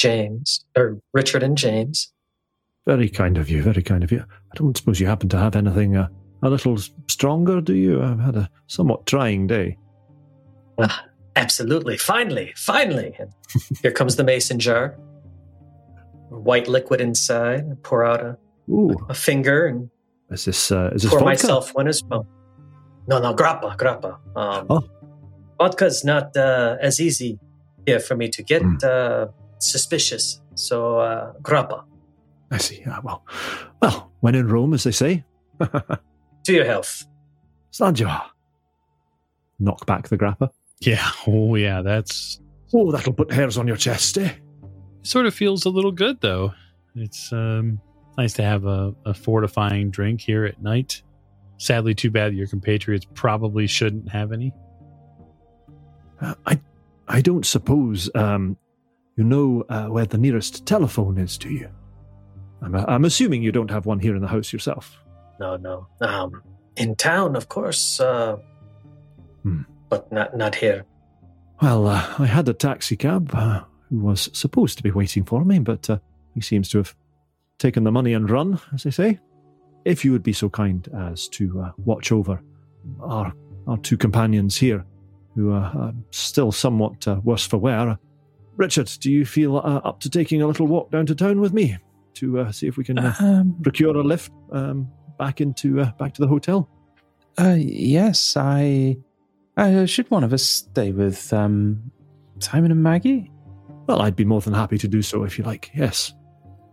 James, 0.00 0.64
or 0.76 0.98
Richard 1.12 1.42
and 1.42 1.58
James. 1.58 2.10
Very 2.86 3.10
kind 3.10 3.36
of 3.36 3.50
you. 3.50 3.62
Very 3.62 3.82
kind 3.82 4.02
of 4.02 4.10
you. 4.10 4.20
I 4.20 4.54
don't 4.56 4.74
suppose 4.76 4.98
you 4.98 5.06
happen 5.06 5.28
to 5.28 5.36
have 5.38 5.54
anything 5.54 5.96
uh, 5.96 6.08
a 6.42 6.48
little 6.48 6.78
stronger, 7.08 7.60
do 7.60 7.74
you? 7.74 8.02
I've 8.02 8.18
had 8.18 8.34
a 8.36 8.50
somewhat 8.66 9.04
trying 9.06 9.46
day. 9.46 9.76
Ah, 10.80 11.04
absolutely. 11.36 11.98
Finally, 11.98 12.54
finally. 12.56 13.14
And 13.18 13.30
here 13.82 13.92
comes 13.92 14.16
the 14.16 14.24
mason 14.24 14.58
jar. 14.58 14.96
White 16.30 16.66
liquid 16.68 17.02
inside. 17.02 17.66
I 17.70 17.74
pour 17.82 18.04
out 18.04 18.20
a, 18.22 18.38
Ooh, 18.70 18.96
a 19.10 19.14
finger 19.14 19.66
and 19.66 19.90
is 20.30 20.44
this 20.46 20.70
uh, 20.72 20.90
is 20.94 21.02
this 21.02 21.10
pour 21.10 21.18
vodka? 21.18 21.30
myself 21.30 21.74
one 21.74 21.88
as 21.88 22.02
well. 22.04 22.24
No, 23.08 23.18
no, 23.20 23.34
grappa, 23.34 23.76
grappa. 23.76 24.16
Um, 24.36 24.66
Oh. 24.70 24.82
Vodka's 25.60 26.04
not 26.04 26.34
uh, 26.36 26.76
as 26.80 27.00
easy 27.00 27.38
here 27.84 28.00
for 28.00 28.16
me 28.16 28.28
to 28.28 28.42
get. 28.42 28.62
Mm. 28.62 28.82
Uh, 28.82 29.26
suspicious. 29.62 30.40
So, 30.54 30.98
uh, 30.98 31.32
grappa. 31.42 31.84
I 32.50 32.58
see. 32.58 32.82
Ah, 32.86 33.00
well, 33.02 33.24
well, 33.80 34.10
when 34.20 34.34
in 34.34 34.48
Rome, 34.48 34.74
as 34.74 34.84
they 34.84 34.92
say. 34.92 35.24
To 36.44 36.54
your 36.54 36.64
health. 36.64 37.04
Sanjo. 37.70 38.22
Knock 39.58 39.84
back 39.84 40.08
the 40.08 40.16
grappa. 40.16 40.48
Yeah, 40.80 41.06
oh 41.26 41.54
yeah, 41.54 41.82
that's 41.82 42.40
Oh, 42.72 42.90
that'll 42.90 43.12
put 43.12 43.30
hairs 43.30 43.58
on 43.58 43.66
your 43.66 43.76
chest, 43.76 44.16
eh? 44.16 44.32
sort 45.02 45.26
of 45.26 45.34
feels 45.34 45.64
a 45.66 45.70
little 45.70 45.92
good 45.92 46.20
though. 46.20 46.54
It's 46.94 47.32
um, 47.32 47.80
nice 48.16 48.32
to 48.34 48.42
have 48.42 48.64
a, 48.64 48.94
a 49.04 49.12
fortifying 49.14 49.90
drink 49.90 50.20
here 50.20 50.44
at 50.44 50.62
night. 50.62 51.02
Sadly, 51.58 51.94
too 51.94 52.10
bad 52.10 52.34
your 52.34 52.46
compatriots 52.46 53.06
probably 53.14 53.66
shouldn't 53.66 54.08
have 54.08 54.32
any. 54.32 54.52
Uh, 56.20 56.34
I, 56.46 56.60
I 57.06 57.20
don't 57.20 57.44
suppose 57.44 58.10
um, 58.14 58.56
you 59.20 59.24
know 59.24 59.62
uh, 59.68 59.84
where 59.88 60.06
the 60.06 60.16
nearest 60.16 60.64
telephone 60.64 61.18
is 61.18 61.36
to 61.36 61.50
you. 61.50 61.68
I'm, 62.62 62.74
uh, 62.74 62.86
I'm 62.88 63.04
assuming 63.04 63.42
you 63.42 63.52
don't 63.52 63.70
have 63.70 63.84
one 63.84 63.98
here 63.98 64.16
in 64.16 64.22
the 64.22 64.28
house 64.28 64.50
yourself. 64.50 64.98
No, 65.38 65.58
no. 65.58 65.86
Um, 66.00 66.42
in 66.76 66.96
town, 66.96 67.36
of 67.36 67.48
course, 67.48 68.00
uh, 68.00 68.36
Hmm. 69.42 69.62
but 69.90 70.10
not 70.12 70.36
not 70.36 70.54
here. 70.54 70.84
Well, 71.62 71.86
uh, 71.86 72.02
I 72.18 72.26
had 72.26 72.48
a 72.48 72.54
taxi 72.54 72.96
cab 72.96 73.30
uh, 73.34 73.62
who 73.90 73.98
was 73.98 74.30
supposed 74.32 74.76
to 74.78 74.82
be 74.82 74.90
waiting 74.90 75.24
for 75.24 75.44
me, 75.44 75.58
but 75.58 75.90
uh, 75.90 75.98
he 76.34 76.40
seems 76.40 76.68
to 76.70 76.78
have 76.78 76.94
taken 77.58 77.84
the 77.84 77.92
money 77.92 78.14
and 78.14 78.30
run, 78.30 78.58
as 78.74 78.82
they 78.82 78.90
say. 78.90 79.18
If 79.84 80.04
you 80.04 80.12
would 80.12 80.22
be 80.22 80.32
so 80.34 80.48
kind 80.48 80.88
as 80.94 81.28
to 81.28 81.44
uh, 81.60 81.72
watch 81.84 82.10
over 82.12 82.40
our 83.02 83.34
our 83.66 83.78
two 83.78 83.96
companions 83.98 84.56
here, 84.56 84.84
who 85.34 85.52
are 85.52 85.72
uh, 85.78 85.92
still 86.10 86.52
somewhat 86.52 87.06
uh, 87.06 87.20
worse 87.22 87.46
for 87.46 87.58
wear. 87.58 87.98
Richard, 88.60 88.92
do 89.00 89.10
you 89.10 89.24
feel 89.24 89.56
uh, 89.56 89.80
up 89.84 90.00
to 90.00 90.10
taking 90.10 90.42
a 90.42 90.46
little 90.46 90.66
walk 90.66 90.90
down 90.90 91.06
to 91.06 91.14
town 91.14 91.40
with 91.40 91.54
me 91.54 91.78
to 92.14 92.40
uh, 92.40 92.52
see 92.52 92.66
if 92.66 92.76
we 92.76 92.84
can 92.84 92.98
uh, 92.98 93.14
Um, 93.18 93.56
procure 93.62 93.96
a 93.96 94.02
lift 94.02 94.30
um, 94.52 94.86
back 95.18 95.40
into 95.40 95.80
uh, 95.80 95.92
back 95.92 96.12
to 96.14 96.20
the 96.20 96.28
hotel? 96.28 96.68
uh, 97.40 97.56
yes, 97.58 98.36
I. 98.36 98.98
Uh, 99.56 99.86
should 99.86 100.10
one 100.10 100.24
of 100.24 100.32
us 100.34 100.42
stay 100.42 100.92
with 100.92 101.32
um, 101.32 101.90
Simon 102.38 102.70
and 102.70 102.82
Maggie? 102.82 103.30
Well, 103.86 104.02
I'd 104.02 104.14
be 104.14 104.26
more 104.26 104.42
than 104.42 104.52
happy 104.52 104.76
to 104.78 104.88
do 104.88 105.00
so 105.00 105.24
if 105.24 105.38
you 105.38 105.44
like. 105.44 105.70
Yes. 105.74 106.12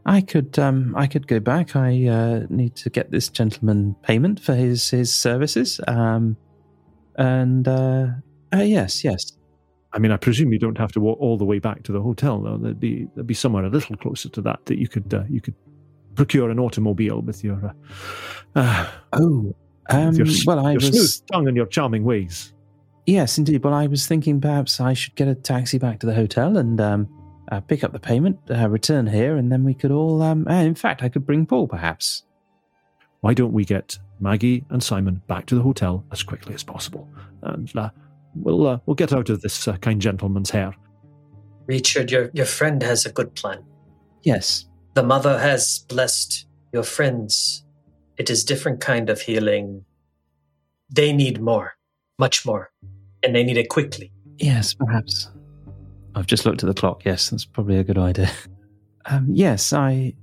I 0.06 0.20
could. 0.20 0.60
Um, 0.60 0.94
I 0.98 1.08
could 1.08 1.26
go 1.26 1.40
back. 1.40 1.78
I 1.78 2.06
uh, 2.08 2.48
need 2.50 2.76
to 2.76 2.90
get 2.90 3.12
this 3.12 3.30
gentleman 3.30 3.96
payment 4.04 4.42
for 4.42 4.56
his 4.56 4.90
his 4.90 5.16
services. 5.16 5.80
Um, 5.88 6.36
and 7.16 7.66
uh, 7.66 8.08
uh, 8.54 8.58
yes, 8.58 9.06
yes. 9.06 9.37
I 9.98 10.00
mean, 10.00 10.12
I 10.12 10.18
presume 10.18 10.54
you 10.54 10.60
don't 10.60 10.78
have 10.78 10.92
to 10.92 11.00
walk 11.00 11.20
all 11.20 11.40
the 11.40 11.44
way 11.44 11.58
back 11.58 11.82
to 11.84 11.92
the 11.92 12.00
hotel, 12.00 12.40
though. 12.40 12.58
There'd 12.58 12.80
be 12.80 13.08
there'd 13.16 13.26
be 13.26 13.34
somewhere 13.34 13.66
a 13.66 13.70
little 13.70 13.98
closer 13.98 14.30
to 14.30 14.42
that 14.42 14.64
that 14.68 14.78
you 14.78 14.88
could 14.88 15.12
uh, 15.12 15.24
you 15.28 15.42
could 15.42 15.56
procure 16.14 16.52
an 16.52 16.60
automobile 16.60 17.22
with 17.24 17.44
your 17.44 17.74
uh, 18.56 18.60
uh, 18.60 18.92
Oh, 19.14 19.56
um, 19.90 20.14
your, 20.14 20.28
well, 20.46 20.64
I 20.64 20.76
was. 20.76 21.22
tongue 21.32 21.48
and 21.48 21.58
your 21.58 21.66
charming 21.66 22.04
ways. 22.04 22.54
Yes, 23.08 23.40
indeed. 23.40 23.64
Well, 23.64 23.74
I 23.74 23.88
was 23.88 24.06
thinking 24.06 24.40
perhaps 24.40 24.80
I 24.80 24.94
should 24.94 25.16
get 25.16 25.28
a 25.28 25.34
taxi 25.34 25.80
back 25.80 26.00
to 26.02 26.06
the 26.06 26.14
hotel 26.14 26.58
and 26.58 26.80
um, 26.80 27.10
uh, 27.52 27.60
pick 27.62 27.84
up 27.84 27.92
the 27.92 28.00
payment, 28.00 28.38
uh, 28.52 28.70
return 28.70 29.08
here, 29.08 29.36
and 29.36 29.52
then 29.52 29.64
we 29.64 29.74
could 29.74 29.90
all. 29.90 30.22
Um, 30.22 30.48
uh, 30.48 30.62
in 30.62 30.76
fact, 30.76 31.02
I 31.02 31.10
could 31.10 31.26
bring 31.26 31.48
Paul, 31.48 31.68
perhaps. 31.68 32.22
Why 33.22 33.34
don't 33.34 33.52
we 33.52 33.66
get 33.66 33.98
Maggie 34.20 34.64
and 34.70 34.84
Simon 34.84 35.24
back 35.26 35.48
to 35.48 35.56
the 35.56 35.64
hotel 35.64 36.06
as 36.12 36.22
quickly 36.22 36.54
as 36.54 36.62
possible, 36.62 37.10
and 37.42 37.76
uh, 37.76 37.90
we'll 38.36 38.68
uh, 38.68 38.80
we'll 38.86 38.96
get 38.96 39.14
out 39.14 39.30
of 39.30 39.42
this 39.42 39.68
uh, 39.68 39.78
kind 39.78 40.02
gentleman's 40.02 40.50
hair. 40.50 40.74
Richard, 41.66 42.12
your 42.12 42.30
your 42.34 42.46
friend 42.46 42.82
has 42.84 43.06
a 43.06 43.12
good 43.12 43.36
plan. 43.36 43.64
Yes. 44.24 44.66
The 44.94 45.04
mother 45.04 45.38
has 45.38 45.86
blessed 45.88 46.48
your 46.74 46.84
friends. 46.84 47.64
It 48.18 48.30
is 48.30 48.44
different 48.44 48.80
kind 48.82 49.10
of 49.10 49.22
healing. 49.22 49.86
They 50.90 51.14
need 51.14 51.40
more, 51.40 51.74
much 52.18 52.46
more, 52.46 52.72
and 53.22 53.36
they 53.36 53.44
need 53.44 53.58
it 53.58 53.70
quickly. 53.70 54.12
Yes, 54.38 54.74
perhaps. 54.74 55.30
I've 56.16 56.26
just 56.26 56.46
looked 56.46 56.64
at 56.64 56.68
the 56.68 56.74
clock. 56.74 57.06
Yes, 57.06 57.30
that's 57.30 57.46
probably 57.46 57.78
a 57.78 57.84
good 57.84 57.98
idea. 57.98 58.32
Um, 59.10 59.28
yes, 59.32 59.72
I. 59.72 60.16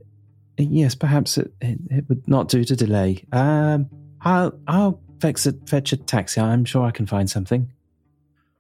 Yes, 0.59 0.94
perhaps 0.94 1.38
it, 1.38 1.55
it, 1.62 1.78
it 1.90 2.05
would 2.11 2.28
not 2.28 2.50
do 2.50 2.64
to 2.64 2.76
delay. 2.76 3.24
Um, 3.32 3.88
I'll 4.20 4.52
I'll 4.68 5.00
fetch 5.22 5.46
a, 5.46 5.55
fetch 5.66 5.94
a 5.94 5.96
taxi. 5.96 6.38
I'm 6.38 6.66
sure 6.66 6.84
I 6.84 6.90
can 6.90 7.07
find 7.07 7.30
something. 7.30 7.72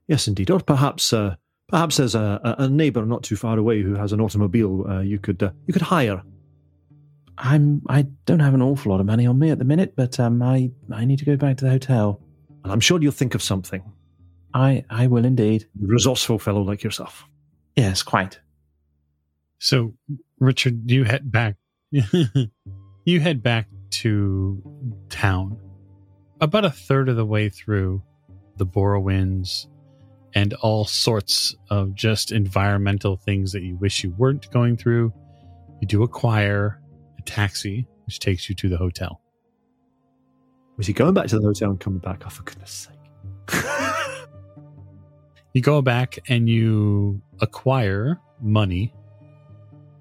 Yes, 0.08 0.28
indeed, 0.28 0.50
or 0.50 0.60
perhaps 0.60 1.12
uh, 1.12 1.36
perhaps 1.68 1.96
there's 1.96 2.14
a, 2.14 2.40
a 2.58 2.64
a 2.64 2.68
neighbour 2.68 3.04
not 3.06 3.22
too 3.22 3.36
far 3.36 3.58
away 3.58 3.82
who 3.82 3.94
has 3.94 4.12
an 4.12 4.20
automobile 4.20 4.86
uh, 4.88 5.00
you 5.00 5.18
could 5.18 5.42
uh, 5.42 5.50
you 5.66 5.72
could 5.72 5.82
hire. 5.82 6.22
I'm 7.38 7.82
I 7.88 8.02
don't 8.26 8.40
have 8.40 8.54
an 8.54 8.62
awful 8.62 8.92
lot 8.92 9.00
of 9.00 9.06
money 9.06 9.26
on 9.26 9.38
me 9.38 9.50
at 9.50 9.58
the 9.58 9.64
minute, 9.64 9.94
but 9.96 10.20
um, 10.20 10.42
I 10.42 10.70
I 10.92 11.04
need 11.04 11.18
to 11.20 11.24
go 11.24 11.36
back 11.36 11.56
to 11.58 11.64
the 11.64 11.70
hotel. 11.70 12.20
And 12.62 12.72
I'm 12.72 12.80
sure 12.80 13.00
you'll 13.00 13.12
think 13.12 13.34
of 13.34 13.42
something. 13.42 13.82
I 14.52 14.84
I 14.90 15.06
will 15.06 15.24
indeed. 15.24 15.66
Resourceful 15.80 16.38
fellow 16.38 16.62
like 16.62 16.82
yourself. 16.82 17.24
Yes, 17.76 18.02
quite. 18.02 18.40
So, 19.58 19.94
Richard, 20.38 20.90
you 20.90 21.04
head 21.04 21.32
back. 21.32 21.56
you 21.90 23.20
head 23.20 23.42
back 23.42 23.68
to 23.90 24.62
town. 25.08 25.58
About 26.40 26.64
a 26.64 26.70
third 26.70 27.08
of 27.08 27.16
the 27.16 27.24
way 27.24 27.48
through 27.48 28.02
the 28.56 28.66
Borrowinds 28.66 29.66
and 30.34 30.52
all 30.54 30.84
sorts 30.84 31.54
of 31.70 31.94
just 31.94 32.32
environmental 32.32 33.16
things 33.16 33.52
that 33.52 33.62
you 33.62 33.76
wish 33.76 34.02
you 34.02 34.10
weren't 34.18 34.50
going 34.50 34.76
through, 34.76 35.12
you 35.80 35.86
do 35.86 36.02
acquire 36.02 36.80
a 37.18 37.22
taxi, 37.22 37.86
which 38.06 38.18
takes 38.18 38.48
you 38.48 38.54
to 38.56 38.68
the 38.68 38.76
hotel. 38.76 39.20
Was 40.76 40.86
he 40.88 40.92
going 40.92 41.14
back 41.14 41.28
to 41.28 41.38
the 41.38 41.46
hotel 41.46 41.70
and 41.70 41.78
coming 41.78 42.00
back? 42.00 42.22
Oh, 42.26 42.30
for 42.30 42.42
goodness 42.42 42.88
sake. 42.88 43.64
You 45.52 45.62
go 45.62 45.82
back 45.82 46.18
and 46.28 46.48
you 46.48 47.22
acquire 47.40 48.20
money, 48.40 48.92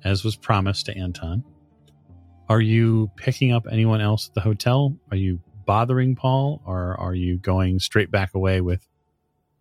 as 0.04 0.24
was 0.24 0.36
promised 0.36 0.88
to 0.88 0.98
Anton. 0.98 1.44
Are 2.50 2.60
you 2.60 3.12
picking 3.18 3.52
up 3.52 3.68
anyone 3.72 4.02
else 4.02 4.30
at 4.30 4.34
the 4.34 4.42
hotel? 4.42 4.98
Are 5.12 5.18
you 5.18 5.40
bothering 5.66 6.16
Paul, 6.16 6.64
or 6.66 7.00
are 7.00 7.14
you 7.14 7.38
going 7.38 7.78
straight 7.78 8.10
back 8.10 8.34
away 8.34 8.62
with 8.62 8.88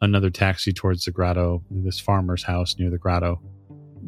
another 0.03 0.29
taxi 0.29 0.73
towards 0.73 1.07
the 1.07 1.11
grotto, 1.11 1.65
this 1.71 1.99
farmer's 1.99 2.43
house 2.43 2.77
near 2.79 2.91
the 2.91 2.99
grotto? 2.99 3.41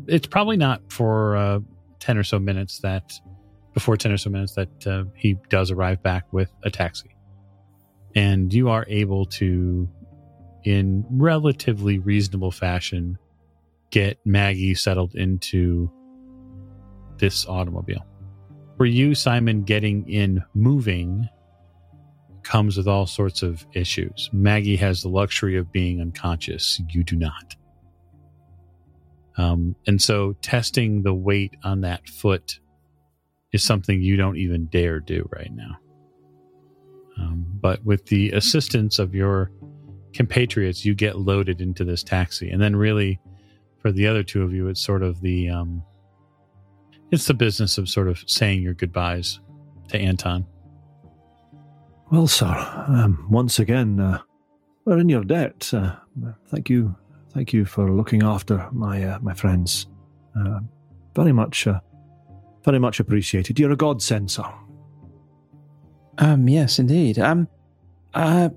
It's 0.07 0.27
probably 0.27 0.59
not 0.59 0.83
for 0.93 1.37
uh, 1.37 1.61
ten 2.01 2.19
or 2.19 2.25
so 2.25 2.39
minutes 2.39 2.81
that 2.81 3.13
before 3.73 3.97
ten 3.97 4.13
or 4.13 4.19
so 4.19 4.29
minutes 4.29 4.55
that 4.55 4.87
uh, 4.87 5.05
he 5.17 5.39
does 5.49 5.71
arrive 5.71 6.03
back 6.03 6.31
with 6.33 6.53
a 6.65 6.71
taxi, 6.71 7.17
and 8.15 8.53
you 8.53 8.69
are 8.69 8.85
able 8.89 9.25
to, 9.27 9.89
in 10.65 11.07
relatively 11.11 11.99
reasonable 11.99 12.51
fashion, 12.51 13.17
get 13.91 14.19
Maggie 14.25 14.75
settled 14.75 15.15
into 15.15 15.91
this 17.19 17.47
automobile. 17.47 18.05
For 18.77 18.87
you, 18.87 19.15
Simon, 19.15 19.63
getting 19.63 20.09
in 20.09 20.43
moving 20.55 21.29
comes 22.45 22.77
with 22.77 22.87
all 22.87 23.07
sorts 23.07 23.43
of 23.43 23.67
issues. 23.73 24.31
Maggie 24.33 24.77
has 24.77 25.03
the 25.03 25.09
luxury 25.09 25.57
of 25.57 25.73
being 25.73 26.01
unconscious. 26.01 26.81
You 26.91 27.03
do 27.03 27.17
not. 27.17 27.57
Um, 29.37 29.75
and 29.87 30.01
so 30.01 30.35
testing 30.43 31.03
the 31.03 31.15
weight 31.15 31.57
on 31.65 31.81
that 31.81 32.09
foot 32.09 32.61
is 33.53 33.63
something 33.63 34.01
you 34.01 34.17
don't 34.17 34.37
even 34.37 34.67
dare 34.67 35.01
do 35.01 35.29
right 35.33 35.53
now. 35.53 35.79
Um, 37.19 37.47
but 37.61 37.85
with 37.85 38.07
the 38.07 38.31
assistance 38.33 38.99
of 38.99 39.15
your 39.15 39.51
compatriots, 40.13 40.85
you 40.85 40.95
get 40.95 41.19
loaded 41.19 41.61
into 41.61 41.85
this 41.85 42.03
taxi. 42.03 42.51
And 42.51 42.61
then, 42.61 42.75
really, 42.77 43.21
for 43.81 43.93
the 43.93 44.07
other 44.07 44.23
two 44.23 44.43
of 44.43 44.53
you, 44.53 44.69
it's 44.69 44.81
sort 44.81 45.03
of 45.03 45.21
the 45.21 45.49
um, 45.49 45.83
it's 47.11 47.27
the 47.27 47.35
business 47.35 47.79
of 47.79 47.89
sort 47.89 48.09
of 48.09 48.25
saying 48.27 48.63
your 48.63 48.75
goodbyes 48.75 49.41
to 49.89 49.99
Anton. 49.99 50.47
Well, 52.15 52.29
sir, 52.29 52.47
um, 52.87 53.27
once 53.29 53.59
again, 53.59 53.99
uh, 53.99 54.21
we're 54.85 55.01
in 55.01 55.09
your 55.09 55.25
debt. 55.25 55.69
Uh, 55.75 55.97
thank 56.47 56.71
you, 56.71 56.95
thank 57.31 57.53
you 57.53 57.65
for 57.65 57.91
looking 57.91 58.23
after 58.23 58.69
my 58.71 59.03
uh, 59.03 59.19
my 59.19 59.35
friends. 59.35 59.89
Uh, 60.39 60.61
very 61.17 61.33
much, 61.33 61.67
uh, 61.67 61.81
very 62.65 62.79
much 62.79 63.01
appreciated. 63.01 63.59
You're 63.59 63.73
a 63.73 63.77
godsend, 63.77 64.31
sir. 64.31 64.45
Um, 66.19 66.49
yes, 66.49 66.79
indeed. 66.79 67.19
Um, 67.19 67.49
uh, 68.15 68.51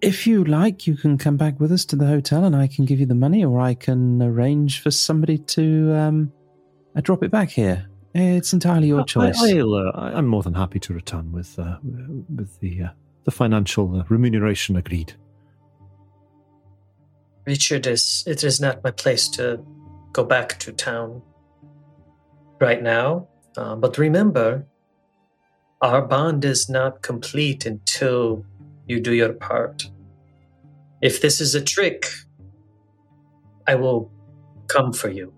if 0.00 0.26
you 0.26 0.44
like, 0.44 0.86
you 0.86 0.96
can 0.96 1.18
come 1.18 1.36
back 1.36 1.60
with 1.60 1.72
us 1.72 1.84
to 1.84 1.96
the 1.96 2.06
hotel, 2.06 2.46
and 2.46 2.56
I 2.56 2.68
can 2.68 2.86
give 2.86 3.00
you 3.00 3.06
the 3.06 3.14
money, 3.14 3.44
or 3.44 3.60
I 3.60 3.74
can 3.74 4.22
arrange 4.22 4.80
for 4.80 4.90
somebody 4.90 5.36
to 5.36 5.92
um, 5.94 6.32
uh, 6.96 7.02
drop 7.02 7.22
it 7.22 7.30
back 7.30 7.50
here. 7.50 7.86
It's 8.14 8.52
entirely 8.52 8.86
your 8.86 9.04
choice. 9.04 9.42
I, 9.42 9.54
will 9.54 9.74
uh, 9.74 9.90
I'm 9.92 10.26
more 10.26 10.42
than 10.42 10.54
happy 10.54 10.78
to 10.80 10.94
return 10.94 11.32
with 11.32 11.58
uh, 11.58 11.78
with 11.82 12.60
the 12.60 12.82
uh, 12.82 12.88
the 13.24 13.32
financial 13.32 14.00
uh, 14.00 14.04
remuneration 14.08 14.76
agreed. 14.76 15.14
Richard, 17.44 17.86
is 17.86 18.22
it 18.26 18.44
is 18.44 18.60
not 18.60 18.84
my 18.84 18.92
place 18.92 19.28
to 19.30 19.64
go 20.12 20.22
back 20.22 20.58
to 20.60 20.72
town 20.72 21.22
right 22.60 22.82
now. 22.82 23.26
Uh, 23.56 23.74
but 23.74 23.98
remember, 23.98 24.64
our 25.82 26.02
bond 26.02 26.44
is 26.44 26.68
not 26.68 27.02
complete 27.02 27.66
until 27.66 28.44
you 28.86 29.00
do 29.00 29.12
your 29.12 29.32
part. 29.32 29.90
If 31.02 31.20
this 31.20 31.40
is 31.40 31.54
a 31.54 31.60
trick, 31.60 32.06
I 33.66 33.74
will 33.74 34.10
come 34.68 34.92
for 34.92 35.10
you. 35.10 35.32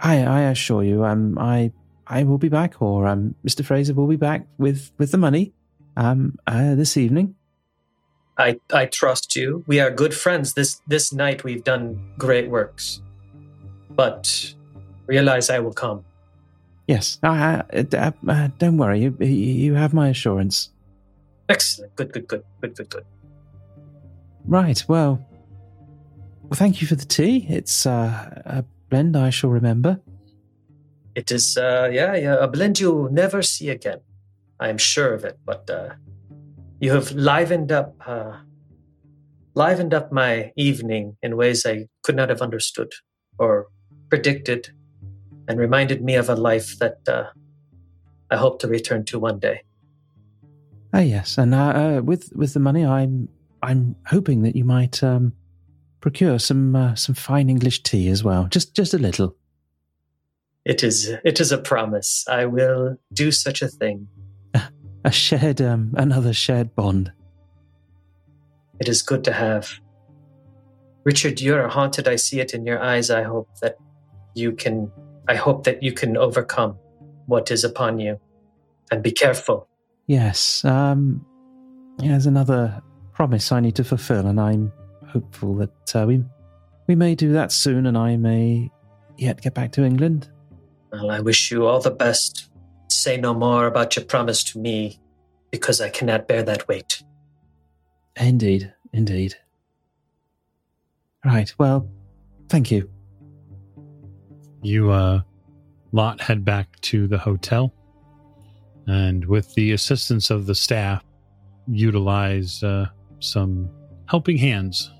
I, 0.00 0.24
I 0.24 0.40
assure 0.50 0.82
you, 0.82 1.04
um, 1.04 1.38
I 1.38 1.72
I 2.12 2.24
will 2.24 2.38
be 2.38 2.48
back, 2.50 2.82
or 2.82 3.06
um, 3.06 3.34
Mr. 3.44 3.64
Fraser 3.64 3.94
will 3.94 4.06
be 4.06 4.16
back 4.16 4.46
with, 4.58 4.92
with 4.98 5.10
the 5.12 5.18
money 5.18 5.54
um, 5.96 6.38
uh, 6.46 6.74
this 6.74 6.96
evening. 6.96 7.34
I 8.38 8.58
I 8.72 8.86
trust 8.86 9.36
you. 9.36 9.62
We 9.66 9.80
are 9.80 9.90
good 9.90 10.14
friends. 10.14 10.54
This 10.54 10.80
this 10.86 11.12
night 11.12 11.44
we've 11.44 11.64
done 11.64 12.00
great 12.18 12.48
works, 12.48 13.02
but 13.90 14.54
realize 15.06 15.50
I 15.50 15.58
will 15.58 15.72
come. 15.72 16.04
Yes, 16.86 17.18
uh, 17.22 17.62
uh, 17.72 18.12
uh, 18.26 18.48
don't 18.58 18.78
worry. 18.78 19.00
You 19.00 19.16
you 19.20 19.74
have 19.74 19.92
my 19.92 20.08
assurance. 20.08 20.70
Excellent. 21.48 21.94
Good. 21.96 22.12
Good. 22.12 22.26
Good. 22.26 22.42
Good. 22.60 22.76
Good. 22.76 22.90
Good. 22.90 23.04
Right. 24.46 24.82
Well. 24.88 25.24
Well, 26.44 26.58
thank 26.58 26.82
you 26.82 26.86
for 26.86 26.96
the 26.96 27.06
tea. 27.06 27.46
It's 27.48 27.86
uh, 27.86 28.42
a 28.44 28.64
blend 28.90 29.16
I 29.16 29.30
shall 29.30 29.50
remember. 29.50 30.00
It 31.14 31.30
is, 31.30 31.56
uh, 31.56 31.90
yeah, 31.92 32.14
yeah, 32.14 32.36
a 32.40 32.48
blend 32.48 32.80
you'll 32.80 33.10
never 33.10 33.42
see 33.42 33.68
again. 33.68 34.00
I 34.58 34.68
am 34.68 34.78
sure 34.78 35.12
of 35.12 35.24
it. 35.24 35.38
But 35.44 35.68
uh, 35.68 35.90
you 36.80 36.92
have 36.92 37.10
livened 37.10 37.70
up, 37.70 37.94
uh, 38.06 38.38
livened 39.54 39.92
up 39.92 40.10
my 40.12 40.52
evening 40.56 41.16
in 41.22 41.36
ways 41.36 41.66
I 41.66 41.88
could 42.02 42.16
not 42.16 42.28
have 42.30 42.40
understood 42.40 42.92
or 43.38 43.66
predicted, 44.08 44.70
and 45.48 45.58
reminded 45.58 46.02
me 46.02 46.14
of 46.14 46.28
a 46.28 46.34
life 46.34 46.78
that 46.78 46.98
uh, 47.08 47.24
I 48.30 48.36
hope 48.36 48.60
to 48.60 48.68
return 48.68 49.04
to 49.06 49.18
one 49.18 49.38
day. 49.38 49.62
Ah, 50.94 51.00
yes, 51.00 51.38
and 51.38 51.54
uh, 51.54 51.58
uh, 51.58 52.00
with 52.02 52.30
with 52.34 52.54
the 52.54 52.60
money, 52.60 52.84
I'm 52.84 53.28
I'm 53.62 53.96
hoping 54.06 54.42
that 54.42 54.54
you 54.54 54.64
might 54.64 55.02
um, 55.02 55.32
procure 56.00 56.38
some 56.38 56.76
uh, 56.76 56.94
some 56.94 57.14
fine 57.14 57.48
English 57.48 57.82
tea 57.82 58.08
as 58.08 58.22
well, 58.22 58.46
just 58.50 58.74
just 58.74 58.94
a 58.94 58.98
little. 58.98 59.34
It 60.64 60.84
is 60.84 61.08
it 61.24 61.40
is 61.40 61.52
a 61.52 61.58
promise. 61.58 62.24
I 62.28 62.46
will 62.46 62.96
do 63.12 63.32
such 63.32 63.62
a 63.62 63.68
thing. 63.68 64.08
A 65.04 65.10
shared 65.10 65.60
um 65.60 65.94
another 65.96 66.32
shared 66.32 66.74
bond. 66.76 67.12
It 68.78 68.88
is 68.88 69.02
good 69.02 69.24
to 69.24 69.32
have. 69.32 69.80
Richard, 71.04 71.40
you're 71.40 71.66
haunted. 71.68 72.06
I 72.06 72.16
see 72.16 72.38
it 72.38 72.54
in 72.54 72.64
your 72.64 72.80
eyes. 72.80 73.10
I 73.10 73.22
hope 73.24 73.48
that 73.60 73.76
you 74.34 74.52
can 74.52 74.92
I 75.28 75.34
hope 75.34 75.64
that 75.64 75.82
you 75.82 75.92
can 75.92 76.16
overcome 76.16 76.78
what 77.26 77.50
is 77.50 77.64
upon 77.64 77.98
you. 77.98 78.20
And 78.90 79.02
be 79.02 79.10
careful. 79.10 79.66
Yes. 80.06 80.64
Um 80.64 81.26
there's 81.98 82.26
another 82.26 82.82
promise 83.12 83.52
I 83.52 83.60
need 83.60 83.76
to 83.76 83.84
fulfill, 83.84 84.26
and 84.26 84.40
I'm 84.40 84.72
hopeful 85.08 85.54
that 85.56 85.96
uh, 85.96 86.04
we 86.06 86.24
we 86.86 86.94
may 86.94 87.14
do 87.14 87.32
that 87.32 87.52
soon, 87.52 87.86
and 87.86 87.96
I 87.96 88.16
may 88.16 88.70
yet 89.16 89.40
get 89.40 89.54
back 89.54 89.72
to 89.72 89.84
England. 89.84 90.30
Well, 90.92 91.10
I 91.10 91.20
wish 91.20 91.50
you 91.50 91.66
all 91.66 91.80
the 91.80 91.90
best. 91.90 92.50
Say 92.88 93.16
no 93.16 93.32
more 93.32 93.66
about 93.66 93.96
your 93.96 94.04
promise 94.04 94.44
to 94.44 94.58
me, 94.58 95.00
because 95.50 95.80
I 95.80 95.88
cannot 95.88 96.28
bear 96.28 96.42
that 96.42 96.68
weight. 96.68 97.02
Indeed, 98.16 98.72
indeed. 98.92 99.34
Right, 101.24 101.52
well, 101.58 101.88
thank 102.48 102.70
you. 102.70 102.90
You, 104.62 104.90
uh, 104.90 105.22
lot 105.92 106.20
head 106.20 106.44
back 106.44 106.78
to 106.82 107.06
the 107.06 107.18
hotel, 107.18 107.72
and 108.86 109.24
with 109.24 109.54
the 109.54 109.72
assistance 109.72 110.28
of 110.28 110.46
the 110.46 110.54
staff, 110.54 111.02
utilize 111.66 112.62
uh, 112.62 112.86
some 113.20 113.70
helping 114.06 114.36
hands 114.36 114.92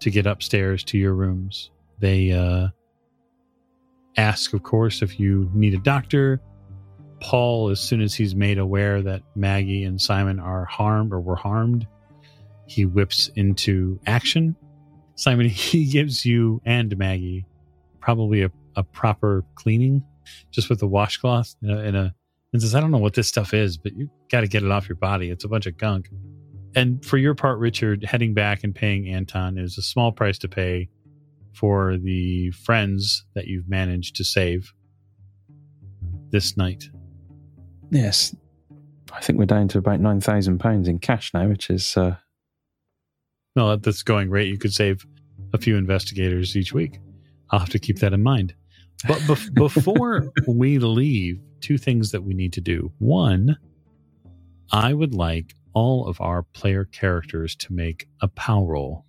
to 0.00 0.10
get 0.10 0.26
upstairs 0.26 0.84
to 0.84 0.98
your 0.98 1.14
rooms. 1.14 1.70
They 1.98 2.30
uh, 2.30 2.68
ask, 4.16 4.52
of 4.52 4.62
course, 4.62 5.02
if 5.02 5.18
you 5.18 5.50
need 5.54 5.74
a 5.74 5.78
doctor. 5.78 6.40
Paul, 7.20 7.70
as 7.70 7.80
soon 7.80 8.02
as 8.02 8.14
he's 8.14 8.34
made 8.34 8.58
aware 8.58 9.00
that 9.02 9.22
Maggie 9.34 9.84
and 9.84 10.00
Simon 10.00 10.38
are 10.38 10.66
harmed 10.66 11.12
or 11.12 11.20
were 11.20 11.36
harmed, 11.36 11.86
he 12.66 12.84
whips 12.84 13.30
into 13.36 13.98
action. 14.06 14.54
Simon, 15.14 15.48
he 15.50 15.86
gives 15.86 16.24
you 16.24 16.60
and 16.64 16.96
Maggie 16.96 17.46
probably 18.00 18.42
a, 18.42 18.50
a 18.76 18.82
proper 18.82 19.44
cleaning 19.54 20.04
just 20.50 20.68
with 20.68 20.82
a 20.82 20.86
washcloth 20.86 21.54
in 21.62 21.70
a, 21.70 21.78
in 21.78 21.96
a 21.96 22.14
and 22.52 22.62
says, 22.62 22.74
I 22.74 22.80
don't 22.80 22.90
know 22.90 22.98
what 22.98 23.14
this 23.14 23.28
stuff 23.28 23.52
is, 23.52 23.76
but 23.76 23.94
you 23.94 24.08
got 24.30 24.40
to 24.40 24.48
get 24.48 24.62
it 24.62 24.70
off 24.70 24.88
your 24.88 24.96
body. 24.96 25.30
It's 25.30 25.44
a 25.44 25.48
bunch 25.48 25.66
of 25.66 25.76
gunk. 25.76 26.08
And 26.74 27.04
for 27.04 27.18
your 27.18 27.34
part, 27.34 27.58
Richard, 27.58 28.04
heading 28.04 28.34
back 28.34 28.64
and 28.64 28.74
paying 28.74 29.08
Anton 29.08 29.58
is 29.58 29.76
a 29.78 29.82
small 29.82 30.12
price 30.12 30.38
to 30.38 30.48
pay 30.48 30.88
for 31.56 31.96
the 31.96 32.50
friends 32.50 33.24
that 33.34 33.46
you've 33.46 33.68
managed 33.68 34.14
to 34.16 34.24
save 34.24 34.72
this 36.30 36.56
night. 36.56 36.84
Yes. 37.90 38.36
I 39.12 39.20
think 39.20 39.38
we're 39.38 39.46
down 39.46 39.68
to 39.68 39.78
about 39.78 40.00
£9,000 40.00 40.86
in 40.86 40.98
cash 40.98 41.32
now, 41.32 41.48
which 41.48 41.70
is. 41.70 41.96
Uh... 41.96 42.16
Well, 43.54 43.72
at 43.72 43.84
this 43.84 44.02
going 44.02 44.28
rate, 44.28 44.48
you 44.48 44.58
could 44.58 44.74
save 44.74 45.06
a 45.54 45.58
few 45.58 45.76
investigators 45.76 46.56
each 46.56 46.74
week. 46.74 46.98
I'll 47.50 47.60
have 47.60 47.70
to 47.70 47.78
keep 47.78 48.00
that 48.00 48.12
in 48.12 48.22
mind. 48.22 48.54
But 49.06 49.18
bef- 49.20 49.54
before 49.54 50.30
we 50.46 50.78
leave, 50.78 51.40
two 51.60 51.78
things 51.78 52.10
that 52.10 52.22
we 52.22 52.34
need 52.34 52.52
to 52.54 52.60
do. 52.60 52.92
One, 52.98 53.56
I 54.72 54.92
would 54.92 55.14
like 55.14 55.54
all 55.72 56.06
of 56.06 56.20
our 56.20 56.42
player 56.42 56.84
characters 56.84 57.54
to 57.56 57.72
make 57.72 58.08
a 58.20 58.28
POW 58.28 58.66
roll 58.66 59.06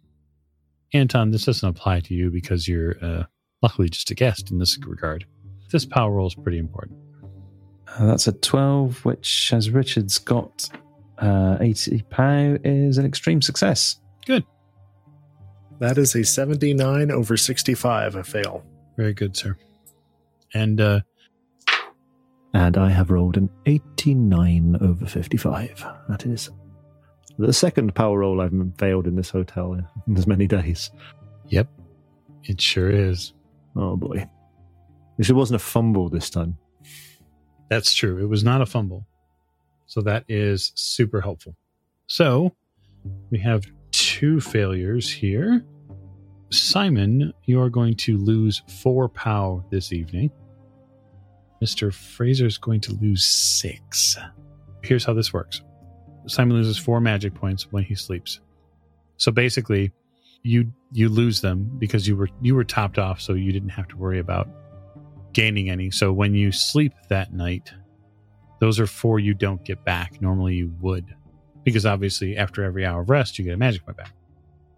Anton, 0.94 1.32
this 1.32 1.46
doesn't 1.46 1.68
apply 1.68 2.00
to 2.02 2.14
you 2.14 2.30
because 2.30 2.68
you're 2.68 2.96
uh, 3.04 3.24
luckily 3.62 3.90
just 3.90 4.12
a 4.12 4.16
guest 4.16 4.52
in 4.52 4.60
this 4.60 4.78
regard. 4.86 5.26
This 5.72 5.86
power 5.86 6.12
roll 6.12 6.28
is 6.28 6.36
pretty 6.36 6.58
important. 6.58 6.98
Uh, 7.88 8.06
that's 8.06 8.28
a 8.28 8.32
12, 8.32 9.04
which, 9.06 9.52
as 9.54 9.70
Richard's 9.70 10.18
got 10.18 10.70
uh, 11.18 11.58
80 11.60 12.04
POW, 12.10 12.58
is 12.64 12.98
an 12.98 13.06
extreme 13.06 13.42
success. 13.42 14.00
Good. 14.26 14.46
That 15.80 15.98
is 15.98 16.16
a 16.16 16.24
79 16.24 17.12
over 17.12 17.38
65, 17.38 18.16
a 18.16 18.24
fail. 18.24 18.66
Very 18.98 19.14
good, 19.14 19.36
sir. 19.36 19.58
And 20.54 20.82
uh, 20.82 21.02
And 22.54 22.78
I 22.78 22.90
have 22.90 23.12
rolled 23.12 23.38
an 23.38 23.50
89 23.66 24.78
over 24.82 25.06
55. 25.06 25.86
That 26.10 26.26
is 26.26 26.50
the 27.38 27.54
second 27.54 27.94
power 27.96 28.20
roll 28.20 28.42
I've 28.42 28.54
failed 28.78 29.08
in 29.08 29.16
this 29.16 29.30
hotel 29.30 29.74
in 29.74 30.18
as 30.18 30.28
many 30.28 30.48
days. 30.48 30.92
Yep, 31.50 31.70
it 32.44 32.60
sure 32.60 32.90
is. 32.90 33.34
Oh 33.76 33.96
boy. 33.96 34.18
At 34.18 35.20
least 35.20 35.30
it 35.30 35.34
wasn't 35.34 35.62
a 35.62 35.64
fumble 35.64 36.10
this 36.10 36.30
time. 36.30 36.58
That's 37.70 37.94
true. 37.94 38.18
It 38.18 38.28
was 38.28 38.44
not 38.44 38.62
a 38.62 38.66
fumble. 38.66 39.06
So 39.88 40.02
that 40.02 40.26
is 40.28 40.72
super 40.76 41.22
helpful. 41.22 41.56
So 42.08 42.54
we 43.30 43.40
have 43.40 43.66
two 43.92 44.40
failures 44.40 45.10
here. 45.10 45.66
Simon, 46.50 47.34
you 47.46 47.62
are 47.62 47.70
going 47.70 47.96
to 47.96 48.18
lose 48.18 48.62
four 48.82 49.10
POW 49.10 49.66
this 49.70 49.92
evening. 49.92 50.32
Mr. 51.64 51.94
Fraser 51.94 52.46
is 52.46 52.58
going 52.58 52.82
to 52.82 52.94
lose 52.94 53.26
six. 53.26 54.18
Here's 54.84 55.04
how 55.04 55.14
this 55.14 55.34
works 55.34 55.62
Simon 56.28 56.56
loses 56.58 56.78
four 56.78 57.00
magic 57.02 57.34
points 57.34 57.72
when 57.72 57.84
he 57.84 57.96
sleeps. 57.96 58.40
So 59.18 59.32
basically, 59.32 59.92
you 60.44 60.72
you 60.92 61.10
lose 61.10 61.42
them 61.42 61.70
because 61.80 62.08
you 62.08 62.16
were 62.16 62.30
you 62.42 62.56
were 62.56 62.64
topped 62.64 62.98
off, 63.00 63.20
so 63.20 63.34
you 63.34 63.52
didn't 63.52 63.70
have 63.70 63.88
to 63.90 63.98
worry 63.98 64.20
about 64.20 64.48
gaining 65.34 65.70
any. 65.70 65.92
So 65.92 66.12
when 66.14 66.34
you 66.34 66.52
sleep 66.52 66.94
that 67.10 67.34
night, 67.34 67.72
those 68.60 68.80
are 68.80 68.88
four 68.88 69.20
you 69.20 69.34
don't 69.34 69.64
get 69.66 69.84
back. 69.84 70.22
Normally 70.22 70.56
you 70.56 70.74
would, 70.82 71.06
because 71.64 71.86
obviously 71.86 72.38
after 72.38 72.64
every 72.64 72.86
hour 72.86 73.02
of 73.02 73.10
rest, 73.10 73.38
you 73.38 73.46
get 73.46 73.54
a 73.54 73.58
magic 73.58 73.84
point 73.86 73.98
back. 73.98 74.14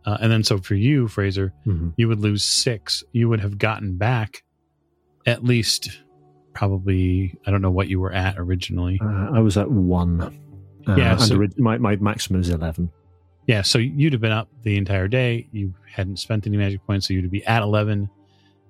Uh, 0.06 0.18
and 0.22 0.32
then 0.32 0.44
so 0.44 0.58
for 0.58 0.76
you, 0.76 1.08
Fraser, 1.08 1.54
Mhm. 1.68 1.94
you 1.98 2.08
would 2.08 2.20
lose 2.20 2.44
six. 2.44 3.04
You 3.12 3.30
would 3.30 3.42
have 3.42 3.58
gotten 3.58 3.98
back 3.98 4.44
at 5.26 5.44
least 5.44 6.02
probably 6.54 7.38
I 7.46 7.52
don't 7.52 7.62
know 7.62 7.72
what 7.72 7.88
you 7.90 8.00
were 8.00 8.12
at 8.12 8.36
originally. 8.38 9.00
Uh, 9.04 9.30
I 9.34 9.40
was 9.40 9.58
at 9.58 9.70
one. 9.70 10.38
Uh, 10.90 10.96
Yeah, 10.98 11.16
so- 11.18 11.38
ori- 11.38 11.50
my, 11.58 11.78
my 11.78 11.96
maximum 11.98 12.42
is 12.42 12.50
11. 12.50 12.92
Yeah, 13.48 13.62
so 13.64 13.80
you'd 13.80 14.14
have 14.14 14.22
been 14.22 14.32
up 14.32 14.48
the 14.64 14.78
entire 14.78 15.08
day. 15.08 15.48
You 15.52 15.74
hadn't 15.92 16.18
spent 16.18 16.46
any 16.46 16.56
magic 16.58 16.86
points, 16.86 17.08
so 17.08 17.14
you'd 17.14 17.30
be 17.32 17.44
at 17.46 17.62
11. 17.64 18.10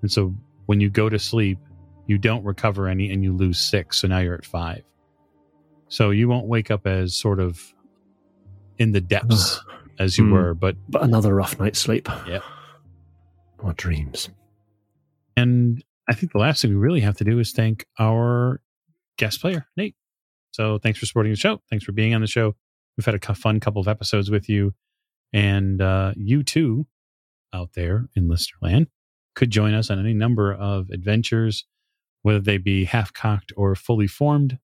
And 0.01 0.11
so 0.11 0.33
when 0.67 0.79
you 0.79 0.89
go 0.89 1.09
to 1.09 1.19
sleep, 1.19 1.59
you 2.07 2.17
don't 2.17 2.43
recover 2.45 2.87
any 2.87 3.11
and 3.11 3.21
you 3.23 3.33
lose 3.35 3.59
six. 3.59 3.97
So 3.99 4.07
now 4.07 4.19
you're 4.19 4.35
at 4.35 4.45
five. 4.45 4.83
So 5.89 6.11
you 6.11 6.29
won't 6.29 6.47
wake 6.47 6.71
up 6.71 6.87
as 6.87 7.13
sort 7.15 7.39
of 7.39 7.61
in 8.77 8.91
the 8.93 9.01
depths 9.01 9.59
as 9.99 10.17
you 10.17 10.25
Hmm. 10.25 10.31
were. 10.31 10.53
But, 10.53 10.77
But 10.87 11.03
another 11.03 11.35
rough 11.35 11.59
night's 11.59 11.79
sleep. 11.79 12.07
Yeah. 12.27 12.39
What 13.57 13.75
dreams. 13.75 14.29
and 15.35 15.83
I 16.09 16.13
think 16.15 16.31
the 16.31 16.39
last 16.39 16.61
thing 16.61 16.71
we 16.71 16.77
really 16.77 17.01
have 17.01 17.17
to 17.17 17.23
do 17.25 17.37
is 17.39 17.51
thank 17.51 17.85
our 17.99 18.61
guest 19.17 19.41
player, 19.41 19.67
Nate. 19.75 19.95
So 20.51 20.77
thanks 20.79 20.99
for 20.99 21.05
supporting 21.05 21.31
the 21.31 21.37
show. 21.37 21.61
Thanks 21.69 21.85
for 21.85 21.91
being 21.91 22.13
on 22.13 22.21
the 22.21 22.27
show. 22.27 22.55
We've 22.97 23.05
had 23.05 23.15
a 23.15 23.35
fun 23.35 23.59
couple 23.59 23.81
of 23.81 23.87
episodes 23.87 24.29
with 24.29 24.49
you. 24.49 24.73
And 25.31 25.81
uh, 25.81 26.13
you 26.15 26.43
too, 26.43 26.87
out 27.53 27.69
there 27.75 28.07
in 28.15 28.27
Listerland, 28.27 28.87
could 29.35 29.51
join 29.51 29.73
us 29.73 29.89
on 29.89 29.99
any 29.99 30.13
number 30.13 30.53
of 30.53 30.89
adventures, 30.89 31.65
whether 32.23 32.39
they 32.39 32.57
be 32.57 32.85
half 32.85 33.13
cocked 33.13 33.53
or 33.55 33.75
fully 33.75 34.07
formed. 34.07 34.57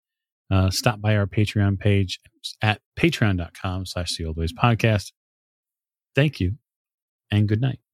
Uh, 0.51 0.69
stop 0.69 1.01
by 1.01 1.15
our 1.15 1.25
Patreon 1.25 1.79
page 1.79 2.19
at 2.61 2.81
patreon.com 2.99 3.85
slash 3.85 4.15
the 4.17 4.25
old 4.25 4.37
ways 4.37 4.53
podcast. 4.53 5.11
Thank 6.13 6.39
you 6.39 6.57
and 7.31 7.47
good 7.47 7.61
night. 7.61 7.84